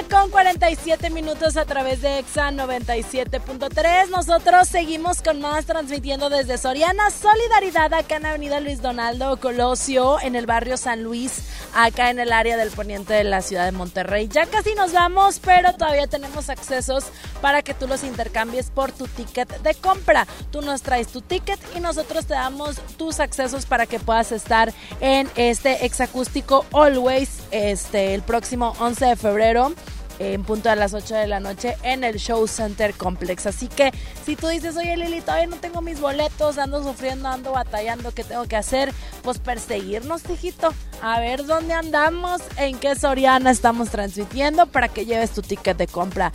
con 0.10 0.30
47 0.30 1.10
minutos 1.10 1.58
a 1.58 1.66
través 1.66 2.02
de 2.02 2.20
EXA 2.20 2.52
97.3. 2.52 4.10
Nosotros 4.10 4.68
seguimos 4.68 5.22
con 5.22 5.42
más 5.42 5.66
transmitiendo 5.66 6.30
desde 6.30 6.58
Soriana 6.58 7.12
Solidaridad 7.12 7.94
acá 7.94 8.16
en 8.16 8.26
Avenida 8.26 8.60
Luis 8.62 8.82
Donaldo 8.82 9.38
Colosio 9.38 10.22
en 10.22 10.36
el 10.36 10.46
barrio 10.46 10.78
San 10.78 11.04
Luis, 11.04 11.44
acá 11.74 12.12
en 12.12 12.20
el 12.20 12.32
área 12.32 12.56
del 12.56 12.72
poniente 12.72 13.14
de 13.14 13.26
la 13.26 13.42
ciudad 13.42 13.66
de 13.66 13.74
Monterrey. 13.74 14.30
Ya 14.30 14.46
casi 14.46 14.74
nos 14.74 14.94
vamos, 14.94 15.40
pero 15.44 15.74
todavía 15.74 16.08
tenemos 16.08 16.50
accesos 16.50 17.06
para 17.42 17.62
que 17.62 17.74
tú 17.74 17.86
los 17.88 18.04
intercambies 18.04 18.70
por 18.70 18.92
tu 18.92 19.06
ticket 19.08 19.50
de 19.64 19.76
compra. 19.76 20.26
Tú 20.52 20.62
nos 20.62 20.82
traes 20.82 21.10
tu 21.10 21.22
ticket 21.22 21.60
y 21.76 21.82
nosotros 21.82 22.26
te 22.26 22.36
damos 22.36 22.78
tus 22.98 23.20
accesos 23.20 23.66
para 23.66 23.86
que 23.86 24.00
puedas 24.00 24.32
estar 24.32 24.74
en 25.02 25.30
este 25.36 25.86
exacústico 25.86 26.66
Always 26.72 27.42
este 27.52 28.14
el 28.14 28.22
próximo 28.22 28.76
11 28.80 29.06
de 29.06 29.16
febrero 29.16 29.73
en 30.20 30.44
punto 30.44 30.70
a 30.70 30.76
las 30.76 30.94
8 30.94 31.16
de 31.16 31.28
la 31.28 31.40
noche 31.40 31.78
en 31.84 32.04
el 32.04 32.18
Show 32.18 32.48
Center 32.48 32.94
Complex. 32.94 33.46
Así 33.46 33.68
que 33.68 33.92
si 34.26 34.36
tú 34.36 34.48
dices, 34.48 34.78
oye 34.78 34.96
Lili, 34.98 35.22
todavía 35.22 35.48
no 35.48 35.58
tengo 35.58 35.82
mis 35.82 36.00
boletos, 36.00 36.58
ando 36.58 36.84
sufriendo, 36.84 37.30
ando 37.30 37.52
batallando, 37.54 38.12
¿qué 38.12 38.24
tengo 38.24 38.46
que 38.46 38.56
hacer? 38.56 38.94
Pues 39.22 39.40
perseguirnos, 39.40 40.24
tijito. 40.24 40.74
A 41.02 41.20
ver 41.20 41.46
dónde 41.46 41.74
andamos, 41.74 42.42
en 42.58 42.78
qué 42.80 42.96
Soriana 42.96 43.52
estamos 43.52 43.90
transmitiendo 43.90 44.68
para 44.68 44.88
que 44.88 45.06
lleves 45.06 45.32
tu 45.32 45.42
ticket 45.42 45.78
de 45.78 45.88
compra. 45.88 46.32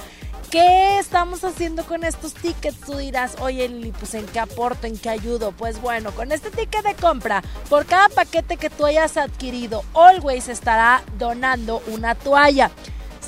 ¿Qué 0.51 0.99
estamos 0.99 1.45
haciendo 1.45 1.85
con 1.85 2.05
estos 2.05 2.33
tickets? 2.33 2.81
Tú 2.81 2.97
dirás, 2.97 3.37
oye 3.41 3.69
Lili, 3.69 3.93
pues 3.93 4.15
en 4.15 4.25
qué 4.25 4.41
aporto, 4.41 4.87
en 4.87 4.97
qué 4.97 5.11
ayudo. 5.11 5.53
Pues 5.53 5.79
bueno, 5.83 6.11
con 6.13 6.33
este 6.33 6.51
ticket 6.51 6.85
de 6.85 6.95
compra, 6.95 7.43
por 7.69 7.85
cada 7.85 8.09
paquete 8.09 8.57
que 8.57 8.71
tú 8.71 8.87
hayas 8.87 9.19
adquirido, 9.19 9.85
Always 9.93 10.49
estará 10.49 11.03
donando 11.19 11.83
una 11.89 12.15
toalla. 12.15 12.71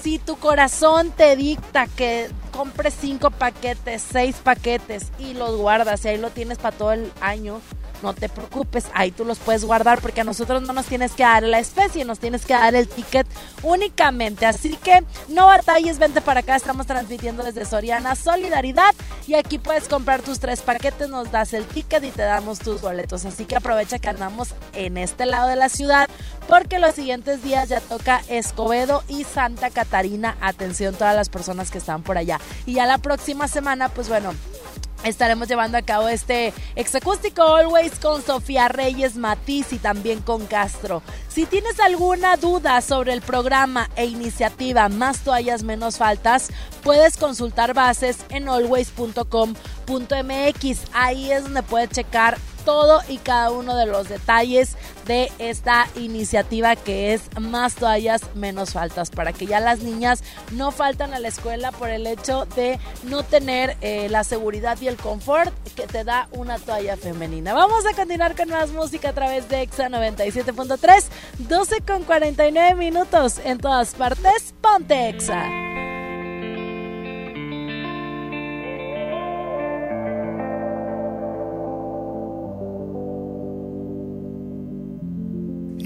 Si 0.03 0.19
tu 0.19 0.37
corazón 0.37 1.11
te 1.11 1.37
dicta 1.37 1.87
que 1.87 2.31
compres 2.53 2.95
cinco 2.99 3.31
paquetes, 3.31 4.03
seis 4.03 4.37
paquetes 4.43 5.09
y 5.19 5.35
los 5.35 5.57
guardas 5.57 6.05
y 6.05 6.09
ahí 6.09 6.17
lo 6.17 6.31
tienes 6.31 6.57
para 6.57 6.77
todo 6.77 6.93
el 6.93 7.13
año, 7.21 7.61
no 8.03 8.15
te 8.15 8.29
preocupes, 8.29 8.87
ahí 8.95 9.11
tú 9.11 9.25
los 9.25 9.39
puedes 9.39 9.65
guardar 9.65 10.01
porque 10.01 10.21
a 10.21 10.25
nosotros 10.25 10.63
no 10.63 10.73
nos 10.73 10.87
tienes 10.87 11.13
que 11.13 11.23
dar 11.23 11.43
la 11.43 11.59
especie, 11.59 12.05
nos 12.05 12.19
tienes 12.19 12.45
que 12.45 12.55
dar 12.55 12.75
el 12.75 12.89
ticket 12.89 13.27
únicamente. 13.63 14.47
Así 14.47 14.77
que 14.77 15.05
no 15.29 15.47
batalles, 15.47 15.99
vente 15.99 16.21
para 16.21 16.41
acá, 16.41 16.57
estamos 16.57 16.87
transmitiendo 16.87 17.43
desde 17.43 17.65
Soriana 17.65 18.15
Solidaridad 18.15 18.95
y 19.27 19.35
aquí 19.35 19.59
puedes 19.59 19.89
comprar 19.89 20.23
tus 20.23 20.41
tres 20.41 20.63
paquetes, 20.63 21.09
nos 21.09 21.31
das 21.31 21.53
el 21.53 21.65
ticket 21.65 22.05
y 22.05 22.11
te 22.11 22.23
damos 22.23 22.59
tus 22.59 22.81
boletos. 22.81 23.25
Así 23.25 23.45
que 23.45 23.57
aprovecha 23.57 23.99
que 23.99 24.09
andamos 24.09 24.55
en 24.73 24.97
este 24.97 25.27
lado 25.27 25.49
de 25.49 25.57
la 25.57 25.69
ciudad 25.69 26.09
porque 26.49 26.79
los 26.79 26.95
siguientes 26.95 27.43
días 27.43 27.69
ya 27.69 27.81
toca 27.81 28.23
Escobedo 28.29 29.03
y 29.09 29.25
Santa 29.25 29.71
Catarina. 29.71 30.37
Atención 30.41 30.95
todas 30.95 31.15
las 31.15 31.29
personas 31.29 31.71
que 31.71 31.79
están 31.79 32.03
por 32.03 32.19
allá. 32.19 32.41
Y 32.67 32.75
ya 32.75 32.87
la 32.87 32.99
próxima 32.99 33.49
semana, 33.49 33.89
pues 33.89 34.09
bueno, 34.09 34.35
Estaremos 35.05 35.49
llevando 35.49 35.79
a 35.79 35.83
cabo 35.83 36.09
este 36.09 36.53
exacústico 36.77 37.43
Always 37.43 37.99
con 37.99 38.23
Sofía 38.23 38.69
Reyes 38.69 39.17
Matiz 39.17 39.73
y 39.73 39.79
también 39.79 40.21
con 40.21 40.47
Castro. 40.47 41.03
Si 41.29 41.47
tienes 41.47 41.81
alguna 41.81 42.37
duda 42.37 42.83
sobre 42.83 43.15
el 43.15 43.23
programa 43.23 43.89
e 43.97 44.05
iniciativa 44.05 44.91
Más 44.91 45.21
toallas 45.21 45.63
menos 45.63 45.97
faltas, 45.97 46.51
puedes 46.83 47.17
consultar 47.17 47.73
bases 47.73 48.19
en 48.29 48.49
always.com.mx. 48.49 50.81
Ahí 50.93 51.33
es 51.33 51.45
donde 51.45 51.63
puedes 51.63 51.91
checar 51.91 52.37
todo 52.65 53.03
y 53.09 53.19
cada 53.19 53.51
uno 53.51 53.77
de 53.77 53.87
los 53.87 54.09
detalles 54.09 54.77
de 55.07 55.31
esta 55.39 55.89
iniciativa 55.97 56.77
que 56.77 57.15
es 57.15 57.23
más 57.41 57.75
toallas 57.75 58.23
menos 58.35 58.73
faltas 58.73 59.11
para 59.11 59.33
que 59.33 59.47
ya 59.47 59.61
las 59.61 59.81
niñas 59.81 60.23
no 60.53 60.71
faltan 60.71 61.15
a 61.15 61.19
la 61.19 61.29
escuela 61.29 61.73
por 61.73 61.91
el 61.91 62.07
hecho 62.07 62.47
de 62.57 62.79
no 63.05 63.23
tener 63.23 63.77
eh, 63.81 64.09
la 64.09 64.25
seguridad 64.25 64.79
y 64.81 64.89
el 64.89 64.97
confort 64.97 65.53
que 65.75 65.87
te 65.87 66.05
da 66.05 66.29
una 66.33 66.59
toalla 66.59 66.97
femenina. 66.97 67.55
Vamos 67.55 67.85
a 67.87 67.95
continuar 67.95 68.37
con 68.37 68.49
más 68.51 68.71
música 68.71 69.11
a 69.11 69.13
través 69.13 69.49
de 69.49 69.63
EXA 69.63 69.89
97.3, 69.89 71.05
12 71.39 71.81
con 71.81 72.05
49 72.05 72.75
minutos 72.75 73.41
en 73.45 73.59
todas 73.59 73.95
partes. 73.95 74.55
Ponte 74.61 75.09
EXA. 75.09 75.70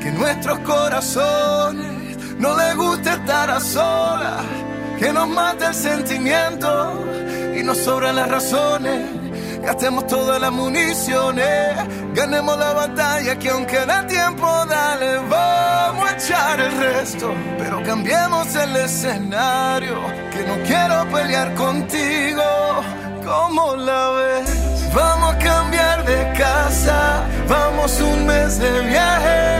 que 0.00 0.10
nuestros 0.10 0.58
corazones 0.60 2.16
no 2.38 2.56
les 2.56 2.76
gusta 2.76 3.14
estar 3.14 3.50
a 3.50 3.60
solas. 3.60 4.44
Que 4.98 5.12
nos 5.12 5.28
mate 5.28 5.66
el 5.66 5.74
sentimiento 5.74 7.04
y 7.56 7.62
nos 7.62 7.78
sobran 7.78 8.16
las 8.16 8.28
razones. 8.28 9.20
Gastemos 9.62 10.06
todas 10.06 10.40
las 10.40 10.50
municiones, 10.52 11.76
ganemos 12.14 12.58
la 12.58 12.72
batalla 12.72 13.38
que 13.38 13.50
aunque 13.50 13.76
da 13.84 14.06
tiempo, 14.06 14.46
dale, 14.66 15.18
vamos 15.28 16.10
a 16.10 16.16
echar 16.16 16.60
el 16.60 16.72
resto. 16.78 17.34
Pero 17.58 17.82
cambiemos 17.82 18.54
el 18.56 18.74
escenario, 18.76 19.98
que 20.32 20.44
no 20.44 20.54
quiero 20.66 21.06
pelear 21.10 21.54
contigo, 21.54 22.42
¿cómo 23.22 23.76
la 23.76 24.10
ves? 24.10 24.70
Vamos 24.94 25.34
a 25.34 25.38
cambiar 25.38 26.04
de 26.04 26.32
casa, 26.38 27.26
vamos 27.48 28.00
un 28.00 28.26
mes 28.26 28.58
de 28.58 28.80
viaje, 28.80 29.59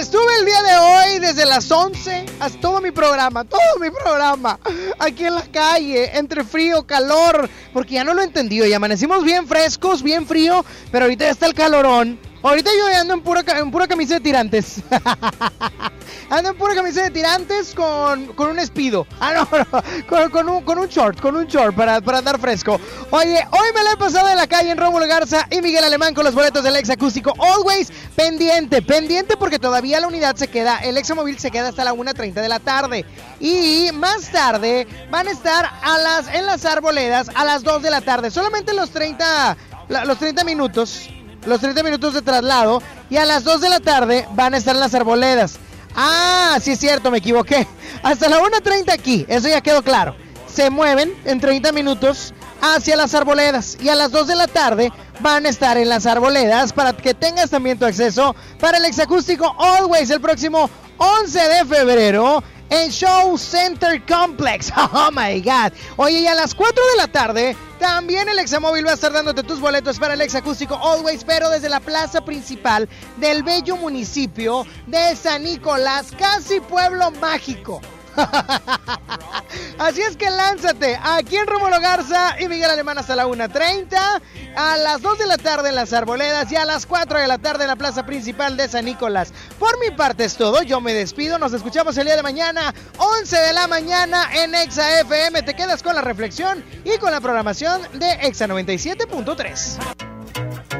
Estuve 0.00 0.38
el 0.38 0.46
día 0.46 0.62
de 0.62 0.78
hoy 0.78 1.18
desde 1.18 1.44
las 1.44 1.70
11 1.70 2.24
hasta 2.40 2.58
todo 2.58 2.80
mi 2.80 2.90
programa, 2.90 3.44
todo 3.44 3.60
mi 3.78 3.90
programa, 3.90 4.58
aquí 4.98 5.26
en 5.26 5.34
la 5.34 5.42
calle, 5.42 6.16
entre 6.16 6.42
frío, 6.42 6.86
calor, 6.86 7.50
porque 7.74 7.96
ya 7.96 8.04
no 8.04 8.14
lo 8.14 8.22
entendí 8.22 8.64
y 8.64 8.72
amanecimos 8.72 9.22
bien 9.22 9.46
frescos, 9.46 10.02
bien 10.02 10.26
frío, 10.26 10.64
pero 10.90 11.04
ahorita 11.04 11.26
ya 11.26 11.30
está 11.32 11.44
el 11.44 11.52
calorón. 11.52 12.18
Ahorita 12.42 12.70
yo 12.76 12.86
ando 12.98 13.14
en 13.14 13.20
pura, 13.22 13.42
en 13.58 13.70
pura 13.70 13.86
camisa 13.86 14.14
de 14.14 14.20
tirantes. 14.20 14.76
ando 16.30 16.50
en 16.50 16.56
pura 16.56 16.74
camisa 16.74 17.02
de 17.02 17.10
tirantes 17.10 17.74
con, 17.74 18.26
con 18.28 18.48
un 18.48 18.58
espido. 18.58 19.06
Ah, 19.20 19.32
no, 19.34 19.48
no, 20.22 20.30
con, 20.30 20.48
un, 20.48 20.62
con 20.64 20.78
un 20.78 20.88
short, 20.88 21.20
con 21.20 21.36
un 21.36 21.46
short 21.46 21.74
para, 21.76 22.00
para 22.00 22.18
andar 22.18 22.38
fresco. 22.40 22.80
Oye, 23.10 23.46
hoy 23.50 23.68
me 23.74 23.82
la 23.82 23.92
he 23.92 23.96
pasado 23.96 24.28
en 24.28 24.36
la 24.36 24.46
calle 24.46 24.70
en 24.70 24.78
Rómulo 24.78 25.06
Garza 25.06 25.46
y 25.50 25.60
Miguel 25.60 25.84
Alemán 25.84 26.14
con 26.14 26.24
los 26.24 26.34
boletos 26.34 26.64
del 26.64 26.76
ex 26.76 26.88
acústico. 26.88 27.34
Always 27.38 27.92
pendiente, 28.16 28.80
pendiente 28.80 29.36
porque 29.36 29.58
todavía 29.58 30.00
la 30.00 30.06
unidad 30.08 30.36
se 30.36 30.48
queda, 30.48 30.78
el 30.78 30.96
examóvil 30.96 31.38
se 31.38 31.50
queda 31.50 31.68
hasta 31.68 31.84
la 31.84 31.92
1.30 31.92 32.32
de 32.34 32.48
la 32.48 32.58
tarde. 32.60 33.04
Y 33.38 33.90
más 33.92 34.30
tarde 34.30 34.86
van 35.10 35.28
a 35.28 35.30
estar 35.30 35.66
a 35.82 35.98
las, 35.98 36.34
en 36.34 36.46
las 36.46 36.64
arboledas 36.64 37.28
a 37.34 37.44
las 37.44 37.62
2 37.62 37.82
de 37.82 37.90
la 37.90 38.00
tarde. 38.00 38.30
Solamente 38.30 38.72
los 38.72 38.90
30, 38.90 39.56
la- 39.88 40.04
los 40.06 40.18
30 40.18 40.44
minutos 40.44 41.08
los 41.46 41.60
30 41.60 41.82
minutos 41.82 42.14
de 42.14 42.22
traslado 42.22 42.82
y 43.08 43.16
a 43.16 43.24
las 43.24 43.44
2 43.44 43.60
de 43.60 43.68
la 43.68 43.80
tarde 43.80 44.26
van 44.34 44.54
a 44.54 44.56
estar 44.56 44.74
en 44.74 44.80
las 44.80 44.94
arboledas. 44.94 45.58
Ah, 45.94 46.58
sí 46.60 46.72
es 46.72 46.78
cierto, 46.78 47.10
me 47.10 47.18
equivoqué. 47.18 47.66
Hasta 48.02 48.28
la 48.28 48.40
1.30 48.40 48.92
aquí, 48.92 49.24
eso 49.28 49.48
ya 49.48 49.60
quedó 49.60 49.82
claro. 49.82 50.14
Se 50.46 50.70
mueven 50.70 51.14
en 51.24 51.40
30 51.40 51.72
minutos 51.72 52.34
hacia 52.60 52.96
las 52.96 53.14
arboledas 53.14 53.78
y 53.80 53.88
a 53.88 53.94
las 53.94 54.10
2 54.10 54.26
de 54.26 54.36
la 54.36 54.46
tarde 54.46 54.92
van 55.20 55.46
a 55.46 55.48
estar 55.48 55.78
en 55.78 55.88
las 55.88 56.06
arboledas 56.06 56.72
para 56.72 56.92
que 56.92 57.14
tengas 57.14 57.50
también 57.50 57.78
tu 57.78 57.86
acceso 57.86 58.34
para 58.58 58.78
el 58.78 58.84
exacústico 58.84 59.54
Always 59.58 60.10
el 60.10 60.20
próximo 60.20 60.68
11 60.98 61.40
de 61.40 61.64
febrero 61.64 62.42
en 62.70 62.90
Show 62.90 63.36
Center 63.36 64.02
Complex. 64.06 64.72
Oh 64.92 65.10
my 65.12 65.40
God. 65.40 65.72
Oye, 65.96 66.20
y 66.20 66.26
a 66.26 66.34
las 66.34 66.54
4 66.54 66.82
de 66.92 66.96
la 66.96 67.08
tarde, 67.08 67.56
también 67.78 68.28
el 68.28 68.38
Examóvil 68.38 68.86
va 68.86 68.92
a 68.92 68.94
estar 68.94 69.12
dándote 69.12 69.42
tus 69.42 69.60
boletos 69.60 69.98
para 69.98 70.14
el 70.14 70.20
Exacústico 70.20 70.74
Always, 70.76 71.24
pero 71.24 71.48
desde 71.50 71.68
la 71.68 71.80
plaza 71.80 72.24
principal 72.24 72.88
del 73.18 73.42
bello 73.42 73.76
municipio 73.76 74.66
de 74.86 75.14
San 75.16 75.44
Nicolás, 75.44 76.08
casi 76.18 76.60
pueblo 76.60 77.10
mágico. 77.12 77.80
Así 79.78 80.02
es 80.02 80.16
que 80.16 80.30
lánzate 80.30 80.98
aquí 81.02 81.36
en 81.36 81.46
Rómulo 81.46 81.80
Garza 81.80 82.40
y 82.40 82.48
Miguel 82.48 82.70
Alemán 82.70 82.98
hasta 82.98 83.16
la 83.16 83.26
1.30, 83.26 84.20
a 84.54 84.76
las 84.76 85.02
2 85.02 85.18
de 85.18 85.26
la 85.26 85.38
tarde 85.38 85.70
en 85.70 85.74
las 85.74 85.92
Arboledas 85.92 86.50
y 86.52 86.56
a 86.56 86.64
las 86.64 86.86
4 86.86 87.18
de 87.18 87.26
la 87.26 87.38
tarde 87.38 87.64
en 87.64 87.68
la 87.68 87.76
plaza 87.76 88.06
principal 88.06 88.56
de 88.56 88.68
San 88.68 88.84
Nicolás. 88.84 89.32
Por 89.58 89.78
mi 89.80 89.90
parte 89.90 90.24
es 90.24 90.36
todo, 90.36 90.62
yo 90.62 90.80
me 90.80 90.94
despido, 90.94 91.38
nos 91.38 91.52
escuchamos 91.52 91.96
el 91.98 92.06
día 92.06 92.16
de 92.16 92.22
mañana, 92.22 92.74
11 92.98 93.36
de 93.36 93.52
la 93.52 93.66
mañana 93.66 94.28
en 94.34 94.54
Exa 94.54 95.00
FM. 95.00 95.42
Te 95.42 95.54
quedas 95.54 95.82
con 95.82 95.94
la 95.94 96.02
reflexión 96.02 96.64
y 96.84 96.98
con 96.98 97.10
la 97.10 97.20
programación 97.20 97.80
de 97.94 98.12
Exa 98.22 98.46
97.3. 98.46 100.79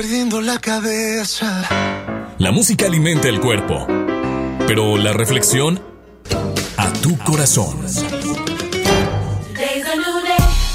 Perdiendo 0.00 0.40
la 0.40 0.60
cabeza. 0.60 1.68
La 2.38 2.52
música 2.52 2.86
alimenta 2.86 3.26
el 3.26 3.40
cuerpo, 3.40 3.84
pero 4.68 4.96
la 4.96 5.12
reflexión 5.12 5.82
a 6.76 6.92
tu 7.02 7.18
corazón. 7.18 7.84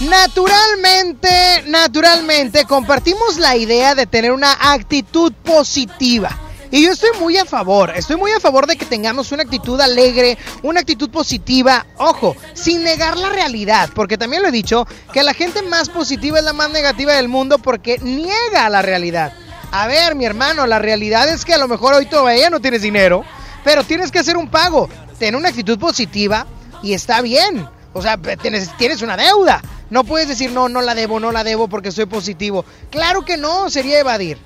Naturalmente, 0.02 1.30
naturalmente, 1.68 2.66
compartimos 2.66 3.38
la 3.38 3.56
idea 3.56 3.96
de 3.96 4.08
tener 4.08 4.34
una 4.34 4.58
actitud 4.74 5.32
positiva. 5.32 6.38
Y 6.74 6.82
yo 6.82 6.92
estoy 6.92 7.12
muy 7.20 7.38
a 7.38 7.46
favor, 7.46 7.92
estoy 7.96 8.16
muy 8.16 8.32
a 8.32 8.40
favor 8.40 8.66
de 8.66 8.76
que 8.76 8.88
tengamos 8.88 9.32
una 9.32 9.44
actitud 9.44 9.80
alegre, 9.80 10.40
una 10.64 10.80
actitud 10.80 11.08
positiva, 11.12 11.86
ojo, 12.00 12.36
sin 12.56 12.84
negar 12.84 13.16
la 13.16 13.30
realidad, 13.30 13.92
porque 13.94 14.18
también 14.18 14.42
lo 14.42 14.48
he 14.48 14.52
dicho, 14.52 14.88
que 15.14 15.22
la 15.22 15.36
gente 15.36 15.62
más 15.62 15.90
positiva 15.90 16.40
es 16.40 16.44
la 16.44 16.52
más 16.52 16.72
negativa 16.72 17.14
del 17.14 17.28
mundo 17.28 17.60
porque 17.60 18.00
niega 18.00 18.68
la 18.70 18.82
realidad. 18.82 19.34
A 19.72 19.86
ver, 19.86 20.16
mi 20.16 20.26
hermano, 20.26 20.66
la 20.66 20.80
realidad 20.80 21.30
es 21.30 21.46
que 21.46 21.54
a 21.54 21.60
lo 21.60 21.68
mejor 21.68 21.94
hoy 21.94 22.08
todavía 22.08 22.50
no 22.50 22.60
tienes 22.60 22.82
dinero, 22.82 23.24
pero 23.64 23.84
tienes 23.84 24.10
que 24.10 24.18
hacer 24.18 24.36
un 24.36 24.50
pago. 24.50 24.90
Ten 25.20 25.36
una 25.36 25.50
actitud 25.50 25.78
positiva 25.78 26.48
y 26.82 26.94
está 26.94 27.22
bien. 27.22 27.70
O 27.94 28.02
sea, 28.02 28.18
tienes, 28.18 28.76
tienes 28.78 29.04
una 29.04 29.16
deuda. 29.16 29.62
No 29.92 30.06
puedes 30.06 30.28
decir, 30.28 30.52
no, 30.52 30.70
no 30.70 30.82
la 30.82 30.96
debo, 30.96 31.20
no 31.20 31.32
la 31.32 31.44
debo 31.44 31.68
porque 31.68 31.92
soy 31.92 32.08
positivo. 32.08 32.66
Claro 32.90 33.24
que 33.24 33.38
no, 33.38 33.70
sería 33.70 34.00
evadir. 34.00 34.40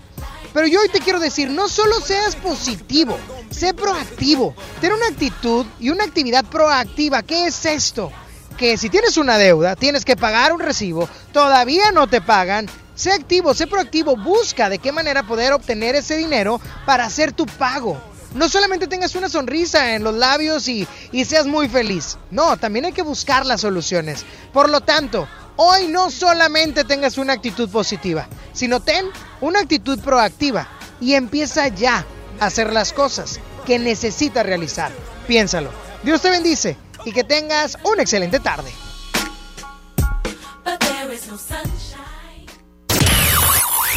Pero 0.57 0.69
yo 0.69 0.81
hoy 0.81 0.89
te 0.89 1.01
quiero 1.01 1.19
decir, 1.19 1.51
no 1.51 1.69
solo 1.69 2.01
seas 2.01 2.35
positivo, 2.35 3.15
sé 3.51 3.75
proactivo. 3.75 4.55
Ten 4.81 4.91
una 4.91 5.05
actitud 5.05 5.67
y 5.79 5.91
una 5.91 6.05
actividad 6.05 6.43
proactiva. 6.45 7.21
¿Qué 7.21 7.45
es 7.45 7.63
esto? 7.67 8.11
Que 8.57 8.75
si 8.75 8.89
tienes 8.89 9.17
una 9.17 9.37
deuda, 9.37 9.75
tienes 9.75 10.03
que 10.03 10.15
pagar 10.15 10.53
un 10.53 10.59
recibo, 10.59 11.07
todavía 11.31 11.91
no 11.91 12.07
te 12.07 12.21
pagan. 12.21 12.65
Sé 12.95 13.11
activo, 13.11 13.53
sé 13.53 13.67
proactivo, 13.67 14.17
busca 14.17 14.67
de 14.67 14.79
qué 14.79 14.91
manera 14.91 15.21
poder 15.21 15.53
obtener 15.53 15.93
ese 15.93 16.17
dinero 16.17 16.59
para 16.87 17.05
hacer 17.05 17.33
tu 17.33 17.45
pago. 17.45 18.01
No 18.33 18.49
solamente 18.49 18.87
tengas 18.87 19.13
una 19.13 19.29
sonrisa 19.29 19.93
en 19.93 20.03
los 20.03 20.15
labios 20.15 20.67
y, 20.67 20.87
y 21.11 21.25
seas 21.25 21.45
muy 21.45 21.69
feliz. 21.69 22.17
No, 22.31 22.57
también 22.57 22.85
hay 22.85 22.93
que 22.93 23.03
buscar 23.03 23.45
las 23.45 23.61
soluciones. 23.61 24.25
Por 24.53 24.71
lo 24.71 24.81
tanto, 24.81 25.27
hoy 25.57 25.87
no 25.87 26.09
solamente 26.09 26.83
tengas 26.83 27.17
una 27.17 27.33
actitud 27.33 27.69
positiva, 27.69 28.27
sino 28.53 28.79
ten 28.79 29.05
una 29.41 29.59
actitud 29.59 29.99
proactiva 29.99 30.67
y 31.01 31.13
empieza 31.13 31.67
ya 31.67 32.05
a 32.39 32.45
hacer 32.45 32.71
las 32.71 32.93
cosas 32.93 33.39
que 33.65 33.77
necesitas 33.77 34.45
realizar. 34.45 34.91
Piénsalo. 35.27 35.69
Dios 36.03 36.21
te 36.21 36.29
bendice 36.29 36.77
y 37.05 37.11
que 37.11 37.23
tengas 37.23 37.77
una 37.83 38.01
excelente 38.01 38.39
tarde. 38.39 38.71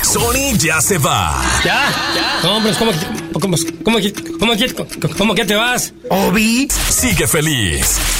Sony 0.03 0.57
ya 0.59 0.81
se 0.81 0.99
va. 0.99 1.41
¿Ya? 1.65 2.41
No, 2.43 2.61
pero 2.63 2.77
¿cómo, 2.79 2.93
cómo, 3.33 3.41
cómo, 3.41 3.57
cómo, 3.85 4.55
cómo, 4.77 5.17
cómo 5.17 5.35
que 5.35 5.45
te 5.45 5.55
vas? 5.55 5.93
Obi 6.09 6.69
sigue 6.69 7.29
feliz. 7.29 8.20